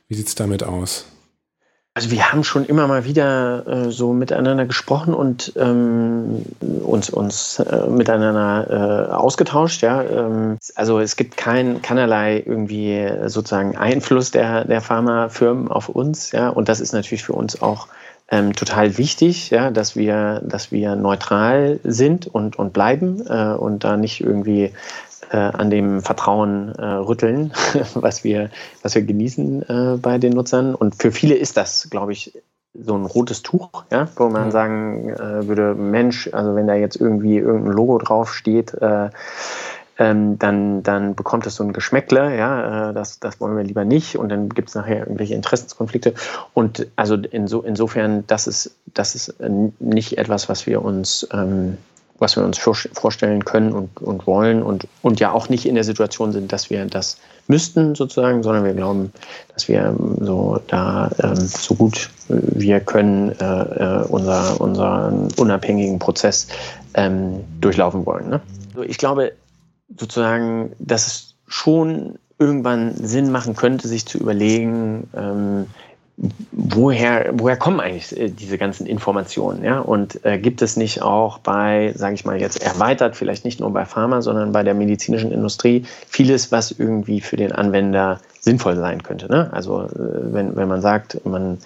Wie 0.09 0.15
sieht 0.15 0.29
es 0.29 0.35
damit 0.35 0.63
aus? 0.63 1.05
Also 1.97 2.11
wir 2.11 2.33
haben 2.33 2.43
schon 2.43 2.65
immer 2.65 2.89
mal 2.89 3.05
wieder 3.05 3.67
äh, 3.69 3.91
so 3.93 4.13
miteinander 4.13 4.67
gesprochen 4.67 5.15
und 5.15 5.53
ähm, 5.55 6.45
uns, 6.83 7.09
uns 7.09 7.61
äh, 7.61 7.87
miteinander 7.89 9.11
äh, 9.11 9.13
ausgetauscht. 9.13 9.81
Ja? 9.83 10.03
Ähm, 10.03 10.59
also 10.75 10.99
es 10.99 11.15
gibt 11.15 11.37
kein, 11.37 11.83
keinerlei 11.83 12.43
irgendwie 12.45 13.09
sozusagen 13.27 13.77
Einfluss 13.77 14.33
der, 14.33 14.65
der 14.65 14.81
Pharmafirmen 14.81 15.69
auf 15.69 15.89
uns. 15.89 16.33
Ja? 16.33 16.49
Und 16.49 16.69
das 16.69 16.81
ist 16.81 16.95
natürlich 16.95 17.23
für 17.23 17.35
uns 17.35 17.63
auch 17.63 17.87
ähm, 18.29 18.55
total 18.55 18.99
wichtig, 18.99 19.51
ja, 19.51 19.71
dass 19.71 19.97
wir, 19.97 20.43
dass 20.45 20.73
wir 20.73 20.97
neutral 20.97 21.79
sind 21.85 22.27
und, 22.27 22.59
und 22.59 22.73
bleiben 22.73 23.25
äh, 23.29 23.55
und 23.55 23.85
da 23.85 23.97
nicht 23.97 24.21
irgendwie 24.21 24.73
äh, 25.35 25.37
an 25.37 25.69
dem 25.69 26.01
Vertrauen 26.01 26.73
äh, 26.77 26.85
rütteln, 26.85 27.53
was 27.95 28.23
wir, 28.23 28.51
was 28.83 28.95
wir 28.95 29.03
genießen 29.03 29.63
äh, 29.63 29.97
bei 30.01 30.19
den 30.19 30.33
Nutzern. 30.33 30.77
Und 30.77 30.95
für 30.95 31.11
viele 31.11 31.35
ist 31.35 31.57
das, 31.57 31.91
glaube 31.91 32.13
ich, 32.13 32.39
so 32.73 32.95
ein 32.95 33.05
rotes 33.05 33.43
Tuch, 33.43 33.85
ja, 33.91 34.09
wo 34.17 34.29
man 34.29 34.53
sagen 34.53 35.11
äh, 35.11 35.47
würde, 35.49 35.75
Mensch, 35.75 36.29
also 36.33 36.55
wenn 36.55 36.69
da 36.69 36.75
jetzt 36.75 36.97
irgendwie 36.97 37.39
irgendein 37.39 37.73
Logo 37.73 37.99
drauf 37.99 38.33
steht, 38.33 38.75
äh, 38.75 39.11
ähm, 39.97 40.39
dann, 40.39 40.83
dann 40.83 41.15
bekommt 41.15 41.47
es 41.47 41.55
so 41.57 41.65
ein 41.65 41.73
Geschmäckle, 41.73 42.37
ja, 42.37 42.91
äh, 42.91 42.95
das, 42.95 43.21
das 43.21 43.41
wollen 43.41 43.57
wir 43.57 43.63
lieber 43.63 43.85
nicht 43.85 44.17
und 44.17 44.29
dann 44.29 44.49
gibt 44.49 44.69
es 44.69 44.75
nachher 44.75 45.01
irgendwelche 45.01 45.35
Interessenskonflikte. 45.35 46.15
Und 46.53 46.89
also 46.97 47.15
inso, 47.15 47.61
insofern, 47.63 48.25
das 48.27 48.47
ist, 48.47 48.77
das 48.87 49.15
ist 49.15 49.35
nicht 49.79 50.19
etwas, 50.19 50.49
was 50.49 50.67
wir 50.67 50.85
uns 50.85 51.29
ähm, 51.33 51.79
was 52.19 52.37
wir 52.37 52.45
uns 52.45 52.59
vorstellen 52.59 53.45
können 53.45 53.73
und, 53.73 54.01
und 54.01 54.27
wollen 54.27 54.63
und, 54.63 54.87
und 55.03 55.21
ja 55.21 55.33
auch 55.33 55.49
nicht 55.49 55.67
in 55.67 55.75
der 55.75 55.85
Situation 55.85 56.33
sind, 56.33 56.53
dass 56.53 56.71
wir 56.71 56.85
das 56.87 57.19
müssten 57.49 57.95
sozusagen, 57.95 58.43
sondern 58.43 58.65
wir 58.65 58.73
glauben, 58.73 59.13
dass 59.53 59.69
wir 59.69 59.85
ähm, 59.85 60.17
so 60.21 60.61
da 60.69 61.11
ähm, 61.23 61.37
so 61.37 61.75
gut 61.75 62.11
wir 62.29 62.81
können 62.81 63.33
äh, 63.33 63.45
äh, 63.45 64.05
unser, 64.09 64.61
unseren 64.61 65.29
unabhängigen 65.37 65.99
Prozess 65.99 66.49
ähm, 66.95 67.45
durchlaufen 67.61 68.07
wollen. 68.07 68.31
Ne? 68.31 68.41
Ich 68.87 68.99
glaube, 68.99 69.33
sozusagen, 69.99 70.73
dass 70.79 71.07
es 71.07 71.35
schon 71.47 72.19
irgendwann 72.39 72.95
Sinn 72.97 73.31
machen 73.31 73.55
könnte, 73.55 73.89
sich 73.89 74.07
zu 74.07 74.19
überlegen, 74.19 75.09
ähm, 75.15 75.67
woher, 76.53 77.31
woher 77.33 77.57
kommen 77.57 77.81
eigentlich 77.81 78.19
äh, 78.19 78.29
diese 78.29 78.59
ganzen 78.59 78.87
Informationen? 78.87 79.65
Ja? 79.65 79.81
Und 79.81 80.25
äh, 80.25 80.39
gibt 80.39 80.63
es 80.63 80.77
nicht 80.77 81.03
auch 81.03 81.39
bei, 81.39 81.93
sage 81.97 82.15
ich 82.15 82.25
mal 82.25 82.41
jetzt 82.41 82.63
erweitert, 82.63 83.17
vielleicht 83.17 83.45
nicht 83.45 83.61
nur 83.61 83.73
bei 83.73 83.85
Pharma, 83.85 84.23
sondern 84.23 84.53
bei 84.53 84.63
der 84.63 84.75
medizinischen 84.75 85.33
Industrie, 85.33 85.85
vieles, 86.09 86.53
was 86.53 86.71
irgendwie 86.71 87.21
für 87.21 87.37
den 87.37 87.53
Anwender 87.53 88.21
sinnvoll 88.41 88.77
sein 88.77 89.03
könnte? 89.03 89.29
Ne? 89.29 89.51
Also 89.53 89.83
äh, 89.83 89.89
wenn, 89.97 90.57
wenn 90.57 90.69
man 90.69 90.81
sagt, 90.81 91.25
man 91.27 91.59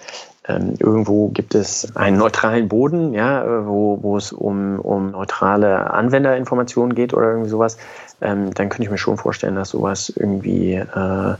ähm, 0.47 0.73
irgendwo 0.79 1.27
gibt 1.27 1.53
es 1.53 1.95
einen 1.95 2.17
neutralen 2.17 2.67
Boden, 2.67 3.13
ja, 3.13 3.67
wo, 3.67 3.99
wo 4.01 4.17
es 4.17 4.31
um, 4.31 4.79
um 4.79 5.11
neutrale 5.11 5.91
Anwenderinformationen 5.91 6.95
geht 6.95 7.13
oder 7.13 7.29
irgendwie 7.29 7.49
sowas, 7.49 7.77
ähm, 8.21 8.53
dann 8.53 8.69
könnte 8.69 8.83
ich 8.83 8.89
mir 8.89 8.97
schon 8.97 9.17
vorstellen, 9.17 9.55
dass 9.55 9.69
sowas 9.69 10.11
irgendwie 10.15 10.73
äh, 10.73 11.35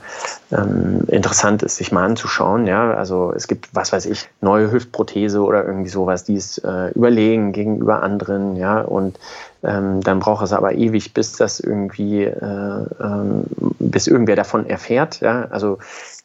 ähm, 0.51 1.01
interessant 1.07 1.63
ist, 1.63 1.77
sich 1.77 1.91
mal 1.91 2.05
anzuschauen. 2.05 2.67
Ja? 2.67 2.93
Also 2.93 3.33
es 3.35 3.47
gibt, 3.47 3.69
was 3.73 3.91
weiß 3.91 4.05
ich, 4.05 4.29
neue 4.41 4.71
Hüftprothese 4.71 5.41
oder 5.41 5.65
irgendwie 5.65 5.89
sowas, 5.89 6.23
die 6.23 6.35
ist 6.35 6.63
äh, 6.63 6.89
überlegen 6.89 7.51
gegenüber 7.51 8.03
anderen, 8.03 8.55
ja, 8.55 8.81
und 8.81 9.19
ähm, 9.63 10.01
dann 10.01 10.19
braucht 10.19 10.43
es 10.43 10.53
aber 10.53 10.73
ewig, 10.73 11.13
bis 11.13 11.33
das 11.33 11.59
irgendwie, 11.59 12.23
äh, 12.23 12.85
ähm, 13.01 13.43
bis 13.79 14.07
irgendwer 14.07 14.35
davon 14.35 14.69
erfährt. 14.69 15.19
Ja? 15.19 15.47
Also 15.49 15.79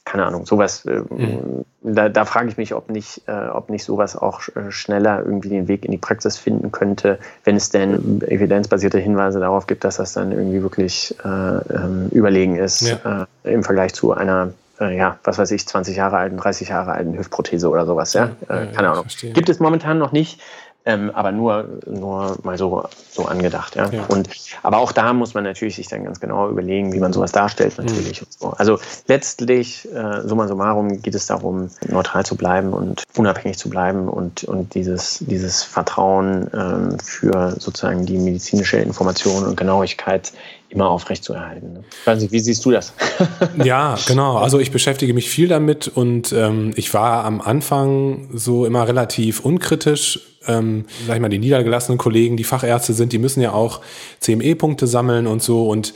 keine 0.04 0.26
Ahnung, 0.26 0.44
sowas, 0.44 0.84
äh, 0.84 1.00
mhm. 1.08 1.64
da, 1.82 2.08
da 2.08 2.24
frage 2.24 2.48
ich 2.48 2.56
mich, 2.56 2.74
ob 2.74 2.90
nicht, 2.90 3.22
äh, 3.26 3.48
ob 3.48 3.70
nicht 3.70 3.84
sowas 3.84 4.16
auch 4.16 4.42
äh, 4.54 4.70
schneller 4.70 5.22
irgendwie 5.24 5.48
den 5.48 5.66
Weg 5.66 5.84
in 5.84 5.92
die 5.92 5.98
Praxis 5.98 6.36
finden 6.36 6.72
könnte, 6.72 7.18
wenn 7.44 7.56
es 7.56 7.70
denn 7.70 8.20
evidenzbasierte 8.22 8.98
Hinweise 8.98 9.40
darauf 9.40 9.66
gibt, 9.66 9.84
dass 9.84 9.96
das 9.96 10.12
dann 10.12 10.32
irgendwie 10.32 10.62
wirklich 10.62 11.14
äh, 11.24 11.28
ähm, 11.28 12.08
überlegen 12.10 12.56
ist 12.56 12.82
ja. 12.82 13.26
Äh, 13.44 13.54
im 13.54 13.64
Vergleich 13.64 13.94
zu 13.94 14.12
einer 14.12 14.52
äh, 14.80 14.96
ja, 14.96 15.18
was 15.24 15.38
weiß 15.38 15.50
ich, 15.52 15.66
20 15.66 15.96
Jahre 15.96 16.16
alten, 16.16 16.36
30 16.36 16.68
Jahre 16.68 16.92
alten 16.92 17.16
Hüftprothese 17.16 17.68
oder 17.68 17.86
sowas, 17.86 18.12
ja. 18.12 18.30
ja 18.48 18.66
keine 18.66 18.90
Ahnung. 18.90 19.06
Gibt 19.20 19.48
es 19.48 19.60
momentan 19.60 19.98
noch 19.98 20.12
nicht. 20.12 20.40
Ähm, 20.86 21.10
aber 21.14 21.32
nur, 21.32 21.80
nur 21.86 22.36
mal 22.42 22.58
so, 22.58 22.84
so 23.10 23.24
angedacht. 23.24 23.74
Ja? 23.74 23.88
ja? 23.88 24.04
Und, 24.08 24.28
aber 24.62 24.78
auch 24.78 24.92
da 24.92 25.14
muss 25.14 25.32
man 25.32 25.44
natürlich 25.44 25.76
sich 25.76 25.88
dann 25.88 26.04
ganz 26.04 26.20
genau 26.20 26.50
überlegen, 26.50 26.92
wie 26.92 26.98
man 26.98 27.12
sowas 27.14 27.32
darstellt 27.32 27.78
natürlich. 27.78 28.20
Mhm. 28.20 28.26
So. 28.28 28.50
Also 28.50 28.78
letztlich, 29.06 29.88
äh, 29.90 30.20
summa 30.28 30.46
summarum, 30.46 31.00
geht 31.00 31.14
es 31.14 31.26
darum, 31.26 31.70
neutral 31.88 32.26
zu 32.26 32.36
bleiben 32.36 32.74
und 32.74 33.02
unabhängig 33.16 33.56
zu 33.56 33.70
bleiben 33.70 34.08
und, 34.08 34.44
und 34.44 34.74
dieses, 34.74 35.20
dieses 35.20 35.62
Vertrauen 35.62 36.50
ähm, 36.52 36.98
für 36.98 37.52
sozusagen 37.58 38.04
die 38.04 38.18
medizinische 38.18 38.76
Information 38.76 39.44
und 39.44 39.56
Genauigkeit 39.56 40.32
immer 40.74 40.90
aufrechtzuerhalten. 40.90 41.72
Ne? 41.74 41.84
Ich 42.00 42.06
weiß 42.06 42.20
nicht, 42.20 42.32
wie 42.32 42.40
siehst 42.40 42.64
du 42.64 42.70
das? 42.70 42.92
ja, 43.64 43.96
genau. 44.06 44.36
Also 44.38 44.58
ich 44.58 44.70
beschäftige 44.70 45.14
mich 45.14 45.30
viel 45.30 45.48
damit 45.48 45.88
und 45.88 46.32
ähm, 46.32 46.72
ich 46.76 46.92
war 46.92 47.24
am 47.24 47.40
Anfang 47.40 48.28
so 48.34 48.66
immer 48.66 48.86
relativ 48.86 49.40
unkritisch. 49.40 50.20
Ähm, 50.46 50.84
sag 51.06 51.16
ich 51.16 51.22
mal, 51.22 51.30
die 51.30 51.38
niedergelassenen 51.38 51.96
Kollegen, 51.96 52.36
die 52.36 52.44
Fachärzte 52.44 52.92
sind, 52.92 53.12
die 53.12 53.18
müssen 53.18 53.40
ja 53.40 53.52
auch 53.52 53.80
CME-Punkte 54.20 54.86
sammeln 54.86 55.26
und 55.26 55.42
so 55.42 55.68
und 55.70 55.94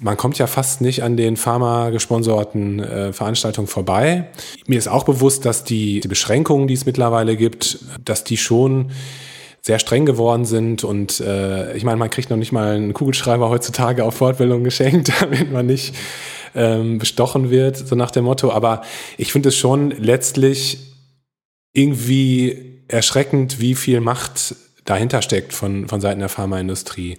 man 0.00 0.16
kommt 0.16 0.38
ja 0.38 0.46
fast 0.46 0.80
nicht 0.80 1.02
an 1.02 1.16
den 1.16 1.36
Pharma-gesponsorten 1.36 2.80
äh, 2.80 3.12
Veranstaltungen 3.12 3.66
vorbei. 3.66 4.28
Mir 4.66 4.78
ist 4.78 4.88
auch 4.88 5.04
bewusst, 5.04 5.44
dass 5.44 5.64
die, 5.64 6.00
die 6.00 6.08
Beschränkungen, 6.08 6.68
die 6.68 6.74
es 6.74 6.86
mittlerweile 6.86 7.36
gibt, 7.36 7.78
dass 8.04 8.22
die 8.22 8.36
schon 8.36 8.92
sehr 9.68 9.78
streng 9.78 10.06
geworden 10.06 10.46
sind. 10.46 10.82
Und 10.82 11.20
äh, 11.20 11.76
ich 11.76 11.84
meine, 11.84 11.98
man 11.98 12.08
kriegt 12.08 12.30
noch 12.30 12.38
nicht 12.38 12.52
mal 12.52 12.74
einen 12.74 12.94
Kugelschreiber 12.94 13.50
heutzutage 13.50 14.02
auf 14.02 14.14
Fortbildung 14.14 14.64
geschenkt, 14.64 15.12
damit 15.20 15.52
man 15.52 15.66
nicht 15.66 15.94
ähm, 16.54 16.96
bestochen 16.96 17.50
wird, 17.50 17.76
so 17.76 17.94
nach 17.94 18.10
dem 18.10 18.24
Motto. 18.24 18.50
Aber 18.50 18.80
ich 19.18 19.30
finde 19.30 19.50
es 19.50 19.56
schon 19.56 19.90
letztlich 19.90 20.78
irgendwie 21.74 22.80
erschreckend, 22.88 23.60
wie 23.60 23.74
viel 23.74 24.00
Macht 24.00 24.56
dahinter 24.86 25.20
steckt 25.20 25.52
von, 25.52 25.86
von 25.86 26.00
Seiten 26.00 26.20
der 26.20 26.30
Pharmaindustrie. 26.30 27.18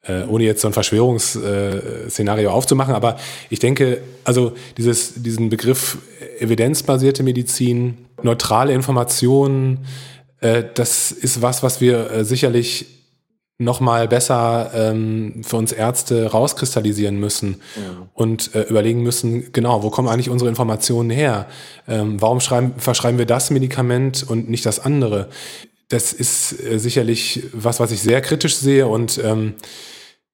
Äh, 0.00 0.22
ohne 0.24 0.44
jetzt 0.44 0.62
so 0.62 0.68
ein 0.68 0.72
Verschwörungsszenario 0.72 2.50
aufzumachen, 2.50 2.94
aber 2.94 3.18
ich 3.50 3.58
denke, 3.58 4.00
also 4.24 4.54
dieses, 4.78 5.22
diesen 5.22 5.50
Begriff 5.50 5.98
evidenzbasierte 6.38 7.22
Medizin, 7.22 8.06
neutrale 8.22 8.72
Informationen, 8.72 9.84
äh, 10.44 10.62
das 10.74 11.10
ist 11.10 11.40
was, 11.40 11.62
was 11.62 11.80
wir 11.80 12.10
äh, 12.10 12.24
sicherlich 12.24 12.86
noch 13.56 13.80
mal 13.80 14.08
besser 14.08 14.70
ähm, 14.74 15.42
für 15.42 15.56
uns 15.56 15.72
Ärzte 15.72 16.26
rauskristallisieren 16.26 17.18
müssen 17.18 17.62
ja. 17.76 18.08
und 18.12 18.54
äh, 18.54 18.62
überlegen 18.62 19.02
müssen, 19.02 19.52
genau, 19.52 19.82
wo 19.82 19.90
kommen 19.90 20.08
eigentlich 20.08 20.28
unsere 20.28 20.50
Informationen 20.50 21.08
her? 21.08 21.46
Ähm, 21.88 22.20
warum 22.20 22.40
schreiben, 22.40 22.74
verschreiben 22.76 23.16
wir 23.16 23.26
das 23.26 23.50
Medikament 23.50 24.22
und 24.28 24.50
nicht 24.50 24.66
das 24.66 24.80
andere? 24.80 25.28
Das 25.88 26.12
ist 26.12 26.60
äh, 26.62 26.78
sicherlich 26.78 27.44
was, 27.52 27.80
was 27.80 27.90
ich 27.90 28.02
sehr 28.02 28.20
kritisch 28.20 28.56
sehe 28.56 28.86
und 28.86 29.18
ähm, 29.24 29.54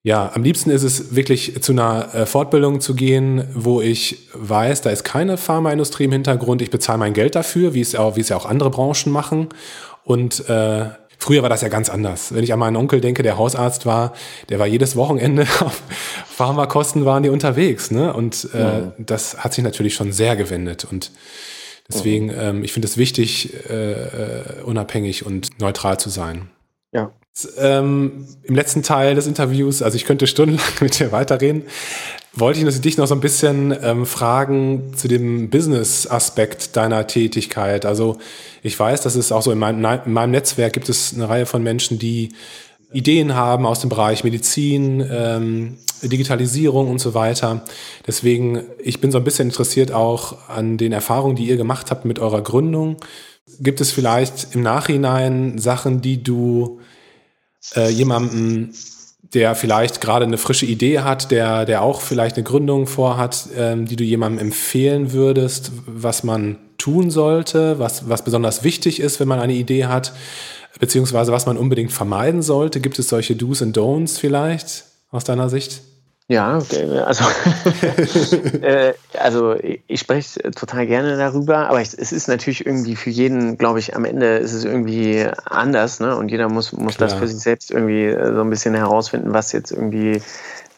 ja, 0.03 0.31
am 0.35 0.43
liebsten 0.43 0.71
ist 0.71 0.83
es 0.83 1.15
wirklich 1.15 1.63
zu 1.63 1.73
einer 1.73 2.15
äh, 2.15 2.27
Fortbildung 2.27 2.81
zu 2.81 2.95
gehen, 2.95 3.45
wo 3.55 3.81
ich 3.81 4.29
weiß, 4.33 4.81
da 4.81 4.91
ist 4.91 5.05
keine 5.05 5.37
Pharmaindustrie 5.37 6.05
im 6.05 6.13
Hintergrund, 6.13 6.63
ich 6.63 6.71
bezahle 6.71 6.99
mein 6.99 7.13
Geld 7.13 7.35
dafür, 7.35 7.75
wie 7.75 7.81
es, 7.81 7.95
auch, 7.95 8.17
wie 8.17 8.21
es 8.21 8.31
ja 8.31 8.37
auch 8.37 8.47
andere 8.47 8.71
Branchen 8.71 9.13
machen 9.13 9.49
und 10.05 10.49
äh, 10.49 10.87
früher 11.19 11.43
war 11.43 11.51
das 11.51 11.61
ja 11.61 11.69
ganz 11.69 11.89
anders. 11.89 12.35
Wenn 12.35 12.43
ich 12.43 12.53
an 12.53 12.59
meinen 12.59 12.77
Onkel 12.77 13.01
denke, 13.01 13.23
der 13.23 13.37
Hausarzt 13.37 13.87
war, 13.87 14.15
der 14.49 14.59
war 14.59 14.67
jedes 14.67 14.97
Wochenende 14.97 15.43
auf 15.61 15.83
Pharmakosten 16.27 17.05
waren 17.05 17.23
die 17.23 17.29
unterwegs. 17.29 17.91
Ne? 17.91 18.13
Und 18.13 18.49
äh, 18.55 18.81
mhm. 18.81 18.93
das 18.99 19.39
hat 19.39 19.55
sich 19.55 19.63
natürlich 19.63 19.95
schon 19.95 20.13
sehr 20.13 20.37
gewendet. 20.37 20.87
Und 20.91 21.13
deswegen, 21.89 22.27
mhm. 22.27 22.35
ähm, 22.39 22.65
ich 22.65 22.73
finde 22.73 22.89
es 22.89 22.97
wichtig, 22.97 23.55
äh, 23.69 23.93
äh, 23.93 24.63
unabhängig 24.65 25.27
und 25.27 25.61
neutral 25.61 26.01
zu 26.01 26.09
sein. 26.09 26.51
Ja. 26.93 27.13
Ähm, 27.59 28.27
Im 28.43 28.55
letzten 28.55 28.83
Teil 28.83 29.15
des 29.15 29.27
Interviews, 29.27 29.83
also 29.83 29.97
ich 29.97 30.05
könnte 30.05 30.27
stundenlang 30.27 30.67
mit 30.81 30.99
dir 30.99 31.13
weiterreden, 31.13 31.63
wollte 32.33 32.61
ich 32.61 32.81
dich 32.81 32.97
noch 32.97 33.07
so 33.07 33.15
ein 33.15 33.21
bisschen 33.21 33.75
ähm, 33.83 34.07
fragen 34.07 34.93
zu 34.95 35.09
dem 35.09 35.51
Business-Aspekt 35.51 36.77
deiner 36.77 37.07
Tätigkeit. 37.07 37.85
Also 37.85 38.19
ich 38.63 38.79
weiß, 38.79 39.01
dass 39.01 39.17
es 39.17 39.33
auch 39.33 39.43
so 39.43 39.51
in, 39.51 39.59
mein, 39.59 39.83
in 39.85 40.13
meinem 40.13 40.31
Netzwerk 40.31 40.73
gibt 40.73 40.89
es 40.89 41.13
eine 41.15 41.29
Reihe 41.29 41.47
von 41.47 41.63
Menschen, 41.63 41.99
die 41.99 42.31
Ideen 42.93 43.35
haben 43.35 43.67
aus 43.67 43.81
dem 43.81 43.91
Bereich 43.91 44.25
Medizin, 44.25 45.05
ähm, 45.11 45.79
Digitalisierung 46.03 46.89
und 46.89 46.99
so 46.99 47.15
weiter. 47.15 47.65
Deswegen, 48.07 48.63
ich 48.79 49.01
bin 49.01 49.11
so 49.11 49.19
ein 49.19 49.25
bisschen 49.25 49.49
interessiert 49.49 49.93
auch 49.93 50.49
an 50.49 50.77
den 50.79 50.93
Erfahrungen, 50.93 51.37
die 51.37 51.47
ihr 51.47 51.57
gemacht 51.57 51.91
habt 51.91 52.05
mit 52.05 52.19
eurer 52.19 52.43
Gründung. 52.43 52.97
Gibt 53.61 53.81
es 53.81 53.93
vielleicht 53.93 54.55
im 54.55 54.63
Nachhinein 54.63 55.59
Sachen, 55.59 56.01
die 56.01 56.23
du 56.23 56.81
äh, 57.77 57.91
jemandem, 57.91 58.71
der 59.23 59.55
vielleicht 59.55 60.01
gerade 60.01 60.25
eine 60.25 60.39
frische 60.39 60.67
Idee 60.67 61.01
hat, 61.01 61.31
der, 61.31 61.65
der 61.65 61.83
auch 61.83 62.01
vielleicht 62.01 62.37
eine 62.37 62.45
Gründung 62.45 62.87
vorhat, 62.87 63.49
ähm, 63.57 63.87
die 63.87 63.97
du 63.97 64.05
jemandem 64.05 64.47
empfehlen 64.47 65.13
würdest, 65.13 65.73
was 65.87 66.25
man 66.25 66.59
tun 66.79 67.11
sollte, 67.11 67.79
was, 67.79 68.09
was 68.09 68.25
besonders 68.25 68.65
wichtig 68.65 69.01
ist, 69.01 69.21
wenn 69.21 69.29
man 69.29 69.39
eine 69.39 69.53
Idee 69.55 69.87
hat, 69.87 70.13
beziehungsweise 70.81 71.33
was 71.33 71.47
man 71.47 71.59
unbedingt 71.59 71.93
vermeiden 71.93 72.43
sollte? 72.43 72.81
Gibt 72.81 72.99
es 72.99 73.09
solche 73.09 73.37
Do's 73.37 73.63
und 73.63 73.77
Don'ts 73.77 74.19
vielleicht 74.19 74.85
aus 75.11 75.25
deiner 75.25 75.49
Sicht? 75.49 75.83
Ja, 76.31 76.61
also, 77.07 77.25
äh, 78.63 78.95
also 79.19 79.57
ich 79.89 79.99
spreche 79.99 80.53
total 80.53 80.87
gerne 80.87 81.17
darüber, 81.17 81.69
aber 81.69 81.81
es 81.81 81.93
ist 81.93 82.29
natürlich 82.29 82.65
irgendwie 82.65 82.95
für 82.95 83.11
jeden, 83.11 83.59
glaube 83.59 83.81
ich, 83.81 83.97
am 83.97 84.05
Ende 84.05 84.37
ist 84.37 84.53
es 84.53 84.65
irgendwie 84.65 85.27
anders, 85.45 85.99
ne? 85.99 86.15
Und 86.15 86.31
jeder 86.31 86.49
muss, 86.49 86.71
muss 86.71 86.97
das 86.97 87.15
für 87.15 87.27
sich 87.27 87.41
selbst 87.41 87.73
irgendwie 87.73 88.05
äh, 88.05 88.33
so 88.33 88.43
ein 88.43 88.51
bisschen 88.51 88.77
herausfinden, 88.77 89.35
was 89.35 89.51
jetzt 89.51 89.73
irgendwie 89.73 90.23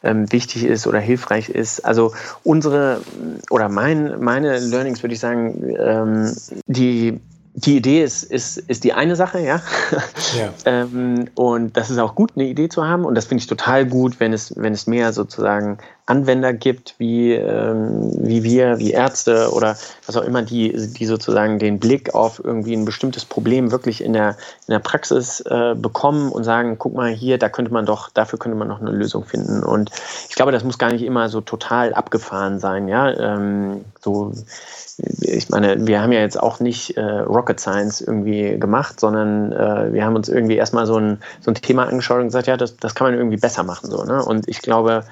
ähm, 0.02 0.32
wichtig 0.32 0.64
ist 0.64 0.86
oder 0.86 1.00
hilfreich 1.00 1.50
ist. 1.50 1.84
Also 1.84 2.14
unsere 2.44 3.02
oder 3.50 3.68
mein, 3.68 4.24
meine 4.24 4.58
Learnings 4.58 5.02
würde 5.02 5.12
ich 5.12 5.20
sagen, 5.20 5.76
ähm, 5.78 6.34
die 6.66 7.20
die 7.54 7.76
Idee 7.76 8.02
ist, 8.02 8.22
ist, 8.22 8.56
ist 8.56 8.84
die 8.84 8.94
eine 8.94 9.14
Sache, 9.14 9.40
ja. 9.40 9.60
ja. 10.38 10.52
ähm, 10.64 11.28
und 11.34 11.76
das 11.76 11.90
ist 11.90 11.98
auch 11.98 12.14
gut, 12.14 12.32
eine 12.34 12.46
Idee 12.46 12.68
zu 12.68 12.84
haben. 12.84 13.04
Und 13.04 13.14
das 13.14 13.26
finde 13.26 13.42
ich 13.42 13.46
total 13.46 13.86
gut, 13.86 14.20
wenn 14.20 14.32
es, 14.32 14.54
wenn 14.56 14.72
es 14.72 14.86
mehr 14.86 15.12
sozusagen 15.12 15.78
Anwender 16.12 16.52
gibt, 16.52 16.94
wie, 16.98 17.32
ähm, 17.32 18.12
wie 18.18 18.42
wir, 18.42 18.78
wie 18.78 18.90
Ärzte 18.90 19.50
oder 19.52 19.78
was 20.06 20.14
auch 20.14 20.22
immer, 20.22 20.42
die, 20.42 20.70
die 20.92 21.06
sozusagen 21.06 21.58
den 21.58 21.78
Blick 21.78 22.14
auf 22.14 22.38
irgendwie 22.44 22.74
ein 22.74 22.84
bestimmtes 22.84 23.24
Problem 23.24 23.70
wirklich 23.70 24.04
in 24.04 24.12
der, 24.12 24.36
in 24.68 24.72
der 24.72 24.80
Praxis 24.80 25.40
äh, 25.40 25.74
bekommen 25.74 26.30
und 26.30 26.44
sagen, 26.44 26.76
guck 26.78 26.92
mal 26.92 27.10
hier, 27.10 27.38
da 27.38 27.48
könnte 27.48 27.72
man 27.72 27.86
doch, 27.86 28.10
dafür 28.10 28.38
könnte 28.38 28.58
man 28.58 28.68
noch 28.68 28.82
eine 28.82 28.90
Lösung 28.90 29.24
finden. 29.24 29.62
Und 29.62 29.90
ich 30.28 30.34
glaube, 30.34 30.52
das 30.52 30.64
muss 30.64 30.78
gar 30.78 30.92
nicht 30.92 31.02
immer 31.02 31.30
so 31.30 31.40
total 31.40 31.94
abgefahren 31.94 32.58
sein, 32.58 32.88
ja. 32.88 33.10
Ähm, 33.18 33.86
so 33.98 34.32
ich 35.20 35.48
meine, 35.48 35.86
wir 35.86 36.02
haben 36.02 36.12
ja 36.12 36.20
jetzt 36.20 36.40
auch 36.40 36.60
nicht 36.60 36.96
äh, 36.96 37.02
Rocket 37.02 37.58
Science 37.58 38.00
irgendwie 38.00 38.58
gemacht, 38.58 39.00
sondern 39.00 39.52
äh, 39.52 39.92
wir 39.92 40.04
haben 40.04 40.16
uns 40.16 40.28
irgendwie 40.28 40.56
erstmal 40.56 40.86
so 40.86 40.96
ein, 40.96 41.18
so 41.40 41.50
ein 41.50 41.54
Thema 41.54 41.86
angeschaut 41.86 42.20
und 42.20 42.26
gesagt, 42.26 42.46
ja, 42.46 42.56
das, 42.56 42.76
das 42.76 42.94
kann 42.94 43.06
man 43.06 43.14
irgendwie 43.14 43.36
besser 43.36 43.62
machen. 43.62 43.90
So, 43.90 44.04
ne? 44.04 44.22
Und 44.24 44.48
ich 44.48 44.60
glaube, 44.60 45.04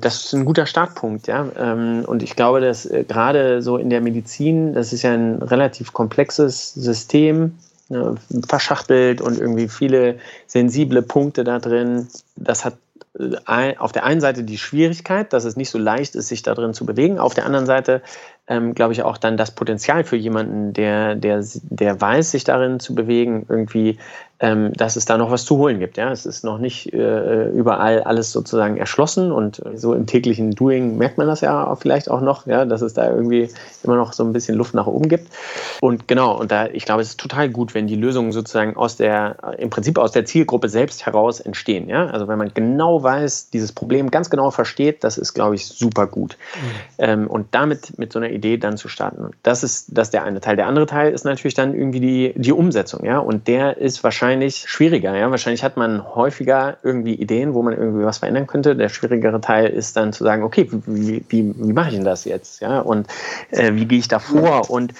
das 0.00 0.24
ist 0.24 0.34
ein 0.34 0.44
guter 0.44 0.66
Startpunkt, 0.66 1.26
ja. 1.26 1.46
Ähm, 1.56 2.04
und 2.06 2.22
ich 2.22 2.34
glaube, 2.34 2.60
dass 2.60 2.86
äh, 2.86 3.04
gerade 3.04 3.62
so 3.62 3.76
in 3.76 3.90
der 3.90 4.00
Medizin, 4.00 4.74
das 4.74 4.92
ist 4.92 5.02
ja 5.02 5.12
ein 5.12 5.42
relativ 5.42 5.92
komplexes 5.92 6.74
System, 6.74 7.58
ne, 7.88 8.16
verschachtelt 8.48 9.20
und 9.20 9.38
irgendwie 9.38 9.68
viele 9.68 10.18
sensible 10.46 11.02
Punkte 11.02 11.44
da 11.44 11.58
drin. 11.58 12.08
Das 12.36 12.64
hat 12.64 12.76
äh, 13.18 13.76
auf 13.76 13.92
der 13.92 14.04
einen 14.04 14.20
Seite 14.20 14.42
die 14.42 14.58
Schwierigkeit, 14.58 15.32
dass 15.32 15.44
es 15.44 15.56
nicht 15.56 15.70
so 15.70 15.78
leicht 15.78 16.14
ist, 16.16 16.28
sich 16.28 16.42
da 16.42 16.54
drin 16.54 16.74
zu 16.74 16.84
bewegen. 16.84 17.18
Auf 17.18 17.34
der 17.34 17.46
anderen 17.46 17.66
Seite 17.66 18.02
ähm, 18.50 18.74
glaube 18.74 18.92
ich, 18.92 19.04
auch 19.04 19.16
dann 19.16 19.36
das 19.36 19.52
Potenzial 19.52 20.02
für 20.02 20.16
jemanden, 20.16 20.72
der, 20.72 21.14
der, 21.14 21.44
der 21.62 22.00
weiß, 22.00 22.32
sich 22.32 22.42
darin 22.42 22.80
zu 22.80 22.96
bewegen, 22.96 23.46
irgendwie, 23.48 23.96
ähm, 24.40 24.72
dass 24.74 24.96
es 24.96 25.04
da 25.04 25.16
noch 25.16 25.30
was 25.30 25.44
zu 25.44 25.56
holen 25.56 25.78
gibt. 25.78 25.96
Ja? 25.96 26.10
Es 26.10 26.26
ist 26.26 26.44
noch 26.44 26.58
nicht 26.58 26.92
äh, 26.92 27.48
überall 27.48 28.02
alles 28.02 28.32
sozusagen 28.32 28.76
erschlossen 28.76 29.32
und 29.32 29.62
so 29.74 29.94
im 29.94 30.06
täglichen 30.06 30.50
Doing 30.52 30.98
merkt 30.98 31.18
man 31.18 31.26
das 31.26 31.40
ja 31.40 31.66
auch 31.66 31.78
vielleicht 31.78 32.10
auch 32.10 32.20
noch, 32.20 32.46
ja, 32.46 32.64
dass 32.64 32.82
es 32.82 32.94
da 32.94 33.10
irgendwie 33.10 33.48
immer 33.82 33.96
noch 33.96 34.12
so 34.12 34.24
ein 34.24 34.32
bisschen 34.32 34.56
Luft 34.56 34.74
nach 34.74 34.86
oben 34.86 35.08
gibt. 35.08 35.32
Und 35.80 36.08
genau, 36.08 36.38
und 36.38 36.50
da, 36.50 36.66
ich 36.66 36.84
glaube, 36.84 37.02
es 37.02 37.10
ist 37.10 37.20
total 37.20 37.48
gut, 37.48 37.74
wenn 37.74 37.86
die 37.86 37.96
Lösungen 37.96 38.32
sozusagen 38.32 38.76
aus 38.76 38.96
der, 38.96 39.36
im 39.58 39.70
Prinzip 39.70 39.98
aus 39.98 40.12
der 40.12 40.24
Zielgruppe 40.24 40.68
selbst 40.68 41.06
heraus 41.06 41.40
entstehen. 41.40 41.88
Ja? 41.88 42.06
Also 42.06 42.28
wenn 42.28 42.38
man 42.38 42.52
genau 42.52 43.02
weiß, 43.02 43.50
dieses 43.50 43.72
Problem 43.72 44.10
ganz 44.10 44.28
genau 44.28 44.50
versteht, 44.50 45.04
das 45.04 45.18
ist, 45.18 45.34
glaube 45.34 45.54
ich, 45.54 45.66
super 45.66 46.06
gut. 46.06 46.36
Mhm. 46.54 46.68
Ähm, 46.98 47.26
und 47.26 47.48
damit 47.52 47.98
mit 47.98 48.12
so 48.12 48.18
einer 48.18 48.30
Idee 48.30 48.40
Idee 48.40 48.58
dann 48.58 48.76
zu 48.76 48.88
starten. 48.88 49.30
Das 49.42 49.62
ist, 49.62 49.86
das 49.90 50.08
ist 50.08 50.14
der 50.14 50.24
eine 50.24 50.40
Teil. 50.40 50.56
Der 50.56 50.66
andere 50.66 50.86
Teil 50.86 51.12
ist 51.12 51.24
natürlich 51.24 51.54
dann 51.54 51.74
irgendwie 51.74 52.00
die, 52.00 52.32
die 52.36 52.52
Umsetzung, 52.52 53.04
ja. 53.04 53.18
Und 53.18 53.48
der 53.48 53.76
ist 53.76 54.02
wahrscheinlich 54.02 54.29
schwieriger, 54.68 55.16
ja. 55.16 55.30
Wahrscheinlich 55.30 55.62
hat 55.62 55.76
man 55.76 56.14
häufiger 56.14 56.76
irgendwie 56.82 57.14
Ideen, 57.14 57.54
wo 57.54 57.62
man 57.62 57.74
irgendwie 57.74 58.04
was 58.04 58.18
verändern 58.18 58.46
könnte. 58.46 58.76
Der 58.76 58.88
schwierigere 58.88 59.40
Teil 59.40 59.66
ist 59.66 59.96
dann 59.96 60.12
zu 60.12 60.24
sagen, 60.24 60.42
okay, 60.42 60.68
wie, 60.86 61.24
wie, 61.28 61.54
wie 61.56 61.72
mache 61.72 61.88
ich 61.88 61.94
denn 61.94 62.04
das 62.04 62.24
jetzt, 62.24 62.60
ja? 62.60 62.80
Und 62.80 63.06
äh, 63.50 63.74
wie 63.74 63.86
gehe 63.86 63.98
ich 63.98 64.08
da 64.08 64.18
vor? 64.18 64.70
Und 64.70 64.94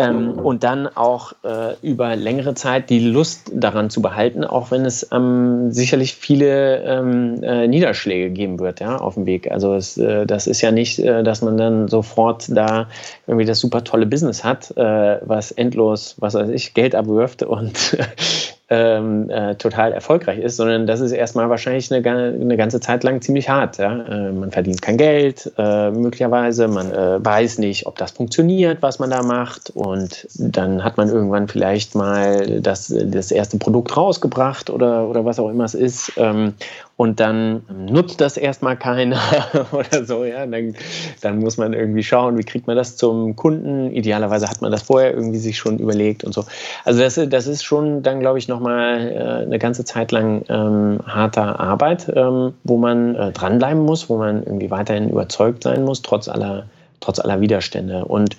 ähm, 0.00 0.38
und 0.38 0.64
dann 0.64 0.86
auch 0.86 1.32
äh, 1.44 1.74
über 1.82 2.16
längere 2.16 2.54
Zeit 2.54 2.90
die 2.90 3.00
Lust 3.00 3.50
daran 3.52 3.90
zu 3.90 4.00
behalten, 4.00 4.44
auch 4.44 4.70
wenn 4.70 4.86
es 4.86 5.08
ähm, 5.12 5.72
sicherlich 5.72 6.14
viele 6.14 6.82
ähm, 6.84 7.42
äh, 7.42 7.66
Niederschläge 7.68 8.30
geben 8.30 8.58
wird 8.60 8.80
ja, 8.80 8.96
auf 8.96 9.14
dem 9.14 9.26
Weg. 9.26 9.50
Also 9.50 9.74
es, 9.74 9.98
äh, 9.98 10.26
das 10.26 10.46
ist 10.46 10.60
ja 10.62 10.70
nicht, 10.70 11.00
äh, 11.00 11.22
dass 11.22 11.42
man 11.42 11.56
dann 11.56 11.88
sofort 11.88 12.46
da 12.48 12.88
irgendwie 13.26 13.44
das 13.46 13.60
super 13.60 13.84
tolle 13.84 14.06
Business 14.06 14.42
hat, 14.42 14.74
äh, 14.76 15.18
was 15.22 15.52
endlos, 15.52 16.16
was 16.18 16.34
weiß 16.34 16.48
ich, 16.50 16.72
Geld 16.74 16.94
abwirft 16.94 17.42
und 17.42 17.96
ähm, 18.70 19.28
äh, 19.30 19.56
total 19.56 19.92
erfolgreich 19.92 20.38
ist, 20.38 20.56
sondern 20.56 20.86
das 20.86 21.00
ist 21.00 21.10
erstmal 21.10 21.50
wahrscheinlich 21.50 21.92
eine, 21.92 22.06
eine 22.08 22.56
ganze 22.56 22.78
Zeit 22.78 23.02
lang 23.02 23.20
ziemlich 23.20 23.48
hart. 23.48 23.78
Ja? 23.78 24.04
Äh, 24.06 24.32
man 24.32 24.52
verdient 24.52 24.80
kein 24.80 24.96
Geld, 24.96 25.52
äh, 25.58 25.90
möglicherweise, 25.90 26.68
man 26.68 26.92
äh, 26.92 27.24
weiß 27.24 27.58
nicht, 27.58 27.86
ob 27.86 27.98
das 27.98 28.12
funktioniert, 28.12 28.80
was 28.80 29.00
man 29.00 29.10
da 29.10 29.22
macht 29.24 29.70
und 29.70 30.28
dann 30.38 30.84
hat 30.84 30.96
man 30.96 31.08
irgendwann 31.08 31.48
vielleicht 31.48 31.96
mal 31.96 32.60
das, 32.60 32.94
das 32.96 33.32
erste 33.32 33.58
Produkt 33.58 33.96
rausgebracht 33.96 34.70
oder, 34.70 35.08
oder 35.08 35.24
was 35.24 35.40
auch 35.40 35.50
immer 35.50 35.64
es 35.64 35.74
ist 35.74 36.12
ähm, 36.16 36.54
und 37.00 37.18
dann 37.18 37.62
nutzt 37.88 38.20
das 38.20 38.36
erstmal 38.36 38.76
keiner 38.76 39.18
oder 39.72 40.04
so, 40.04 40.22
ja, 40.22 40.44
dann, 40.44 40.76
dann 41.22 41.38
muss 41.38 41.56
man 41.56 41.72
irgendwie 41.72 42.02
schauen, 42.02 42.36
wie 42.36 42.42
kriegt 42.42 42.66
man 42.66 42.76
das 42.76 42.98
zum 42.98 43.36
Kunden. 43.36 43.90
Idealerweise 43.90 44.46
hat 44.46 44.60
man 44.60 44.70
das 44.70 44.82
vorher 44.82 45.14
irgendwie 45.14 45.38
sich 45.38 45.56
schon 45.56 45.78
überlegt 45.78 46.24
und 46.24 46.34
so. 46.34 46.44
Also 46.84 47.00
das, 47.00 47.18
das 47.30 47.46
ist 47.46 47.62
schon 47.62 48.02
dann, 48.02 48.20
glaube 48.20 48.38
ich, 48.38 48.48
nochmal 48.48 49.12
äh, 49.12 49.44
eine 49.46 49.58
ganze 49.58 49.86
Zeit 49.86 50.12
lang 50.12 50.44
ähm, 50.50 51.00
harter 51.06 51.58
Arbeit, 51.58 52.12
ähm, 52.14 52.52
wo 52.64 52.76
man 52.76 53.14
äh, 53.14 53.32
dranbleiben 53.32 53.82
muss, 53.82 54.10
wo 54.10 54.18
man 54.18 54.42
irgendwie 54.42 54.70
weiterhin 54.70 55.08
überzeugt 55.08 55.62
sein 55.62 55.84
muss, 55.84 56.02
trotz 56.02 56.28
aller, 56.28 56.66
trotz 57.00 57.18
aller 57.18 57.40
Widerstände. 57.40 58.04
Und 58.04 58.36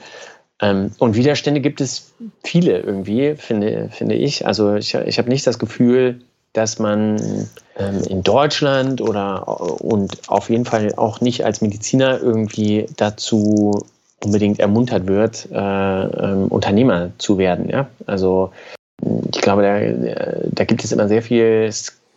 ähm, 0.61 0.91
und 0.99 1.15
Widerstände 1.15 1.61
gibt 1.61 1.81
es 1.81 2.13
viele 2.43 2.77
irgendwie, 2.77 3.33
finde, 3.37 3.89
finde 3.91 4.13
ich. 4.13 4.45
Also 4.45 4.75
ich, 4.75 4.93
ich 4.93 5.17
habe 5.17 5.29
nicht 5.29 5.47
das 5.47 5.57
Gefühl, 5.57 6.21
dass 6.53 6.79
man 6.79 7.49
ähm, 7.77 8.03
in 8.09 8.23
Deutschland 8.23 9.01
oder 9.01 9.47
und 9.81 10.29
auf 10.29 10.49
jeden 10.49 10.65
Fall 10.65 10.93
auch 10.95 11.21
nicht 11.21 11.45
als 11.45 11.61
Mediziner 11.61 12.19
irgendwie 12.21 12.87
dazu 12.97 13.85
unbedingt 14.23 14.59
ermuntert 14.59 15.07
wird, 15.07 15.47
äh, 15.51 15.55
ähm, 15.55 16.47
Unternehmer 16.47 17.11
zu 17.17 17.37
werden. 17.37 17.69
Ja? 17.69 17.87
Also 18.05 18.51
ich 19.33 19.41
glaube, 19.41 19.63
da, 19.63 20.45
da 20.51 20.63
gibt 20.65 20.83
es 20.83 20.91
immer 20.91 21.07
sehr 21.07 21.23
viel 21.23 21.71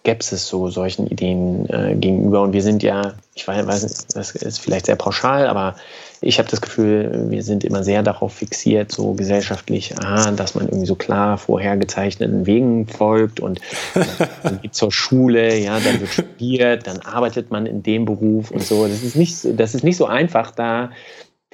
Skepsis 0.05 0.47
so 0.47 0.69
solchen 0.69 1.07
Ideen 1.07 1.69
äh, 1.71 1.95
gegenüber. 1.95 2.43
Und 2.43 2.53
wir 2.53 2.63
sind 2.63 2.83
ja, 2.83 3.15
ich 3.35 3.49
weiß, 3.49 4.07
das 4.09 4.31
ist 4.33 4.59
vielleicht 4.59 4.87
sehr 4.87 4.97
pauschal, 4.97 5.47
aber 5.47 5.77
ich 6.21 6.39
habe 6.39 6.49
das 6.49 6.61
Gefühl, 6.61 7.27
wir 7.29 7.43
sind 7.43 7.65
immer 7.65 7.85
sehr 7.85 8.03
darauf 8.03 8.35
fixiert, 8.35 8.91
so 8.91 9.13
gesellschaftlich, 9.13 9.99
aha, 9.99 10.31
dass 10.31 10.55
man 10.55 10.67
irgendwie 10.67 10.87
so 10.87 10.95
klar 10.95 11.39
vorhergezeichneten 11.39 12.47
Wegen 12.47 12.87
folgt 12.87 13.41
und 13.41 13.61
man 14.43 14.61
geht 14.63 14.75
zur 14.75 14.93
Schule, 14.93 15.57
ja, 15.59 15.79
dann 15.81 16.01
wird 16.01 16.11
studiert, 16.11 16.87
dann 16.87 17.01
arbeitet 17.01 17.51
man 17.51 17.67
in 17.67 17.83
dem 17.83 18.05
Beruf 18.05 18.51
und 18.51 18.63
so. 18.63 18.87
Das 18.87 19.03
ist 19.03 19.17
nicht, 19.17 19.37
das 19.59 19.75
ist 19.75 19.85
nicht 19.85 19.97
so 19.97 20.07
einfach, 20.07 20.51
da 20.51 20.91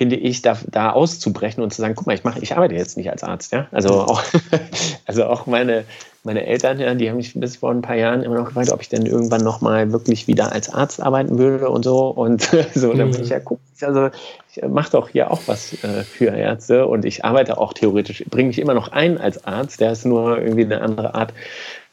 finde 0.01 0.17
ich, 0.17 0.41
da, 0.41 0.57
da 0.71 0.93
auszubrechen 0.93 1.63
und 1.63 1.75
zu 1.75 1.83
sagen, 1.83 1.95
guck 1.95 2.07
mal, 2.07 2.15
ich 2.15 2.25
mache, 2.25 2.39
ich 2.41 2.57
arbeite 2.57 2.75
jetzt 2.75 2.97
nicht 2.97 3.11
als 3.11 3.23
Arzt, 3.23 3.53
ja. 3.53 3.69
Also 3.71 4.01
auch, 4.01 4.23
also 5.05 5.27
auch 5.27 5.45
meine, 5.45 5.85
meine 6.25 6.47
Eltern, 6.47 6.81
ja, 6.81 6.95
die 6.95 7.11
haben 7.11 7.19
mich 7.19 7.39
bis 7.39 7.57
vor 7.57 7.71
ein 7.71 7.83
paar 7.83 7.97
Jahren 7.97 8.23
immer 8.23 8.37
noch 8.37 8.47
gefragt, 8.47 8.73
ob 8.73 8.81
ich 8.81 8.89
denn 8.89 9.05
irgendwann 9.05 9.45
nochmal 9.45 9.93
wirklich 9.93 10.27
wieder 10.27 10.53
als 10.53 10.73
Arzt 10.73 11.03
arbeiten 11.03 11.37
würde 11.37 11.69
und 11.69 11.85
so. 11.85 12.09
Und 12.09 12.41
so, 12.75 12.95
dann 12.95 13.11
bin 13.11 13.21
ich 13.21 13.29
ja, 13.29 13.41
guck, 13.41 13.61
also 13.83 14.09
ich 14.51 14.63
mache 14.67 14.93
doch 14.93 15.11
hier 15.11 15.31
auch 15.31 15.43
was 15.45 15.75
äh, 15.85 16.03
für 16.03 16.29
Ärzte 16.35 16.87
und 16.87 17.05
ich 17.05 17.27
arbeite 17.27 17.59
auch 17.59 17.75
theoretisch, 17.75 18.25
bringe 18.31 18.49
mich 18.49 18.59
immer 18.59 18.73
noch 18.73 18.93
ein 18.93 19.21
als 19.21 19.45
Arzt, 19.45 19.83
der 19.83 19.93
ist 19.93 20.07
nur 20.07 20.41
irgendwie 20.41 20.65
eine 20.65 20.81
andere 20.81 21.15
Art 21.15 21.35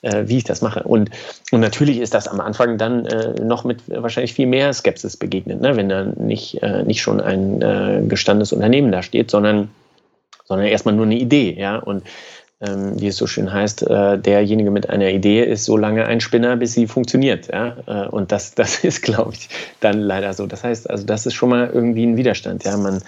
äh, 0.02 0.24
wie 0.28 0.38
ich 0.38 0.44
das 0.44 0.62
mache. 0.62 0.84
Und, 0.84 1.10
und 1.52 1.60
natürlich 1.60 2.00
ist 2.00 2.14
das 2.14 2.28
am 2.28 2.40
Anfang 2.40 2.78
dann 2.78 3.06
äh, 3.06 3.34
noch 3.42 3.64
mit 3.64 3.82
wahrscheinlich 3.88 4.34
viel 4.34 4.48
mehr 4.48 4.74
Skepsis 4.74 5.18
begegnet, 5.18 5.62
ne? 5.62 5.76
wenn 5.76 5.90
da 5.90 6.04
nicht, 6.04 6.62
äh, 6.62 6.84
nicht 6.84 7.02
schon 7.02 7.22
ein 7.22 7.62
äh, 7.62 8.02
gestandenes 8.08 8.54
Unternehmen 8.54 8.92
da 8.92 9.02
steht, 9.02 9.32
sondern, 9.32 9.70
sondern 10.46 10.68
erstmal 10.68 10.96
nur 10.96 11.06
eine 11.06 11.18
Idee. 11.18 11.56
Ja? 11.58 11.78
Und 11.78 12.04
ähm, 12.60 13.00
wie 13.00 13.08
es 13.08 13.18
so 13.18 13.28
schön 13.28 13.54
heißt, 13.54 13.84
äh, 13.84 14.18
derjenige 14.18 14.72
mit 14.72 14.90
einer 14.90 15.10
Idee 15.10 15.44
ist 15.44 15.66
so 15.66 15.78
lange 15.78 16.06
ein 16.06 16.20
Spinner, 16.22 16.56
bis 16.58 16.74
sie 16.74 16.88
funktioniert. 16.88 17.50
Ja? 17.54 17.78
Äh, 17.86 18.08
und 18.08 18.32
das, 18.32 18.56
das 18.56 18.80
ist, 18.84 19.04
glaube 19.04 19.34
ich, 19.34 19.50
dann 19.80 20.00
leider 20.00 20.34
so. 20.34 20.48
Das 20.48 20.64
heißt, 20.64 20.90
also 20.90 21.06
das 21.06 21.28
ist 21.28 21.36
schon 21.36 21.50
mal 21.50 21.70
irgendwie 21.72 22.04
ein 22.04 22.18
Widerstand. 22.18 22.64
Ja? 22.64 22.76
Man, 22.78 23.04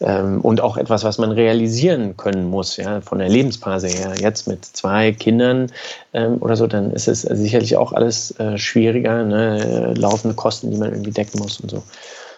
ähm, 0.00 0.40
und 0.42 0.60
auch 0.60 0.76
etwas, 0.76 1.02
was 1.02 1.18
man 1.18 1.32
realisieren 1.32 2.16
können 2.16 2.48
muss, 2.48 2.76
ja? 2.76 3.00
von 3.00 3.18
der 3.18 3.28
Lebensphase 3.28 3.88
her. 3.88 4.14
Jetzt 4.20 4.46
mit 4.46 4.64
zwei 4.64 5.10
Kindern 5.10 5.72
ähm, 6.12 6.36
oder 6.38 6.54
so, 6.54 6.68
dann 6.68 6.92
ist 6.92 7.08
es 7.08 7.22
sicherlich 7.22 7.76
auch 7.76 7.92
alles 7.92 8.38
äh, 8.38 8.58
schwieriger, 8.58 9.24
ne? 9.24 9.94
laufende 9.96 10.36
Kosten, 10.36 10.70
die 10.70 10.76
man 10.76 10.92
irgendwie 10.92 11.10
decken 11.10 11.40
muss 11.40 11.58
und 11.58 11.70
so. 11.70 11.82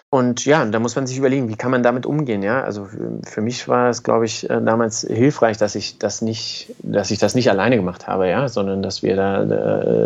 Und 0.09 0.45
ja, 0.45 0.63
da 0.63 0.79
muss 0.79 0.95
man 0.95 1.05
sich 1.05 1.17
überlegen, 1.17 1.49
wie 1.49 1.57
kann 1.57 1.69
man 1.69 1.83
damit 1.83 2.05
umgehen, 2.05 2.41
ja? 2.41 2.63
Also 2.63 2.87
für, 3.25 3.41
mich 3.41 3.67
war 3.67 3.89
es, 3.89 4.03
glaube 4.03 4.25
ich, 4.25 4.49
äh, 4.49 4.61
damals 4.61 5.01
hilfreich, 5.01 5.57
dass 5.57 5.75
ich 5.75 5.97
das 5.97 6.21
nicht, 6.21 6.73
dass 6.79 7.11
ich 7.11 7.19
das 7.19 7.35
nicht 7.35 7.49
alleine 7.49 7.75
gemacht 7.75 8.07
habe, 8.07 8.29
ja, 8.29 8.47
sondern 8.47 8.81
dass 8.81 9.03
wir 9.03 9.17
da 9.17 9.43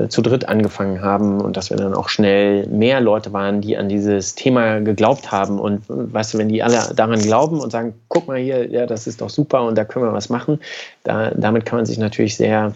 äh, 0.03 0.09
zu 0.09 0.23
dritt 0.23 0.49
angefangen 0.49 1.03
haben 1.03 1.39
und 1.39 1.55
dass 1.55 1.69
wir 1.69 1.77
dann 1.77 1.93
auch 1.93 2.09
schnell 2.09 2.65
mehr 2.65 2.99
Leute 2.99 3.31
waren, 3.31 3.61
die 3.61 3.77
an 3.77 3.89
dieses 3.89 4.33
Thema 4.33 4.79
geglaubt 4.79 5.31
haben. 5.31 5.59
Und 5.59 5.83
weißt 5.87 6.33
du, 6.33 6.39
wenn 6.39 6.49
die 6.49 6.63
alle 6.63 6.95
daran 6.95 7.21
glauben 7.21 7.59
und 7.59 7.71
sagen, 7.71 7.93
guck 8.07 8.27
mal 8.27 8.39
hier, 8.39 8.71
ja, 8.71 8.87
das 8.87 9.05
ist 9.05 9.21
doch 9.21 9.29
super 9.29 9.61
und 9.61 9.77
da 9.77 9.85
können 9.85 10.05
wir 10.05 10.13
was 10.13 10.29
machen, 10.29 10.59
da, 11.03 11.29
damit 11.29 11.67
kann 11.67 11.77
man 11.77 11.85
sich 11.85 11.99
natürlich 11.99 12.37
sehr 12.37 12.73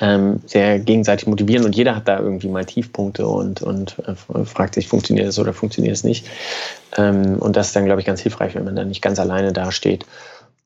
ähm, 0.00 0.40
sehr 0.46 0.78
gegenseitig 0.78 1.26
motivieren 1.26 1.64
und 1.64 1.74
jeder 1.74 1.96
hat 1.96 2.08
da 2.08 2.18
irgendwie 2.18 2.48
mal 2.48 2.64
Tiefpunkte 2.64 3.26
und, 3.26 3.62
und 3.62 3.96
äh, 4.06 4.44
fragt 4.44 4.74
sich, 4.74 4.88
funktioniert 4.88 5.28
es 5.28 5.38
oder 5.38 5.52
funktioniert 5.52 5.94
es 5.94 6.04
nicht. 6.04 6.26
Ähm, 6.96 7.36
und 7.38 7.56
das 7.56 7.68
ist 7.68 7.76
dann, 7.76 7.84
glaube 7.84 8.00
ich, 8.00 8.06
ganz 8.06 8.20
hilfreich, 8.20 8.54
wenn 8.54 8.64
man 8.64 8.76
dann 8.76 8.88
nicht 8.88 9.02
ganz 9.02 9.18
alleine 9.18 9.52
dasteht. 9.52 10.06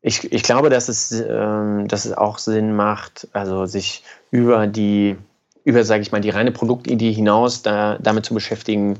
Ich, 0.00 0.32
ich 0.32 0.42
glaube, 0.42 0.70
dass 0.70 0.88
es, 0.88 1.12
ähm, 1.12 1.88
dass 1.88 2.04
es 2.04 2.12
auch 2.12 2.38
Sinn 2.38 2.74
macht, 2.76 3.28
also 3.32 3.66
sich 3.66 4.04
über 4.30 4.66
die, 4.66 5.16
über, 5.64 5.84
sage 5.84 6.02
ich 6.02 6.12
mal, 6.12 6.20
die 6.20 6.30
reine 6.30 6.52
Produktidee 6.52 7.12
hinaus 7.12 7.62
da, 7.62 7.98
damit 8.00 8.24
zu 8.24 8.34
beschäftigen, 8.34 8.98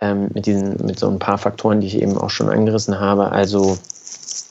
ähm, 0.00 0.30
mit 0.34 0.46
diesen, 0.46 0.84
mit 0.84 0.98
so 0.98 1.08
ein 1.08 1.18
paar 1.18 1.38
Faktoren, 1.38 1.80
die 1.80 1.86
ich 1.86 2.02
eben 2.02 2.18
auch 2.18 2.30
schon 2.30 2.48
angerissen 2.48 3.00
habe. 3.00 3.32
Also 3.32 3.78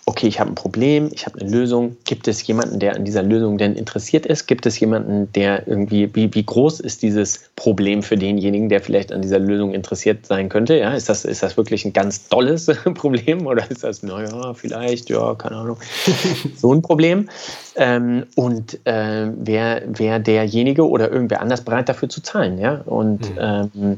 okay, 0.08 0.28
ich 0.28 0.40
habe 0.40 0.52
ein 0.52 0.56
Problem, 0.56 1.10
ich 1.12 1.26
habe 1.26 1.40
eine 1.40 1.50
Lösung. 1.50 1.98
Gibt 2.06 2.28
es 2.28 2.46
jemanden, 2.46 2.80
der 2.80 2.96
an 2.96 3.06
dieser 3.06 3.24
Lösung 3.24 3.58
denn 3.58 3.76
interessiert 3.76 4.28
ist? 4.28 4.46
Gibt 4.46 4.68
es 4.68 4.80
jemanden, 4.80 5.32
der 5.34 5.68
irgendwie, 5.68 6.14
wie, 6.14 6.32
wie 6.34 6.46
groß 6.46 6.80
ist 6.80 7.02
dieses 7.02 7.50
Problem 7.56 8.04
für 8.04 8.16
denjenigen, 8.16 8.70
der 8.70 8.82
vielleicht 8.82 9.12
an 9.12 9.24
dieser 9.24 9.40
Lösung 9.40 9.74
interessiert 9.74 10.28
sein 10.28 10.50
könnte? 10.50 10.78
Ja, 10.78 10.94
ist 10.94 11.10
das, 11.10 11.26
ist 11.26 11.42
das 11.42 11.58
wirklich 11.58 11.86
ein 11.86 11.94
ganz 11.94 12.28
dolles 12.28 12.68
Problem 12.94 13.48
oder 13.48 13.70
ist 13.70 13.84
das, 13.84 14.04
naja, 14.04 14.54
vielleicht, 14.54 15.10
ja, 15.10 15.34
keine 15.34 15.56
Ahnung, 15.56 15.78
so 16.56 16.72
ein 16.72 16.84
Problem? 16.84 17.28
Ähm, 17.76 18.28
und 18.36 18.86
äh, 18.86 19.32
wer, 19.36 19.82
wer 19.88 20.20
derjenige 20.20 20.88
oder 20.88 21.12
irgendwer 21.12 21.42
anders 21.42 21.62
bereit 21.62 21.90
dafür 21.90 22.10
zu 22.10 22.22
zahlen? 22.22 22.60
Ja, 22.60 22.82
und 22.86 23.22
mhm. 23.32 23.40
ähm, 23.74 23.98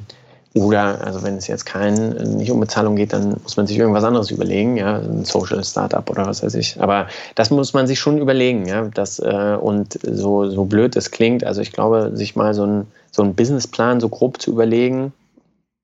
oder, 0.57 1.01
also 1.05 1.23
wenn 1.23 1.35
es 1.35 1.47
jetzt 1.47 1.65
kein, 1.65 2.09
nicht 2.37 2.51
um 2.51 2.59
Bezahlung 2.59 2.95
geht, 2.95 3.13
dann 3.13 3.37
muss 3.43 3.57
man 3.57 3.67
sich 3.67 3.77
irgendwas 3.77 4.03
anderes 4.03 4.31
überlegen, 4.31 4.77
ja, 4.77 4.97
ein 4.97 5.25
Social 5.25 5.63
Startup 5.63 6.09
oder 6.09 6.25
was 6.25 6.43
weiß 6.43 6.55
ich. 6.55 6.81
Aber 6.81 7.07
das 7.35 7.49
muss 7.49 7.73
man 7.73 7.87
sich 7.87 7.99
schon 7.99 8.17
überlegen, 8.17 8.65
ja. 8.65 8.89
Das, 8.93 9.19
äh, 9.19 9.57
und 9.59 9.99
so, 10.03 10.49
so 10.49 10.65
blöd 10.65 10.95
es 10.95 11.11
klingt, 11.11 11.43
also 11.43 11.61
ich 11.61 11.71
glaube, 11.71 12.11
sich 12.13 12.35
mal 12.35 12.53
so 12.53 12.65
ein, 12.65 12.87
so 13.11 13.23
einen 13.23 13.35
Businessplan 13.35 13.99
so 13.99 14.09
grob 14.09 14.41
zu 14.41 14.51
überlegen, 14.51 15.13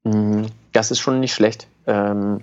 mh, 0.03 0.15
mm, 0.15 0.45
das 0.73 0.91
ist 0.91 0.99
schon 0.99 1.19
nicht 1.19 1.33
schlecht. 1.33 1.67
Ähm, 1.87 2.41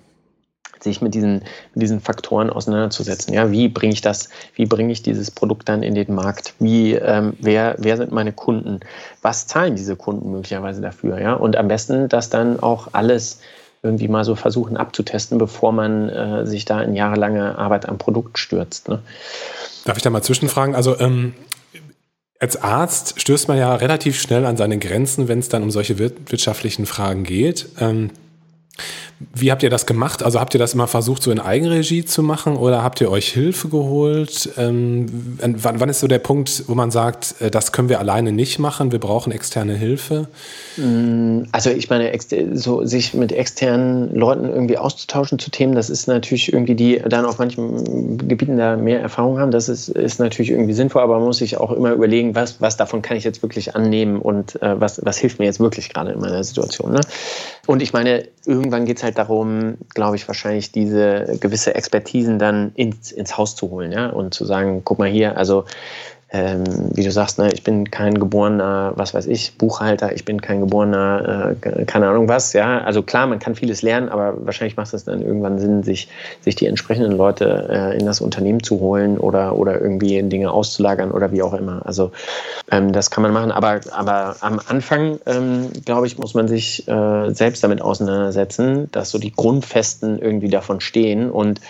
sich 0.83 1.01
mit 1.01 1.15
diesen, 1.15 1.43
mit 1.75 1.83
diesen 1.83 2.01
Faktoren 2.01 2.51
auseinanderzusetzen. 2.51 3.35
Ja, 3.35 3.51
wie 3.51 3.69
bringe 3.69 3.93
ich 3.93 4.01
das, 4.01 4.29
wie 4.55 4.67
bringe 4.67 4.93
ich 4.93 5.03
dieses 5.03 5.31
Produkt 5.31 5.69
dann 5.69 5.83
in 5.83 5.95
den 5.95 6.15
Markt? 6.15 6.55
Wie, 6.59 6.95
ähm, 6.95 7.35
wer, 7.41 7.77
wer 7.79 7.97
sind 7.97 8.13
meine 8.13 8.33
Kunden? 8.33 8.81
Was 9.23 9.47
zahlen 9.47 9.77
diese 9.77 9.97
Kunden 9.97 10.31
möglicherweise 10.31 10.81
dafür? 10.81 11.21
Ja, 11.21 11.35
und 11.35 11.57
am 11.57 11.69
besten 11.69 12.09
das 12.09 12.31
dann 12.31 12.61
auch 12.61 12.89
alles 12.93 13.41
irgendwie 13.83 14.09
mal 14.09 14.25
so 14.25 14.35
versuchen 14.35 14.77
abzutesten, 14.77 15.39
bevor 15.39 15.73
man 15.73 16.09
äh, 16.09 16.47
sich 16.47 16.65
da 16.65 16.83
in 16.83 16.95
jahrelange 16.95 17.57
Arbeit 17.57 17.89
am 17.89 17.99
Produkt 17.99 18.39
stürzt. 18.39 18.89
Ne? 18.89 19.01
Darf 19.85 19.97
ich 19.97 20.03
da 20.03 20.11
mal 20.11 20.23
zwischenfragen? 20.23 20.75
Also 20.75 20.99
ähm, 21.01 21.33
als 22.39 22.63
Arzt 22.63 23.21
stößt 23.21 23.49
man 23.49 23.59
ja 23.59 23.75
relativ 23.75 24.21
schnell 24.21 24.47
an 24.47 24.57
seine 24.57 24.79
Grenzen, 24.79 25.29
wenn 25.29 25.39
es 25.39 25.49
dann 25.49 25.63
um 25.63 25.71
solche 25.71 25.99
wirtschaftlichen 25.99 26.87
Fragen 26.87 27.25
geht. 27.25 27.69
Ähm, 27.79 28.11
wie 29.35 29.51
habt 29.51 29.63
ihr 29.63 29.69
das 29.69 29.85
gemacht? 29.85 30.23
Also 30.23 30.41
habt 30.41 30.55
ihr 30.55 30.59
das 30.59 30.73
immer 30.73 30.87
versucht, 30.87 31.23
so 31.23 31.31
in 31.31 31.41
Eigenregie 31.41 32.07
zu 32.07 32.23
machen 32.23 32.57
oder 32.57 32.83
habt 32.83 33.03
ihr 33.03 33.11
euch 33.11 33.29
Hilfe 33.29 33.69
geholt? 33.69 34.49
Ähm, 34.57 35.37
wann, 35.39 35.79
wann, 35.79 35.89
ist 35.91 36.01
so 36.01 36.09
der 36.09 36.21
Punkt, 36.21 36.65
wo 36.69 36.75
man 36.75 36.91
sagt, 36.91 37.35
äh, 37.41 37.51
das 37.51 37.73
können 37.73 37.91
wir 37.91 38.01
alleine 38.01 38.33
nicht 38.33 38.59
machen, 38.59 38.93
wir 38.93 38.99
brauchen 38.99 39.31
externe 39.31 39.75
Hilfe? 39.75 40.29
Mm, 40.79 41.43
also 41.53 41.69
ich 41.69 41.91
meine, 41.91 42.11
so 42.55 42.87
sich 42.87 43.13
mit 43.13 43.33
externen 43.33 44.15
Leuten 44.15 44.47
irgendwie 44.47 44.79
auszutauschen 44.79 45.39
zu 45.39 45.51
Themen, 45.51 45.75
das 45.75 45.91
ist 45.91 46.09
natürlich 46.09 46.51
irgendwie, 46.51 46.75
die 46.75 47.03
dann 47.07 47.27
auf 47.27 47.39
manchen 47.39 48.17
Gebieten 48.27 48.57
da 48.57 48.77
mehr 48.77 49.01
Erfahrung 49.01 49.39
haben, 49.39 49.51
das 49.51 49.69
ist, 49.69 49.91
ist 49.91 50.19
natürlich 50.19 50.51
irgendwie 50.51 50.73
sinnvoll, 50.73 51.03
aber 51.03 51.19
man 51.19 51.27
muss 51.27 51.39
sich 51.39 51.59
auch 51.59 51.73
immer 51.73 51.93
überlegen, 51.93 52.35
was, 52.35 52.63
was 52.63 52.79
davon 52.79 53.03
kann 53.03 53.19
ich 53.19 53.25
jetzt 53.25 53.43
wirklich 53.43 53.77
annehmen 53.77 54.19
und 54.19 54.61
äh, 54.63 54.81
was, 54.81 55.05
was 55.05 55.19
hilft 55.19 55.39
mir 55.39 55.45
jetzt 55.45 55.61
wirklich 55.61 55.93
gerade 55.93 56.13
in 56.13 56.21
meiner 56.21 56.43
Situation. 56.43 56.93
Ne? 56.93 57.01
Und 57.71 57.83
ich 57.83 57.93
meine, 57.93 58.27
irgendwann 58.47 58.85
geht 58.85 58.97
es 58.97 59.05
halt 59.05 59.17
darum, 59.17 59.77
glaube 59.95 60.17
ich, 60.17 60.27
wahrscheinlich 60.27 60.73
diese 60.73 61.39
gewisse 61.39 61.73
Expertisen 61.73 62.41
dann 62.41 62.73
ins, 62.75 63.13
ins 63.13 63.39
Haus 63.39 63.55
zu 63.55 63.71
holen, 63.71 63.93
ja, 63.93 64.09
und 64.09 64.35
zu 64.35 64.45
sagen, 64.45 64.83
guck 64.85 64.99
mal 64.99 65.09
hier, 65.09 65.37
also 65.37 65.67
ähm, 66.33 66.65
wie 66.95 67.03
du 67.03 67.11
sagst, 67.11 67.39
ne, 67.39 67.51
ich 67.53 67.65
bin 67.65 67.91
kein 67.91 68.15
geborener, 68.15 68.93
was 68.95 69.15
weiß 69.15 69.27
ich, 69.27 69.57
Buchhalter, 69.59 70.15
ich 70.15 70.25
bin 70.25 70.41
kein 70.41 70.61
geborener, 70.61 71.57
äh, 71.61 71.85
keine 71.87 72.09
Ahnung 72.09 72.29
was, 72.29 72.53
ja. 72.53 72.79
Also 72.83 73.03
klar, 73.03 73.27
man 73.27 73.41
kann 73.41 73.57
vieles 73.57 73.83
lernen, 73.83 74.09
aber 74.09 74.35
wahrscheinlich 74.47 74.77
macht 74.77 74.95
es 74.95 75.05
dann 75.05 75.23
irgendwann 75.23 75.59
Sinn, 75.59 75.83
sich, 75.83 76.09
sich 76.41 76.55
die 76.55 76.67
entsprechenden 76.67 77.13
Leute 77.13 77.69
äh, 77.69 77.99
in 77.99 78.07
das 78.07 78.21
Unternehmen 78.21 78.63
zu 78.63 78.79
holen 78.79 79.19
oder, 79.19 79.57
oder 79.57 79.81
irgendwie 79.81 80.23
Dinge 80.23 80.53
auszulagern 80.53 81.11
oder 81.11 81.33
wie 81.33 81.43
auch 81.43 81.55
immer. 81.55 81.85
Also 81.85 82.13
ähm, 82.71 82.93
das 82.93 83.11
kann 83.11 83.23
man 83.23 83.33
machen, 83.33 83.51
aber, 83.51 83.81
aber 83.91 84.37
am 84.41 84.61
Anfang, 84.69 85.19
ähm, 85.27 85.71
glaube 85.85 86.07
ich, 86.07 86.17
muss 86.17 86.35
man 86.35 86.47
sich 86.47 86.87
äh, 86.87 87.31
selbst 87.35 87.65
damit 87.65 87.83
auseinandersetzen, 87.83 88.89
dass 88.93 89.11
so 89.11 89.19
die 89.19 89.33
Grundfesten 89.33 90.21
irgendwie 90.21 90.49
davon 90.49 90.81
stehen 90.81 91.29
und 91.29 91.61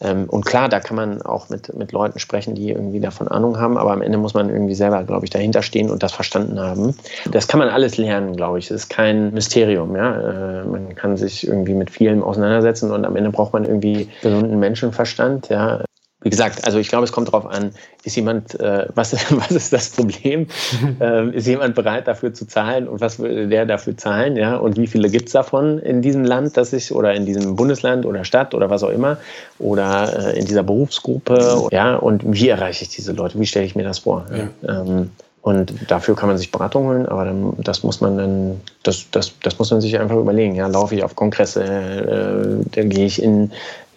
und 0.00 0.46
klar, 0.46 0.68
da 0.68 0.80
kann 0.80 0.96
man 0.96 1.22
auch 1.22 1.50
mit, 1.50 1.74
mit 1.76 1.92
Leuten 1.92 2.18
sprechen, 2.18 2.54
die 2.54 2.70
irgendwie 2.70 3.00
davon 3.00 3.28
Ahnung 3.28 3.58
haben, 3.58 3.76
aber 3.76 3.92
am 3.92 4.00
Ende 4.00 4.16
muss 4.16 4.32
man 4.32 4.48
irgendwie 4.48 4.74
selber, 4.74 5.04
glaube 5.04 5.26
ich, 5.26 5.30
dahinter 5.30 5.62
stehen 5.62 5.90
und 5.90 6.02
das 6.02 6.12
verstanden 6.12 6.58
haben. 6.58 6.94
Das 7.30 7.48
kann 7.48 7.60
man 7.60 7.68
alles 7.68 7.98
lernen, 7.98 8.34
glaube 8.34 8.58
ich. 8.58 8.68
Das 8.68 8.82
ist 8.82 8.88
kein 8.88 9.32
Mysterium. 9.34 9.94
Ja? 9.94 10.60
Äh, 10.60 10.64
man 10.64 10.94
kann 10.94 11.16
sich 11.16 11.46
irgendwie 11.46 11.74
mit 11.74 11.90
vielem 11.90 12.22
auseinandersetzen 12.22 12.90
und 12.90 13.04
am 13.04 13.16
Ende 13.16 13.30
braucht 13.30 13.52
man 13.52 13.64
irgendwie 13.64 14.08
gesunden 14.22 14.58
Menschenverstand. 14.58 15.50
Ja? 15.50 15.84
Wie 16.22 16.30
gesagt, 16.30 16.64
also 16.66 16.78
ich 16.78 16.88
glaube, 16.88 17.04
es 17.04 17.12
kommt 17.12 17.28
darauf 17.28 17.46
an, 17.46 17.72
ist 18.04 18.16
jemand, 18.16 18.58
äh, 18.60 18.86
was, 18.94 19.12
was 19.30 19.50
ist 19.50 19.72
das 19.72 19.90
Problem? 19.90 20.46
ähm, 21.00 21.32
ist 21.32 21.46
jemand 21.46 21.74
bereit 21.74 22.06
dafür 22.06 22.34
zu 22.34 22.46
zahlen 22.46 22.88
und 22.88 23.00
was 23.00 23.18
würde 23.18 23.48
der 23.48 23.66
dafür 23.66 23.96
zahlen? 23.96 24.36
Ja? 24.36 24.56
Und 24.56 24.76
wie 24.76 24.86
viele 24.86 25.08
gibt 25.08 25.28
es 25.28 25.32
davon 25.32 25.78
in 25.78 26.02
diesem 26.02 26.24
Land, 26.24 26.56
das 26.56 26.72
ich, 26.72 26.92
oder 26.92 27.14
in 27.14 27.24
diesem 27.24 27.56
Bundesland 27.56 28.04
oder 28.04 28.24
Stadt 28.24 28.54
oder 28.54 28.68
was 28.70 28.82
auch 28.82 28.90
immer, 28.90 29.18
oder 29.58 30.34
äh, 30.34 30.38
in 30.38 30.44
dieser 30.44 30.62
Berufsgruppe? 30.62 31.68
Ja, 31.70 31.96
und 31.96 32.22
wie 32.26 32.48
erreiche 32.48 32.84
ich 32.84 32.90
diese 32.90 33.12
Leute? 33.12 33.38
Wie 33.40 33.46
stelle 33.46 33.64
ich 33.64 33.74
mir 33.74 33.84
das 33.84 34.00
vor? 34.00 34.26
Ja. 34.30 34.82
Ähm, 34.82 35.10
und 35.42 35.72
dafür 35.88 36.16
kann 36.16 36.28
man 36.28 36.36
sich 36.36 36.52
Beratung 36.52 36.86
holen, 36.86 37.06
aber 37.06 37.24
dann, 37.24 37.54
das 37.58 37.82
muss 37.82 38.02
man 38.02 38.18
dann, 38.18 38.60
das, 38.82 39.06
das, 39.10 39.32
das 39.42 39.58
muss 39.58 39.70
man 39.70 39.80
sich 39.80 39.98
einfach 39.98 40.16
überlegen. 40.16 40.54
Ja, 40.54 40.66
laufe 40.66 40.94
ich 40.94 41.02
auf 41.02 41.16
Kongresse, 41.16 41.64
äh, 41.64 42.64
dann 42.72 42.90
gehe 42.90 43.06
ich 43.06 43.22
in, 43.22 43.50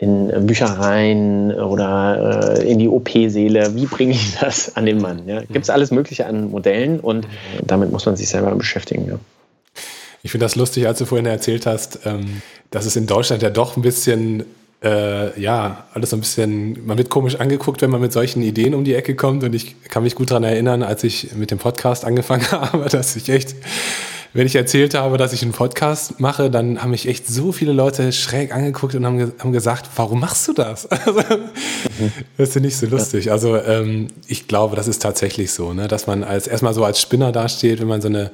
in 0.03 0.45
Büchereien 0.45 1.53
oder 1.53 2.59
äh, 2.59 2.71
in 2.71 2.79
die 2.79 2.87
OP-Säle. 2.87 3.73
Wie 3.75 3.85
bringe 3.85 4.11
ich 4.11 4.35
das 4.39 4.75
an 4.75 4.85
den 4.85 5.01
Mann? 5.01 5.27
Ja? 5.27 5.41
Gibt 5.41 5.63
es 5.63 5.69
alles 5.69 5.91
Mögliche 5.91 6.25
an 6.25 6.51
Modellen 6.51 6.99
und 6.99 7.27
damit 7.65 7.91
muss 7.91 8.05
man 8.05 8.15
sich 8.15 8.29
selber 8.29 8.53
beschäftigen. 8.55 9.07
Ja. 9.07 9.19
Ich 10.21 10.31
finde 10.31 10.45
das 10.45 10.55
lustig, 10.55 10.87
als 10.87 10.99
du 10.99 11.05
vorhin 11.05 11.25
erzählt 11.25 11.65
hast, 11.65 11.99
ähm, 12.05 12.41
dass 12.71 12.85
es 12.85 12.95
in 12.95 13.07
Deutschland 13.07 13.41
ja 13.41 13.49
doch 13.49 13.77
ein 13.77 13.81
bisschen 13.81 14.45
äh, 14.83 15.39
ja, 15.39 15.85
alles 15.93 16.09
so 16.09 16.17
ein 16.17 16.19
bisschen, 16.19 16.85
man 16.85 16.97
wird 16.97 17.09
komisch 17.09 17.35
angeguckt, 17.35 17.81
wenn 17.81 17.89
man 17.89 18.01
mit 18.01 18.11
solchen 18.11 18.41
Ideen 18.41 18.75
um 18.75 18.83
die 18.83 18.93
Ecke 18.93 19.15
kommt. 19.15 19.43
Und 19.43 19.55
ich 19.55 19.75
kann 19.89 20.03
mich 20.03 20.15
gut 20.15 20.31
daran 20.31 20.43
erinnern, 20.43 20.83
als 20.83 21.03
ich 21.03 21.33
mit 21.35 21.51
dem 21.51 21.57
Podcast 21.57 22.03
angefangen 22.03 22.45
habe, 22.51 22.89
dass 22.89 23.15
ich 23.15 23.29
echt, 23.29 23.55
wenn 24.33 24.47
ich 24.47 24.55
erzählt 24.55 24.95
habe, 24.95 25.17
dass 25.17 25.31
ich 25.31 25.43
einen 25.43 25.51
Podcast 25.51 26.19
mache, 26.19 26.49
dann 26.49 26.81
haben 26.81 26.91
mich 26.91 27.07
echt 27.07 27.27
so 27.27 27.51
viele 27.51 27.71
Leute 27.71 28.11
schräg 28.11 28.53
angeguckt 28.53 28.95
und 28.95 29.05
haben, 29.05 29.31
haben 29.39 29.51
gesagt, 29.51 29.89
warum 29.95 30.19
machst 30.19 30.47
du 30.47 30.53
das? 30.53 30.87
das 32.37 32.49
ist 32.49 32.55
ja 32.55 32.61
nicht 32.61 32.75
so 32.75 32.87
lustig. 32.87 33.31
Also 33.31 33.57
ähm, 33.57 34.07
ich 34.27 34.47
glaube, 34.47 34.75
das 34.75 34.87
ist 34.87 35.01
tatsächlich 35.01 35.51
so, 35.51 35.73
ne? 35.73 35.87
dass 35.87 36.07
man 36.07 36.23
als 36.23 36.47
erstmal 36.47 36.73
so 36.73 36.83
als 36.83 36.99
Spinner 36.99 37.31
dasteht, 37.31 37.79
wenn 37.79 37.87
man 37.87 38.01
so 38.01 38.07
eine 38.07 38.31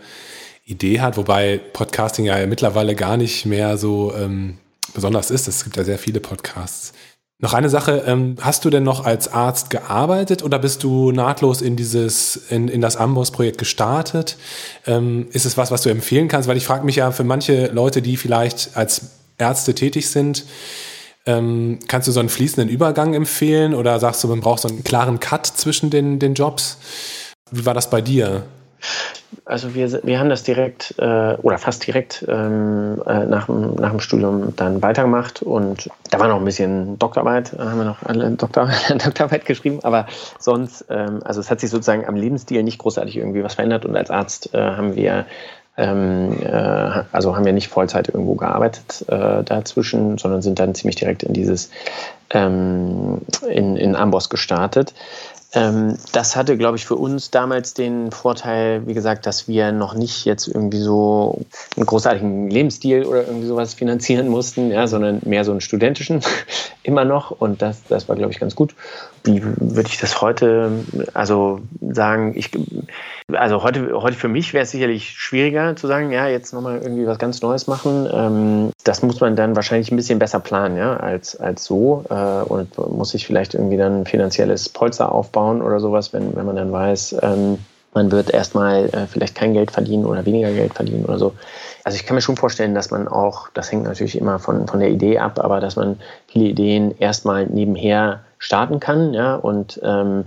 Idee 0.66 1.02
hat, 1.02 1.18
wobei 1.18 1.60
Podcasting 1.74 2.26
ja 2.26 2.46
mittlerweile 2.46 2.96
gar 2.96 3.18
nicht 3.18 3.46
mehr 3.46 3.78
so 3.78 4.14
ähm, 4.16 4.58
besonders 4.94 5.32
ist. 5.32 5.48
Es 5.48 5.64
gibt 5.64 5.76
ja 5.76 5.84
sehr 5.84 6.00
viele 6.00 6.22
Podcasts. 6.22 6.94
Noch 7.42 7.54
eine 7.54 7.70
Sache, 7.70 8.04
ähm, 8.06 8.36
hast 8.42 8.66
du 8.66 8.70
denn 8.70 8.84
noch 8.84 9.06
als 9.06 9.32
Arzt 9.32 9.70
gearbeitet 9.70 10.44
oder 10.44 10.60
bist 10.60 10.84
du 10.84 11.14
nahtlos 11.14 11.62
in 11.62 11.78
dieses, 11.78 12.36
in, 12.36 12.68
in 12.68 12.82
das 12.82 12.98
Amboss-Projekt 12.98 13.58
gestartet? 13.58 14.36
Ähm, 14.86 15.28
ist 15.32 15.46
es 15.46 15.56
was, 15.56 15.72
was 15.72 15.82
du 15.82 15.90
empfehlen 15.90 16.28
kannst? 16.28 16.50
Weil 16.50 16.58
ich 16.58 16.66
frage 16.66 16.86
mich 16.86 16.98
ja 16.98 17.12
für 17.12 17.24
manche 17.24 17.68
Leute, 17.68 18.02
die 18.02 18.18
vielleicht 18.18 18.76
als 18.76 19.12
Ärzte 19.38 19.74
tätig 19.74 20.10
sind, 20.10 20.44
ähm, 21.26 21.80
kannst 21.88 22.10
du 22.10 22.12
so 22.12 22.20
einen 22.20 22.28
fließenden 22.28 22.68
Übergang 22.68 23.14
empfehlen 23.14 23.74
oder 23.74 24.00
sagst 24.02 24.22
du, 24.22 24.28
man 24.28 24.42
braucht 24.42 24.62
so 24.62 24.68
einen 24.68 24.84
klaren 24.84 25.22
Cut 25.22 25.48
zwischen 25.48 25.90
den, 25.90 26.20
den 26.20 26.34
Jobs? 26.34 26.78
Wie 27.52 27.66
war 27.66 27.74
das 27.74 27.90
bei 27.90 28.02
dir? 28.02 28.44
Also 29.46 29.76
wir, 29.76 30.04
wir 30.04 30.20
haben 30.20 30.30
das 30.30 30.44
direkt 30.44 30.96
äh, 30.98 31.36
oder 31.42 31.58
fast 31.58 31.86
direkt 31.86 32.26
ähm, 32.28 33.02
äh, 33.06 33.26
nach, 33.26 33.46
dem, 33.46 33.76
nach 33.76 33.92
dem 33.92 34.00
Studium 34.00 34.56
dann 34.56 34.82
weitergemacht 34.82 35.42
und 35.42 35.90
da 36.10 36.20
war 36.20 36.28
noch 36.28 36.38
ein 36.38 36.46
bisschen 36.46 36.98
Doktorarbeit, 36.98 37.54
haben 37.58 37.78
wir 37.78 37.86
noch 37.86 38.04
alle 38.04 38.30
Doktor, 38.38 38.70
Doktorarbeit 38.90 39.46
geschrieben, 39.46 39.80
aber 39.84 40.08
sonst, 40.40 40.86
ähm, 40.90 41.20
also 41.24 41.40
es 41.40 41.52
hat 41.52 41.60
sich 41.60 41.70
sozusagen 41.70 42.08
am 42.08 42.16
Lebensstil 42.16 42.64
nicht 42.64 42.80
großartig 42.80 43.18
irgendwie 43.18 43.44
was 43.44 43.56
verändert 43.56 43.86
und 43.86 43.96
als 43.96 44.10
Arzt 44.10 44.54
äh, 44.54 44.58
haben 44.58 44.96
wir 44.96 45.26
ähm, 45.78 46.36
äh, 46.44 47.04
also 47.12 47.36
haben 47.36 47.46
wir 47.46 47.54
nicht 47.54 47.70
Vollzeit 47.70 48.10
irgendwo 48.10 48.36
gearbeitet 48.36 49.06
äh, 49.08 49.44
dazwischen, 49.44 50.18
sondern 50.18 50.42
sind 50.42 50.60
dann 50.60 50.76
ziemlich 50.76 50.98
direkt 50.98 51.24
in 51.24 51.34
dieses 51.34 51.70
ähm, 52.32 53.22
in, 53.50 53.78
in 53.78 53.96
Amboss 53.96 54.30
gestartet. 54.30 54.94
Ähm, 55.54 55.98
das 56.12 56.36
hatte, 56.36 56.58
glaube 56.58 56.78
ich, 56.78 56.86
für 56.86 56.96
uns 56.96 57.32
damals 57.32 57.74
den 57.74 58.12
Vorteil, 58.12 58.86
wie 58.86 58.94
gesagt, 58.94 59.26
dass 59.26 59.48
wir 59.48 59.72
noch 59.72 59.96
nicht 59.96 60.26
jetzt 60.26 60.48
irgendwie 60.48 60.80
so 60.80 61.42
einen 61.76 61.88
großartigen 61.88 62.52
Lebensstil 62.52 63.04
oder 63.04 63.26
irgendwie 63.26 63.48
sowas 63.48 63.74
finanzieren 63.74 64.28
mussten, 64.28 64.70
ja, 64.70 64.86
sondern 64.86 65.22
mehr 65.26 65.44
so 65.46 65.52
einen 65.52 65.62
studentischen 65.62 66.22
immer 66.84 67.04
noch. 67.04 67.32
Und 67.32 67.64
das, 67.64 67.84
das 67.90 68.08
war, 68.08 68.16
glaube 68.16 68.32
ich, 68.32 68.40
ganz 68.40 68.56
gut. 68.56 68.76
Wie 69.24 69.42
würde 69.44 69.90
ich 69.90 70.00
das 70.00 70.22
heute, 70.22 70.72
also 71.14 71.62
sagen, 71.82 72.34
ich, 72.36 72.52
also 73.32 73.64
heute, 73.64 73.94
heute 74.02 74.16
für 74.16 74.28
mich 74.28 74.54
wäre 74.54 74.64
es 74.64 74.72
sicherlich 74.72 75.10
schwieriger 75.12 75.76
zu 75.76 75.88
sagen, 75.88 76.12
ja, 76.12 76.28
jetzt 76.28 76.54
nochmal 76.54 76.80
irgendwie 76.82 77.06
was 77.06 77.20
ganz 77.20 77.42
Neues 77.42 77.68
machen. 77.68 78.10
Ähm, 78.12 78.72
das 78.84 79.02
muss 79.02 79.20
man 79.20 79.36
dann 79.36 79.56
wahrscheinlich 79.56 79.92
ein 79.92 79.98
bisschen 79.98 80.20
besser 80.20 80.40
planen, 80.40 80.78
ja, 80.78 80.98
als, 80.98 81.36
als 81.40 81.66
so. 81.66 82.06
Äh, 82.10 82.14
und 82.14 82.78
muss 82.78 83.10
sich 83.10 83.26
vielleicht 83.26 83.54
irgendwie 83.54 83.78
dann 83.78 84.02
ein 84.02 84.06
finanzielles 84.06 84.70
Polster 84.70 85.12
aufbauen 85.12 85.62
oder 85.62 85.80
sowas, 85.80 86.14
wenn, 86.14 86.36
wenn 86.36 86.46
man 86.46 86.56
dann 86.56 86.72
weiß, 86.72 87.18
ähm, 87.22 87.60
man 87.94 88.12
wird 88.12 88.32
erstmal 88.32 88.86
äh, 88.90 89.08
vielleicht 89.08 89.36
kein 89.36 89.54
Geld 89.54 89.72
verdienen 89.72 90.06
oder 90.06 90.26
weniger 90.26 90.52
Geld 90.52 90.74
verdienen 90.74 91.06
oder 91.06 91.18
so. 91.18 91.34
Also 91.84 91.96
ich 91.96 92.06
kann 92.06 92.16
mir 92.16 92.22
schon 92.22 92.38
vorstellen, 92.38 92.76
dass 92.76 92.92
man 92.92 93.08
auch, 93.08 93.50
das 93.54 93.72
hängt 93.72 93.84
natürlich 93.84 94.18
immer 94.18 94.40
von, 94.40 94.68
von 94.68 94.80
der 94.80 94.90
Idee 94.90 95.20
ab, 95.20 95.40
aber 95.40 95.60
dass 95.60 95.76
man 95.76 96.00
viele 96.28 96.46
Ideen 96.46 96.96
erstmal 97.00 97.48
nebenher 97.48 98.22
starten 98.40 98.80
kann, 98.80 99.14
ja, 99.14 99.36
und 99.36 99.80
ähm, 99.84 100.26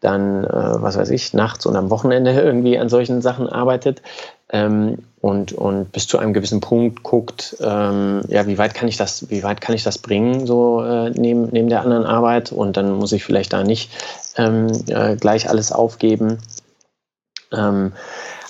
dann, 0.00 0.44
äh, 0.44 0.50
was 0.50 0.96
weiß 0.96 1.10
ich, 1.10 1.32
nachts 1.32 1.66
und 1.66 1.76
am 1.76 1.90
Wochenende 1.90 2.32
irgendwie 2.40 2.78
an 2.78 2.88
solchen 2.88 3.22
Sachen 3.22 3.48
arbeitet 3.48 4.02
ähm, 4.50 4.98
und, 5.20 5.52
und 5.52 5.90
bis 5.90 6.06
zu 6.06 6.18
einem 6.18 6.34
gewissen 6.34 6.60
Punkt 6.60 7.02
guckt, 7.02 7.56
ähm, 7.60 8.20
ja, 8.28 8.46
wie 8.46 8.58
weit 8.58 8.74
kann 8.74 8.86
ich 8.86 8.98
das, 8.98 9.30
wie 9.30 9.42
weit 9.42 9.60
kann 9.62 9.74
ich 9.74 9.82
das 9.82 9.98
bringen, 9.98 10.46
so 10.46 10.84
äh, 10.84 11.10
neben, 11.10 11.48
neben 11.50 11.70
der 11.70 11.80
anderen 11.80 12.04
Arbeit 12.04 12.52
und 12.52 12.76
dann 12.76 12.92
muss 12.92 13.12
ich 13.12 13.24
vielleicht 13.24 13.54
da 13.54 13.64
nicht 13.64 13.90
ähm, 14.36 14.70
äh, 14.88 15.16
gleich 15.16 15.48
alles 15.48 15.72
aufgeben. 15.72 16.38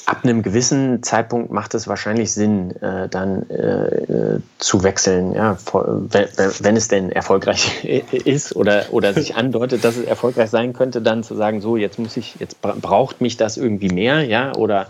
Ab 0.07 0.18
einem 0.22 0.42
gewissen 0.42 1.02
Zeitpunkt 1.02 1.50
macht 1.50 1.74
es 1.74 1.88
wahrscheinlich 1.88 2.32
Sinn, 2.32 2.76
äh, 2.82 3.09
dann 3.09 3.48
äh, 3.48 4.40
zu 4.59 4.82
wechseln, 4.82 5.34
ja, 5.34 5.57
wenn, 5.72 6.28
wenn, 6.61 6.76
es 6.76 6.88
denn 6.88 7.11
erfolgreich 7.11 7.84
ist 8.12 8.55
oder, 8.55 8.86
oder 8.90 9.14
sich 9.14 9.34
andeutet, 9.36 9.82
dass 9.82 9.96
es 9.96 10.05
erfolgreich 10.05 10.50
sein 10.50 10.74
könnte, 10.74 11.00
dann 11.00 11.22
zu 11.22 11.34
sagen, 11.34 11.62
so, 11.62 11.76
jetzt 11.76 11.98
muss 11.98 12.18
ich, 12.18 12.36
jetzt 12.38 12.61
braucht 12.61 13.22
mich 13.22 13.38
das 13.38 13.57
irgendwie 13.57 13.88
mehr, 13.88 14.22
ja, 14.22 14.55
oder 14.55 14.88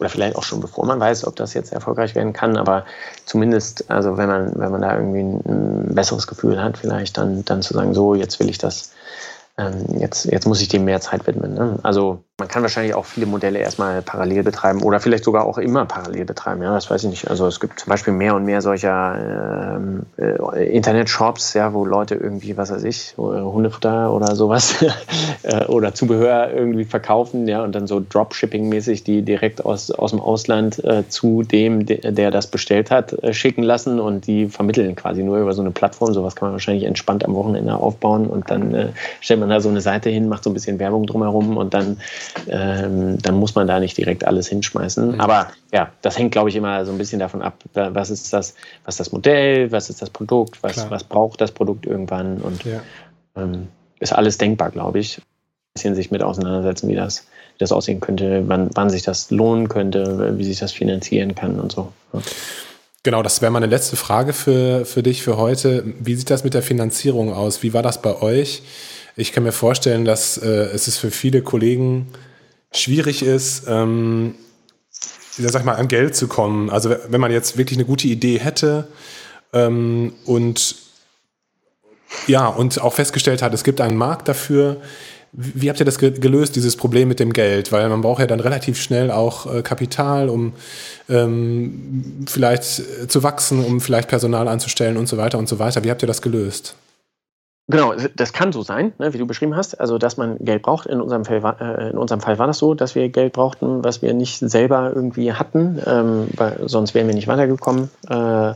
oder 0.00 0.08
vielleicht 0.08 0.36
auch 0.36 0.42
schon 0.42 0.60
bevor 0.60 0.86
man 0.86 0.98
weiß, 0.98 1.26
ob 1.26 1.36
das 1.36 1.52
jetzt 1.54 1.72
erfolgreich 1.72 2.14
werden 2.14 2.32
kann, 2.32 2.56
aber 2.56 2.84
zumindest, 3.26 3.90
also 3.90 4.16
wenn 4.16 4.28
man, 4.28 4.52
wenn 4.58 4.70
man 4.70 4.80
da 4.80 4.96
irgendwie 4.96 5.20
ein, 5.20 5.42
ein 5.44 5.94
besseres 5.94 6.26
Gefühl 6.26 6.62
hat, 6.62 6.78
vielleicht 6.78 7.18
dann, 7.18 7.44
dann 7.44 7.62
zu 7.62 7.74
sagen, 7.74 7.92
so, 7.92 8.14
jetzt 8.14 8.40
will 8.40 8.48
ich 8.48 8.58
das, 8.58 8.92
ähm, 9.58 9.84
jetzt, 9.98 10.24
jetzt 10.24 10.46
muss 10.46 10.60
ich 10.62 10.68
dem 10.68 10.84
mehr 10.84 11.00
Zeit 11.00 11.26
widmen. 11.26 11.54
Ne? 11.54 11.78
Also 11.82 12.24
man 12.40 12.48
kann 12.48 12.62
wahrscheinlich 12.62 12.94
auch 12.94 13.04
viele 13.04 13.26
Modelle 13.26 13.58
erstmal 13.58 14.02
parallel 14.02 14.42
betreiben 14.42 14.82
oder 14.82 14.98
vielleicht 14.98 15.24
sogar 15.24 15.44
auch 15.44 15.58
immer 15.58 15.84
parallel 15.84 16.24
betreiben. 16.24 16.62
Ja, 16.62 16.74
das 16.74 16.90
weiß 16.90 17.04
ich 17.04 17.10
nicht. 17.10 17.30
Also 17.30 17.46
es 17.46 17.60
gibt 17.60 17.78
zum 17.78 17.90
Beispiel 17.90 18.14
mehr 18.14 18.34
und 18.34 18.44
mehr 18.44 18.62
solcher 18.62 19.76
ähm, 19.76 20.02
äh, 20.16 20.64
Internet-Shops, 20.74 21.54
ja, 21.54 21.72
wo 21.74 21.84
Leute 21.84 22.14
irgendwie, 22.14 22.56
was 22.56 22.72
weiß 22.72 22.82
ich, 22.84 23.14
äh, 23.18 23.20
Hundefutter 23.20 24.12
oder 24.12 24.34
sowas 24.34 24.82
äh, 25.42 25.66
oder 25.66 25.94
Zubehör 25.94 26.50
irgendwie 26.50 26.86
verkaufen, 26.86 27.46
ja, 27.46 27.62
und 27.62 27.74
dann 27.74 27.86
so 27.86 28.00
Dropshipping-mäßig 28.00 29.04
die 29.04 29.22
direkt 29.22 29.64
aus, 29.64 29.90
aus 29.90 30.10
dem 30.10 30.20
Ausland 30.20 30.82
äh, 30.82 31.06
zu 31.08 31.42
dem, 31.42 31.84
der 31.84 32.30
das 32.30 32.46
bestellt 32.46 32.90
hat, 32.90 33.12
äh, 33.22 33.34
schicken 33.34 33.62
lassen 33.62 34.00
und 34.00 34.26
die 34.26 34.46
vermitteln 34.46 34.96
quasi 34.96 35.22
nur 35.22 35.38
über 35.38 35.52
so 35.52 35.60
eine 35.60 35.72
Plattform. 35.72 36.14
Sowas 36.14 36.34
kann 36.36 36.48
man 36.48 36.52
wahrscheinlich 36.54 36.84
entspannt 36.84 37.22
am 37.24 37.34
Wochenende 37.34 37.74
aufbauen 37.74 38.26
und 38.26 38.50
dann 38.50 38.74
äh, 38.74 38.88
stellt 39.20 39.40
man 39.40 39.50
da 39.50 39.60
so 39.60 39.68
eine 39.68 39.82
Seite 39.82 40.08
hin, 40.08 40.28
macht 40.28 40.44
so 40.44 40.50
ein 40.50 40.54
bisschen 40.54 40.78
Werbung 40.78 41.06
drumherum 41.06 41.58
und 41.58 41.74
dann 41.74 41.98
ähm, 42.48 43.18
dann 43.18 43.34
muss 43.34 43.54
man 43.54 43.66
da 43.66 43.80
nicht 43.80 43.96
direkt 43.96 44.24
alles 44.24 44.48
hinschmeißen. 44.48 45.12
Mhm. 45.12 45.20
Aber 45.20 45.48
ja, 45.72 45.90
das 46.02 46.18
hängt, 46.18 46.32
glaube 46.32 46.48
ich, 46.48 46.56
immer 46.56 46.84
so 46.84 46.92
ein 46.92 46.98
bisschen 46.98 47.18
davon 47.18 47.42
ab, 47.42 47.54
was 47.74 48.10
ist 48.10 48.32
das, 48.32 48.54
was 48.84 48.94
ist 48.94 49.00
das 49.00 49.12
Modell, 49.12 49.72
was 49.72 49.90
ist 49.90 50.02
das 50.02 50.10
Produkt, 50.10 50.62
was, 50.62 50.90
was 50.90 51.04
braucht 51.04 51.40
das 51.40 51.52
Produkt 51.52 51.86
irgendwann 51.86 52.38
und 52.38 52.64
ja. 52.64 52.80
ähm, 53.36 53.68
ist 53.98 54.12
alles 54.12 54.38
denkbar, 54.38 54.70
glaube 54.70 54.98
ich. 54.98 55.18
Ein 55.18 55.22
bisschen 55.74 55.94
sich 55.94 56.10
mit 56.10 56.22
auseinandersetzen, 56.22 56.88
wie 56.88 56.96
das, 56.96 57.26
wie 57.54 57.58
das 57.60 57.72
aussehen 57.72 58.00
könnte, 58.00 58.44
wann, 58.46 58.70
wann 58.74 58.90
sich 58.90 59.02
das 59.02 59.30
lohnen 59.30 59.68
könnte, 59.68 60.36
wie 60.38 60.44
sich 60.44 60.58
das 60.58 60.72
finanzieren 60.72 61.34
kann 61.34 61.60
und 61.60 61.72
so. 61.72 61.92
Ja. 62.12 62.20
Genau, 63.02 63.22
das 63.22 63.40
wäre 63.40 63.50
meine 63.50 63.66
letzte 63.66 63.96
Frage 63.96 64.34
für, 64.34 64.84
für 64.84 65.02
dich 65.02 65.22
für 65.22 65.38
heute. 65.38 65.84
Wie 66.00 66.14
sieht 66.16 66.28
das 66.28 66.44
mit 66.44 66.52
der 66.52 66.62
Finanzierung 66.62 67.32
aus? 67.32 67.62
Wie 67.62 67.72
war 67.72 67.82
das 67.82 68.02
bei 68.02 68.20
euch? 68.20 68.62
Ich 69.16 69.32
kann 69.32 69.42
mir 69.42 69.52
vorstellen, 69.52 70.04
dass 70.04 70.38
äh, 70.38 70.46
es 70.46 70.88
ist 70.88 70.98
für 70.98 71.10
viele 71.10 71.42
Kollegen 71.42 72.08
schwierig 72.72 73.22
ist, 73.22 73.64
ähm, 73.66 74.34
sag 75.36 75.64
mal, 75.64 75.74
an 75.74 75.88
Geld 75.88 76.14
zu 76.14 76.28
kommen. 76.28 76.70
Also 76.70 76.94
wenn 77.08 77.20
man 77.20 77.32
jetzt 77.32 77.56
wirklich 77.56 77.78
eine 77.78 77.86
gute 77.86 78.08
Idee 78.08 78.38
hätte 78.38 78.86
ähm, 79.52 80.12
und 80.24 80.76
ja, 82.26 82.48
und 82.48 82.80
auch 82.80 82.94
festgestellt 82.94 83.40
hat, 83.42 83.54
es 83.54 83.64
gibt 83.64 83.80
einen 83.80 83.96
Markt 83.96 84.28
dafür. 84.28 84.78
Wie 85.32 85.70
habt 85.70 85.78
ihr 85.78 85.86
das 85.86 85.98
gelöst, 85.98 86.56
dieses 86.56 86.74
Problem 86.74 87.06
mit 87.06 87.20
dem 87.20 87.32
Geld? 87.32 87.70
Weil 87.70 87.88
man 87.88 88.00
braucht 88.00 88.18
ja 88.18 88.26
dann 88.26 88.40
relativ 88.40 88.80
schnell 88.80 89.12
auch 89.12 89.52
äh, 89.52 89.62
Kapital, 89.62 90.28
um 90.28 90.54
ähm, 91.08 92.24
vielleicht 92.26 92.64
zu 93.08 93.22
wachsen, 93.22 93.64
um 93.64 93.80
vielleicht 93.80 94.08
Personal 94.08 94.48
anzustellen 94.48 94.96
und 94.96 95.08
so 95.08 95.16
weiter 95.18 95.38
und 95.38 95.48
so 95.48 95.60
weiter. 95.60 95.84
Wie 95.84 95.90
habt 95.90 96.02
ihr 96.02 96.08
das 96.08 96.20
gelöst? 96.20 96.74
Genau, 97.70 97.94
das 98.16 98.32
kann 98.32 98.52
so 98.52 98.62
sein, 98.62 98.92
ne, 98.98 99.14
wie 99.14 99.18
du 99.18 99.26
beschrieben 99.26 99.54
hast, 99.54 99.80
also 99.80 99.96
dass 99.96 100.16
man 100.16 100.38
Geld 100.38 100.62
braucht. 100.62 100.86
In 100.86 101.00
unserem, 101.00 101.24
Fall 101.24 101.42
war, 101.44 101.60
äh, 101.60 101.90
in 101.90 101.98
unserem 101.98 102.20
Fall 102.20 102.38
war 102.38 102.48
das 102.48 102.58
so, 102.58 102.74
dass 102.74 102.96
wir 102.96 103.08
Geld 103.08 103.32
brauchten, 103.32 103.84
was 103.84 104.02
wir 104.02 104.12
nicht 104.12 104.38
selber 104.38 104.92
irgendwie 104.92 105.32
hatten, 105.32 105.80
ähm, 105.86 106.28
weil 106.36 106.58
sonst 106.66 106.94
wären 106.94 107.06
wir 107.06 107.14
nicht 107.14 107.28
weitergekommen. 107.28 107.88
Äh, 108.08 108.54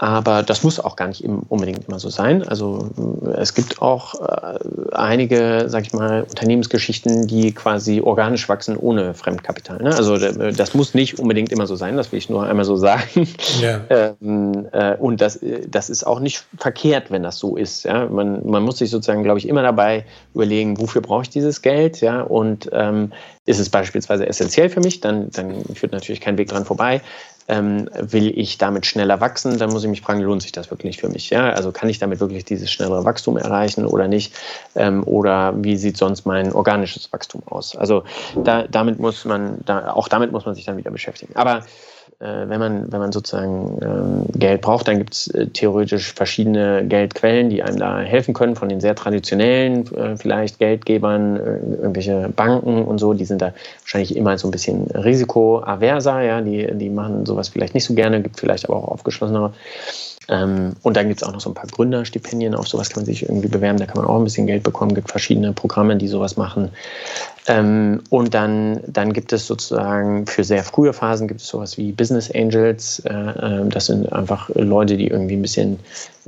aber 0.00 0.44
das 0.44 0.62
muss 0.62 0.78
auch 0.78 0.94
gar 0.94 1.08
nicht 1.08 1.24
unbedingt 1.24 1.88
immer 1.88 1.98
so 1.98 2.08
sein. 2.08 2.46
Also 2.46 2.88
äh, 3.26 3.30
es 3.40 3.52
gibt 3.52 3.82
auch 3.82 4.14
äh, 4.20 4.58
einige, 4.92 5.64
sag 5.66 5.86
ich 5.86 5.92
mal, 5.92 6.22
Unternehmensgeschichten, 6.22 7.26
die 7.26 7.52
quasi 7.52 8.00
organisch 8.00 8.48
wachsen 8.48 8.76
ohne 8.76 9.14
Fremdkapital. 9.14 9.82
Ne? 9.82 9.94
Also 9.96 10.16
das 10.16 10.74
muss 10.74 10.94
nicht 10.94 11.18
unbedingt 11.18 11.50
immer 11.50 11.66
so 11.66 11.74
sein, 11.74 11.96
das 11.96 12.12
will 12.12 12.18
ich 12.18 12.30
nur 12.30 12.46
einmal 12.46 12.64
so 12.64 12.76
sagen. 12.76 13.28
Ja. 13.60 13.80
ähm, 14.20 14.68
äh, 14.70 14.94
und 14.94 15.20
das, 15.20 15.40
das 15.66 15.90
ist 15.90 16.06
auch 16.06 16.20
nicht 16.20 16.44
verkehrt, 16.56 17.10
wenn 17.10 17.24
das 17.24 17.38
so 17.38 17.56
ist. 17.56 17.84
Ja? 17.84 18.06
Man, 18.06 18.46
man 18.46 18.62
muss 18.62 18.78
sich 18.78 18.90
sozusagen, 18.90 19.24
glaube 19.24 19.40
ich, 19.40 19.48
immer 19.48 19.62
dabei 19.62 20.04
überlegen, 20.32 20.78
wofür 20.78 21.02
brauche 21.02 21.22
ich 21.22 21.30
dieses 21.30 21.60
Geld? 21.60 22.00
Ja? 22.00 22.20
Und 22.20 22.70
ähm, 22.72 23.12
ist 23.46 23.58
es 23.58 23.68
beispielsweise 23.68 24.28
essentiell 24.28 24.68
für 24.68 24.80
mich, 24.80 25.00
dann, 25.00 25.30
dann 25.30 25.64
führt 25.74 25.90
natürlich 25.90 26.20
kein 26.20 26.38
Weg 26.38 26.48
dran 26.48 26.64
vorbei 26.64 27.00
ähm, 27.48 27.88
will 27.94 28.38
ich 28.38 28.58
damit 28.58 28.86
schneller 28.86 29.20
wachsen, 29.20 29.58
dann 29.58 29.70
muss 29.70 29.82
ich 29.82 29.90
mich 29.90 30.02
fragen, 30.02 30.20
lohnt 30.20 30.42
sich 30.42 30.52
das 30.52 30.70
wirklich 30.70 30.98
für 30.98 31.08
mich? 31.08 31.30
Ja? 31.30 31.50
Also 31.50 31.72
kann 31.72 31.88
ich 31.88 31.98
damit 31.98 32.20
wirklich 32.20 32.44
dieses 32.44 32.70
schnellere 32.70 33.04
Wachstum 33.04 33.36
erreichen 33.36 33.86
oder 33.86 34.06
nicht? 34.06 34.34
Ähm, 34.74 35.02
oder 35.04 35.54
wie 35.56 35.76
sieht 35.76 35.96
sonst 35.96 36.26
mein 36.26 36.52
organisches 36.52 37.12
Wachstum 37.12 37.42
aus? 37.46 37.74
Also 37.74 38.04
da, 38.44 38.64
damit 38.68 38.98
muss 38.98 39.24
man, 39.24 39.58
da, 39.64 39.92
auch 39.92 40.08
damit 40.08 40.30
muss 40.30 40.44
man 40.44 40.54
sich 40.54 40.66
dann 40.66 40.76
wieder 40.76 40.90
beschäftigen. 40.90 41.34
Aber 41.36 41.64
wenn 42.20 42.58
man, 42.58 42.92
wenn 42.92 43.00
man 43.00 43.12
sozusagen 43.12 43.78
ähm, 43.80 44.38
Geld 44.38 44.60
braucht, 44.60 44.88
dann 44.88 44.98
gibt 44.98 45.14
es 45.14 45.28
äh, 45.28 45.46
theoretisch 45.46 46.12
verschiedene 46.12 46.84
Geldquellen, 46.84 47.50
die 47.50 47.62
einem 47.62 47.78
da 47.78 48.00
helfen 48.00 48.34
können, 48.34 48.56
von 48.56 48.68
den 48.68 48.80
sehr 48.80 48.94
traditionellen 48.94 49.86
äh, 49.94 50.16
vielleicht 50.16 50.58
Geldgebern, 50.58 51.36
äh, 51.36 51.40
irgendwelche 51.80 52.28
Banken 52.34 52.84
und 52.84 52.98
so, 52.98 53.14
die 53.14 53.24
sind 53.24 53.42
da 53.42 53.52
wahrscheinlich 53.82 54.16
immer 54.16 54.36
so 54.38 54.48
ein 54.48 54.50
bisschen 54.50 54.86
risikoaverser, 54.90 56.20
ja, 56.22 56.40
die, 56.40 56.68
die 56.74 56.90
machen 56.90 57.26
sowas 57.26 57.48
vielleicht 57.48 57.74
nicht 57.74 57.84
so 57.84 57.94
gerne, 57.94 58.22
gibt 58.22 58.40
vielleicht 58.40 58.68
aber 58.68 58.76
auch 58.76 58.88
aufgeschlossenere. 58.88 59.52
Ähm, 60.28 60.74
und 60.82 60.96
dann 60.96 61.08
gibt 61.08 61.22
es 61.22 61.26
auch 61.26 61.32
noch 61.32 61.40
so 61.40 61.50
ein 61.50 61.54
paar 61.54 61.68
Gründerstipendien, 61.68 62.54
auf 62.54 62.68
sowas 62.68 62.90
kann 62.90 63.00
man 63.00 63.06
sich 63.06 63.22
irgendwie 63.22 63.48
bewerben, 63.48 63.78
da 63.78 63.86
kann 63.86 63.96
man 63.96 64.06
auch 64.06 64.18
ein 64.18 64.24
bisschen 64.24 64.46
Geld 64.46 64.62
bekommen, 64.62 64.94
gibt 64.94 65.10
verschiedene 65.10 65.52
Programme, 65.52 65.96
die 65.96 66.08
sowas 66.08 66.36
machen. 66.36 66.70
Ähm, 67.48 68.02
und 68.10 68.34
dann, 68.34 68.80
dann 68.86 69.14
gibt 69.14 69.32
es 69.32 69.46
sozusagen 69.46 70.26
für 70.26 70.44
sehr 70.44 70.62
frühe 70.62 70.92
Phasen 70.92 71.26
gibt 71.28 71.40
es 71.40 71.48
sowas 71.48 71.78
wie 71.78 71.92
Business 71.92 72.30
Angels. 72.30 73.00
Äh, 73.00 73.14
äh, 73.14 73.68
das 73.68 73.86
sind 73.86 74.12
einfach 74.12 74.50
Leute, 74.54 74.98
die 74.98 75.08
irgendwie 75.08 75.34
ein 75.34 75.42
bisschen 75.42 75.78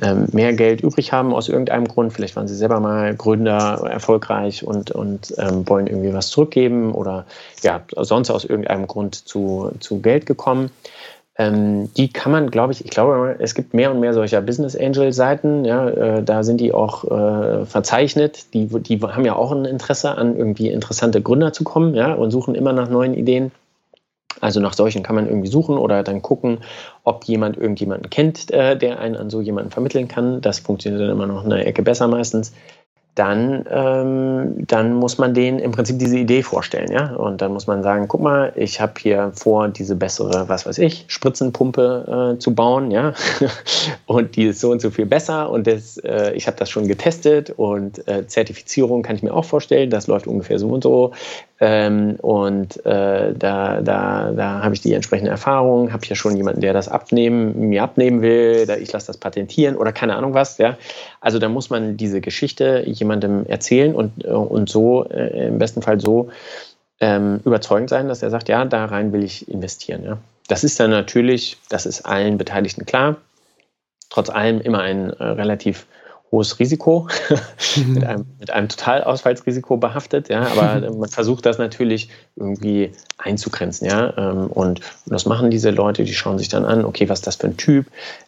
ähm, 0.00 0.28
mehr 0.32 0.54
Geld 0.54 0.80
übrig 0.80 1.12
haben 1.12 1.34
aus 1.34 1.50
irgendeinem 1.50 1.86
Grund. 1.86 2.14
Vielleicht 2.14 2.36
waren 2.36 2.48
sie 2.48 2.54
selber 2.56 2.80
mal 2.80 3.14
Gründer 3.14 3.86
erfolgreich 3.90 4.64
und, 4.64 4.92
und 4.92 5.34
ähm, 5.36 5.68
wollen 5.68 5.86
irgendwie 5.86 6.14
was 6.14 6.28
zurückgeben 6.28 6.92
oder 6.92 7.26
ja, 7.62 7.82
sonst 7.98 8.30
aus 8.30 8.46
irgendeinem 8.46 8.86
Grund 8.86 9.14
zu, 9.14 9.72
zu 9.78 10.00
Geld 10.00 10.24
gekommen. 10.24 10.70
Ähm, 11.40 11.90
die 11.94 12.12
kann 12.12 12.32
man, 12.32 12.50
glaube 12.50 12.74
ich, 12.74 12.84
ich 12.84 12.90
glaube, 12.90 13.36
es 13.38 13.54
gibt 13.54 13.72
mehr 13.72 13.90
und 13.90 13.98
mehr 13.98 14.12
solcher 14.12 14.42
Business 14.42 14.76
Angel 14.76 15.10
Seiten. 15.10 15.64
Ja, 15.64 15.88
äh, 15.88 16.22
da 16.22 16.42
sind 16.42 16.60
die 16.60 16.74
auch 16.74 17.04
äh, 17.04 17.64
verzeichnet. 17.64 18.52
Die, 18.52 18.66
die 18.66 19.00
haben 19.00 19.24
ja 19.24 19.36
auch 19.36 19.50
ein 19.50 19.64
Interesse 19.64 20.18
an 20.18 20.36
irgendwie 20.36 20.68
interessante 20.68 21.22
Gründer 21.22 21.54
zu 21.54 21.64
kommen, 21.64 21.94
ja, 21.94 22.12
und 22.12 22.30
suchen 22.30 22.54
immer 22.54 22.74
nach 22.74 22.90
neuen 22.90 23.14
Ideen. 23.14 23.52
Also 24.42 24.60
nach 24.60 24.74
solchen 24.74 25.02
kann 25.02 25.14
man 25.14 25.26
irgendwie 25.26 25.48
suchen 25.48 25.78
oder 25.78 26.02
dann 26.02 26.20
gucken, 26.20 26.58
ob 27.04 27.24
jemand 27.24 27.56
irgendjemanden 27.56 28.10
kennt, 28.10 28.50
äh, 28.50 28.76
der 28.76 29.00
einen 29.00 29.16
an 29.16 29.30
so 29.30 29.40
jemanden 29.40 29.70
vermitteln 29.70 30.08
kann. 30.08 30.42
Das 30.42 30.58
funktioniert 30.58 31.00
dann 31.00 31.10
immer 31.10 31.26
noch 31.26 31.46
eine 31.46 31.64
Ecke 31.64 31.82
besser 31.82 32.06
meistens 32.06 32.52
dann, 33.16 33.66
ähm, 33.70 34.66
dann 34.66 34.94
muss 34.94 35.18
man 35.18 35.34
denen 35.34 35.58
im 35.58 35.72
Prinzip 35.72 35.98
diese 35.98 36.16
Idee 36.16 36.42
vorstellen, 36.42 36.92
ja. 36.92 37.14
Und 37.16 37.42
dann 37.42 37.52
muss 37.52 37.66
man 37.66 37.82
sagen, 37.82 38.06
guck 38.08 38.20
mal, 38.20 38.52
ich 38.54 38.80
habe 38.80 38.94
hier 38.98 39.32
vor, 39.34 39.68
diese 39.68 39.96
bessere, 39.96 40.48
was 40.48 40.64
weiß 40.64 40.78
ich, 40.78 41.04
Spritzenpumpe 41.08 42.34
äh, 42.34 42.38
zu 42.38 42.54
bauen, 42.54 42.90
ja. 42.90 43.12
und 44.06 44.36
die 44.36 44.44
ist 44.44 44.60
so 44.60 44.70
und 44.70 44.80
so 44.80 44.90
viel 44.90 45.06
besser 45.06 45.50
und 45.50 45.66
das, 45.66 45.98
äh, 45.98 46.32
ich 46.34 46.46
habe 46.46 46.56
das 46.56 46.70
schon 46.70 46.86
getestet 46.86 47.50
und 47.50 48.06
äh, 48.08 48.26
Zertifizierung 48.26 49.02
kann 49.02 49.16
ich 49.16 49.22
mir 49.22 49.34
auch 49.34 49.44
vorstellen, 49.44 49.90
das 49.90 50.06
läuft 50.06 50.26
ungefähr 50.26 50.58
so 50.58 50.68
und 50.68 50.82
so. 50.82 51.12
Ähm, 51.62 52.16
und 52.22 52.84
äh, 52.86 53.34
da, 53.34 53.82
da, 53.82 54.32
da 54.32 54.62
habe 54.62 54.74
ich 54.74 54.80
die 54.80 54.94
entsprechende 54.94 55.30
Erfahrung, 55.30 55.92
habe 55.92 56.06
ja 56.06 56.16
schon 56.16 56.34
jemanden, 56.34 56.62
der 56.62 56.72
das 56.72 56.88
abnehmen, 56.88 57.68
mir 57.68 57.82
abnehmen 57.82 58.22
will, 58.22 58.64
da 58.66 58.76
ich 58.76 58.90
lasse 58.92 59.08
das 59.08 59.18
patentieren 59.18 59.76
oder 59.76 59.92
keine 59.92 60.16
Ahnung 60.16 60.32
was. 60.32 60.56
Ja. 60.56 60.78
Also 61.20 61.38
da 61.38 61.50
muss 61.50 61.68
man 61.68 61.98
diese 61.98 62.22
Geschichte 62.22 62.82
jemandem 62.86 63.44
erzählen 63.44 63.94
und, 63.94 64.24
äh, 64.24 64.28
und 64.28 64.70
so, 64.70 65.04
äh, 65.04 65.48
im 65.48 65.58
besten 65.58 65.82
Fall 65.82 66.00
so 66.00 66.30
ähm, 66.98 67.40
überzeugend 67.44 67.90
sein, 67.90 68.08
dass 68.08 68.22
er 68.22 68.30
sagt, 68.30 68.48
ja, 68.48 68.64
da 68.64 68.86
rein 68.86 69.12
will 69.12 69.22
ich 69.22 69.46
investieren. 69.46 70.02
Ja. 70.02 70.16
Das 70.48 70.64
ist 70.64 70.80
dann 70.80 70.90
natürlich, 70.90 71.58
das 71.68 71.84
ist 71.84 72.06
allen 72.06 72.38
Beteiligten 72.38 72.86
klar, 72.86 73.16
trotz 74.08 74.30
allem 74.30 74.62
immer 74.62 74.80
ein 74.80 75.10
äh, 75.10 75.24
relativ 75.24 75.86
hohes 76.32 76.58
Risiko, 76.58 77.08
mhm. 77.76 77.94
mit, 77.94 78.04
einem, 78.04 78.26
mit 78.38 78.50
einem 78.50 78.68
Totalausfallsrisiko 78.68 79.76
behaftet, 79.76 80.28
ja, 80.28 80.42
aber 80.42 80.90
man 80.98 81.08
versucht 81.08 81.44
das 81.46 81.58
natürlich 81.58 82.08
irgendwie 82.36 82.92
einzugrenzen, 83.18 83.88
ja, 83.88 84.14
ähm, 84.16 84.46
und, 84.46 84.80
und 84.80 84.80
das 85.06 85.26
machen 85.26 85.50
diese 85.50 85.70
Leute, 85.70 86.04
die 86.04 86.14
schauen 86.14 86.38
sich 86.38 86.48
dann 86.48 86.64
an, 86.64 86.84
okay, 86.84 87.08
was 87.08 87.20
ist 87.20 87.26
das 87.26 87.36
für 87.36 87.48
ein 87.48 87.56
Typ, 87.56 87.86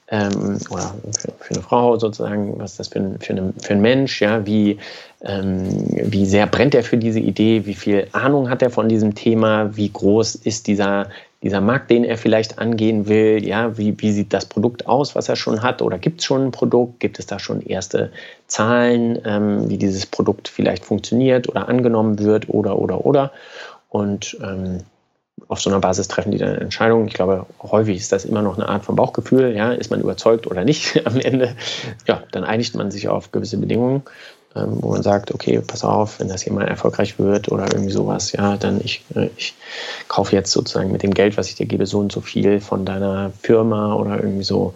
ähm, 0.09 0.59
oder 0.69 0.95
für, 1.19 1.33
für, 1.39 1.55
eine 1.55 1.63
Frau 1.63 1.99
sozusagen, 1.99 2.59
was 2.59 2.73
ist 2.73 2.81
das 2.81 2.89
für 2.89 2.99
ein, 2.99 3.19
für, 3.21 3.33
eine, 3.33 3.53
für 3.61 3.73
ein 3.73 3.81
Mensch, 3.81 4.21
ja, 4.21 4.45
wie, 4.45 4.79
ähm, 5.23 5.69
wie 5.91 6.27
sehr 6.27 6.47
brennt 6.47 6.75
er 6.75 6.83
für 6.83 6.99
diese 6.99 7.21
Idee, 7.21 7.67
wie 7.67 7.75
viel 7.75 8.09
Ahnung 8.13 8.51
hat 8.51 8.63
er 8.63 8.71
von 8.71 8.89
diesem 8.89 9.15
Thema, 9.15 9.77
wie 9.77 9.91
groß 9.91 10.35
ist 10.35 10.67
dieser 10.67 11.09
dieser 11.43 11.61
Markt, 11.61 11.91
den 11.91 12.05
er 12.05 12.17
vielleicht 12.17 12.59
angehen 12.59 13.09
will, 13.09 13.45
ja, 13.45 13.77
wie, 13.77 14.01
wie 14.01 14.13
sieht 14.13 14.33
das 14.33 14.47
Produkt 14.47 14.87
aus, 14.87 15.15
was 15.15 15.29
er 15.29 15.37
schon 15.37 15.63
hat, 15.63 15.83
oder 15.83 15.99
gibt 15.99 16.21
es 16.21 16.27
schon 16.27 16.47
ein 16.47 16.51
Produkt, 16.53 17.01
gibt 17.01 17.19
es 17.19 17.27
da 17.27 17.39
schon 17.39 17.61
erste 17.61 18.13
Zahlen, 18.47 19.19
ähm, 19.25 19.69
wie 19.69 19.79
dieses 19.79 20.07
Produkt 20.07 20.49
vielleicht 20.49 20.85
funktioniert 20.85 21.49
oder 21.49 21.69
angenommen 21.69 22.19
wird, 22.21 22.49
oder, 22.49 22.79
oder, 22.79 23.05
oder. 23.05 23.33
Und 23.89 24.37
ähm, 24.43 24.79
auf 25.49 25.61
so 25.61 25.69
einer 25.69 25.81
Basis 25.81 26.09
treffen 26.09 26.31
die 26.31 26.39
dann 26.39 26.55
Entscheidungen. 26.57 27.09
Ich 27.09 27.15
glaube, 27.15 27.47
häufig 27.61 27.97
ist 27.97 28.13
das 28.13 28.25
immer 28.25 28.43
noch 28.43 28.57
eine 28.57 28.69
Art 28.69 28.85
von 28.85 28.97
Bauchgefühl. 28.97 29.55
Ja, 29.57 29.73
ist 29.73 29.91
man 29.91 30.01
überzeugt 30.01 30.47
oder 30.47 30.65
nicht 30.65 31.03
am 31.07 31.19
Ende? 31.19 31.57
Ja, 32.07 32.23
dann 32.31 32.45
einigt 32.45 32.75
man 32.75 32.91
sich 32.91 33.09
auf 33.09 33.33
gewisse 33.33 33.59
Bedingungen 33.59 34.03
ähm, 34.55 34.79
wo 34.81 34.91
man 34.91 35.03
sagt, 35.03 35.33
okay, 35.33 35.61
pass 35.61 35.85
auf, 35.85 36.21
wenn 36.21 36.29
das 36.29 36.43
hier 36.43 36.53
mal 36.53 36.67
erfolgreich 36.67 37.19
wird 37.19 37.51
oder 37.51 37.73
irgendwie 37.73 37.93
sowas, 37.93 38.33
ja, 38.33 38.57
dann 38.57 38.81
ich, 38.83 39.03
äh, 39.15 39.29
ich 39.37 39.55
kaufe 40.09 40.35
jetzt 40.35 40.53
sozusagen 40.53 40.93
mit 40.93 41.03
dem 41.03 41.15
Geld, 41.15 41.37
was 41.37 41.49
ich 41.49 41.55
dir 41.55 41.67
gebe, 41.67 41.87
so 41.87 41.99
und 41.99 42.13
so 42.13 42.21
viel 42.21 42.61
von 42.61 42.85
deiner 42.85 43.33
Firma 43.41 43.95
oder 43.95 44.23
irgendwie 44.23 44.45
so. 44.45 44.75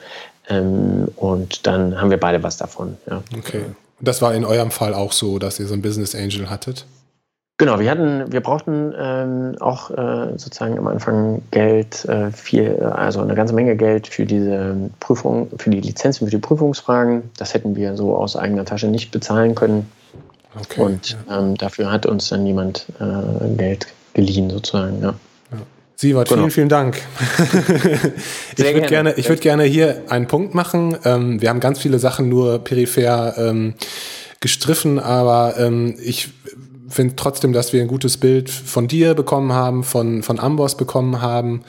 Ähm, 0.48 1.08
und 1.16 1.66
dann 1.66 2.00
haben 2.00 2.10
wir 2.10 2.20
beide 2.20 2.42
was 2.42 2.56
davon. 2.56 2.96
Ja. 3.08 3.22
Okay. 3.36 3.64
Das 4.00 4.22
war 4.22 4.34
in 4.34 4.44
eurem 4.44 4.70
Fall 4.70 4.94
auch 4.94 5.12
so, 5.12 5.38
dass 5.38 5.58
ihr 5.58 5.66
so 5.66 5.72
einen 5.72 5.82
Business 5.82 6.14
Angel 6.14 6.50
hattet? 6.50 6.86
Genau, 7.58 7.80
wir 7.80 7.90
hatten, 7.90 8.30
wir 8.30 8.42
brauchten 8.42 8.92
ähm, 8.98 9.56
auch 9.60 9.90
äh, 9.90 10.36
sozusagen 10.36 10.76
am 10.76 10.86
Anfang 10.88 11.40
Geld, 11.50 12.04
äh, 12.04 12.30
viel, 12.30 12.82
also 12.82 13.22
eine 13.22 13.34
ganze 13.34 13.54
Menge 13.54 13.76
Geld 13.76 14.08
für 14.08 14.26
diese 14.26 14.90
Prüfung, 15.00 15.48
für 15.56 15.70
die 15.70 15.80
Lizenzen, 15.80 16.26
für 16.26 16.30
die 16.30 16.38
Prüfungsfragen. 16.38 17.30
Das 17.38 17.54
hätten 17.54 17.74
wir 17.74 17.96
so 17.96 18.14
aus 18.14 18.36
eigener 18.36 18.66
Tasche 18.66 18.88
nicht 18.88 19.10
bezahlen 19.10 19.54
können. 19.54 19.90
Okay, 20.54 20.82
Und 20.82 21.16
ja. 21.28 21.38
ähm, 21.38 21.56
dafür 21.56 21.90
hat 21.90 22.04
uns 22.04 22.28
dann 22.28 22.44
jemand 22.44 22.86
äh, 23.00 23.56
Geld 23.56 23.86
geliehen, 24.12 24.50
sozusagen, 24.50 25.00
ja. 25.00 25.14
ja. 25.50 25.58
Sievert, 25.94 26.28
genau. 26.28 26.42
vielen, 26.42 26.50
vielen 26.50 26.68
Dank. 26.68 26.96
ich 28.56 28.64
würde 28.64 28.82
gerne, 28.82 29.14
ich 29.14 29.30
würde 29.30 29.40
gerne 29.40 29.64
hier 29.64 30.02
einen 30.10 30.26
Punkt 30.26 30.54
machen. 30.54 30.98
Ähm, 31.06 31.40
wir 31.40 31.48
haben 31.48 31.60
ganz 31.60 31.78
viele 31.78 31.98
Sachen 31.98 32.28
nur 32.28 32.58
peripher 32.58 33.34
ähm, 33.38 33.74
gestriffen, 34.40 34.98
aber 34.98 35.54
ähm, 35.58 35.96
ich 36.02 36.30
finde 36.88 37.16
trotzdem, 37.16 37.52
dass 37.52 37.72
wir 37.72 37.82
ein 37.82 37.88
gutes 37.88 38.16
Bild 38.16 38.50
von 38.50 38.88
dir 38.88 39.14
bekommen 39.14 39.52
haben, 39.52 39.84
von, 39.84 40.22
von 40.22 40.38
Amboss 40.38 40.76
bekommen 40.76 41.20
haben 41.20 41.62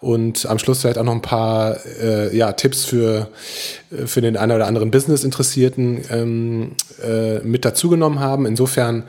und 0.00 0.46
am 0.46 0.58
Schluss 0.58 0.80
vielleicht 0.80 0.98
auch 0.98 1.04
noch 1.04 1.14
ein 1.14 1.22
paar 1.22 1.78
äh, 2.02 2.36
ja, 2.36 2.52
Tipps 2.52 2.84
für, 2.84 3.28
äh, 3.90 4.06
für 4.06 4.20
den 4.20 4.36
einen 4.36 4.52
oder 4.52 4.66
anderen 4.66 4.90
Business-Interessierten 4.90 6.00
ähm, 6.10 6.72
äh, 7.02 7.38
mit 7.40 7.64
dazugenommen 7.64 8.20
haben. 8.20 8.46
Insofern 8.46 9.04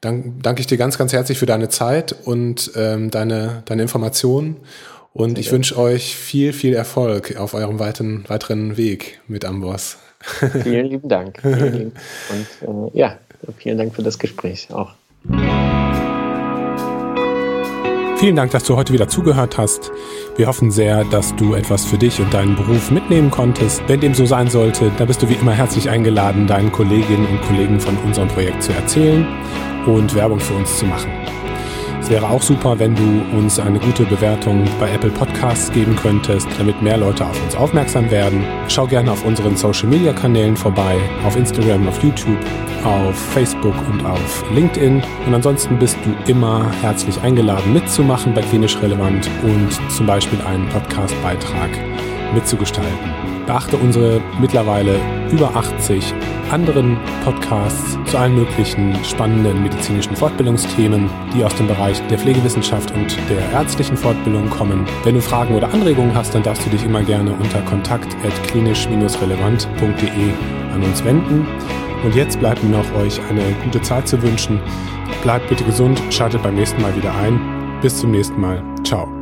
dank, 0.00 0.42
danke 0.42 0.60
ich 0.60 0.66
dir 0.66 0.78
ganz, 0.78 0.98
ganz 0.98 1.12
herzlich 1.12 1.38
für 1.38 1.46
deine 1.46 1.68
Zeit 1.68 2.14
und 2.24 2.72
ähm, 2.76 3.10
deine, 3.10 3.62
deine 3.66 3.82
Informationen. 3.82 4.56
Und 5.14 5.38
ich 5.38 5.52
wünsche 5.52 5.76
euch 5.76 6.16
viel, 6.16 6.54
viel 6.54 6.72
Erfolg 6.72 7.36
auf 7.36 7.52
eurem 7.52 7.78
weiteren, 7.78 8.24
weiteren 8.28 8.78
Weg 8.78 9.20
mit 9.28 9.44
Amboss. 9.44 9.98
Vielen 10.62 10.86
lieben 10.86 11.08
Dank. 11.08 11.38
Vielen 11.42 11.72
lieben. 11.72 11.92
Und 12.66 12.94
äh, 12.94 12.98
ja, 12.98 13.18
vielen 13.56 13.78
Dank 13.78 13.94
für 13.94 14.02
das 14.02 14.18
Gespräch 14.18 14.68
auch. 14.72 14.92
Vielen 18.22 18.36
Dank, 18.36 18.52
dass 18.52 18.62
du 18.62 18.76
heute 18.76 18.92
wieder 18.92 19.08
zugehört 19.08 19.58
hast. 19.58 19.90
Wir 20.36 20.46
hoffen 20.46 20.70
sehr, 20.70 21.04
dass 21.04 21.34
du 21.34 21.54
etwas 21.54 21.84
für 21.84 21.98
dich 21.98 22.20
und 22.20 22.32
deinen 22.32 22.54
Beruf 22.54 22.92
mitnehmen 22.92 23.32
konntest. 23.32 23.82
Wenn 23.88 24.00
dem 24.00 24.14
so 24.14 24.26
sein 24.26 24.48
sollte, 24.48 24.92
dann 24.96 25.08
bist 25.08 25.22
du 25.22 25.28
wie 25.28 25.34
immer 25.34 25.52
herzlich 25.52 25.90
eingeladen, 25.90 26.46
deinen 26.46 26.70
Kolleginnen 26.70 27.26
und 27.26 27.42
Kollegen 27.42 27.80
von 27.80 27.96
unserem 27.98 28.28
Projekt 28.28 28.62
zu 28.62 28.72
erzählen 28.72 29.26
und 29.86 30.14
Werbung 30.14 30.38
für 30.38 30.54
uns 30.54 30.78
zu 30.78 30.86
machen. 30.86 31.10
Es 32.02 32.10
wäre 32.10 32.28
auch 32.28 32.42
super, 32.42 32.76
wenn 32.80 32.96
du 32.96 33.22
uns 33.36 33.60
eine 33.60 33.78
gute 33.78 34.04
Bewertung 34.04 34.64
bei 34.80 34.90
Apple 34.90 35.10
Podcasts 35.10 35.70
geben 35.70 35.94
könntest, 35.94 36.48
damit 36.58 36.82
mehr 36.82 36.96
Leute 36.96 37.24
auf 37.24 37.40
uns 37.44 37.54
aufmerksam 37.54 38.10
werden. 38.10 38.44
Schau 38.66 38.88
gerne 38.88 39.12
auf 39.12 39.24
unseren 39.24 39.56
Social 39.56 39.88
Media 39.88 40.12
Kanälen 40.12 40.56
vorbei, 40.56 40.96
auf 41.24 41.36
Instagram, 41.36 41.86
auf 41.86 42.02
YouTube, 42.02 42.44
auf 42.82 43.16
Facebook 43.16 43.74
und 43.88 44.04
auf 44.04 44.44
LinkedIn. 44.52 45.00
Und 45.26 45.34
ansonsten 45.34 45.78
bist 45.78 45.96
du 46.04 46.30
immer 46.30 46.72
herzlich 46.82 47.20
eingeladen, 47.22 47.72
mitzumachen 47.72 48.34
bei 48.34 48.42
Klinisch 48.42 48.76
Relevant 48.82 49.30
und 49.44 49.70
zum 49.90 50.04
Beispiel 50.04 50.40
einen 50.42 50.68
Podcastbeitrag 50.70 51.70
mitzugestalten. 52.34 53.21
Beachte 53.46 53.76
unsere 53.76 54.20
mittlerweile 54.40 54.98
über 55.30 55.54
80 55.56 56.12
anderen 56.50 56.98
Podcasts 57.24 57.98
zu 58.04 58.18
allen 58.18 58.34
möglichen 58.34 58.94
spannenden 59.04 59.62
medizinischen 59.62 60.14
Fortbildungsthemen, 60.14 61.08
die 61.34 61.42
aus 61.44 61.54
dem 61.54 61.66
Bereich 61.66 62.06
der 62.08 62.18
Pflegewissenschaft 62.18 62.90
und 62.92 63.16
der 63.30 63.40
ärztlichen 63.52 63.96
Fortbildung 63.96 64.50
kommen. 64.50 64.84
Wenn 65.04 65.14
du 65.14 65.22
Fragen 65.22 65.54
oder 65.54 65.72
Anregungen 65.72 66.14
hast, 66.14 66.34
dann 66.34 66.42
darfst 66.42 66.66
du 66.66 66.70
dich 66.70 66.84
immer 66.84 67.02
gerne 67.02 67.32
unter 67.32 67.62
kontakt.klinisch-relevant.de 67.62 70.30
an 70.74 70.82
uns 70.82 71.02
wenden. 71.04 71.46
Und 72.04 72.14
jetzt 72.14 72.38
bleibt 72.38 72.62
mir 72.62 72.76
noch 72.76 72.94
euch 72.96 73.18
eine 73.30 73.42
gute 73.64 73.80
Zeit 73.80 74.06
zu 74.08 74.22
wünschen. 74.22 74.60
Bleibt 75.22 75.48
bitte 75.48 75.64
gesund, 75.64 76.02
schaltet 76.10 76.42
beim 76.42 76.56
nächsten 76.56 76.82
Mal 76.82 76.94
wieder 76.96 77.14
ein. 77.14 77.40
Bis 77.80 77.96
zum 77.98 78.10
nächsten 78.10 78.38
Mal. 78.40 78.62
Ciao. 78.84 79.21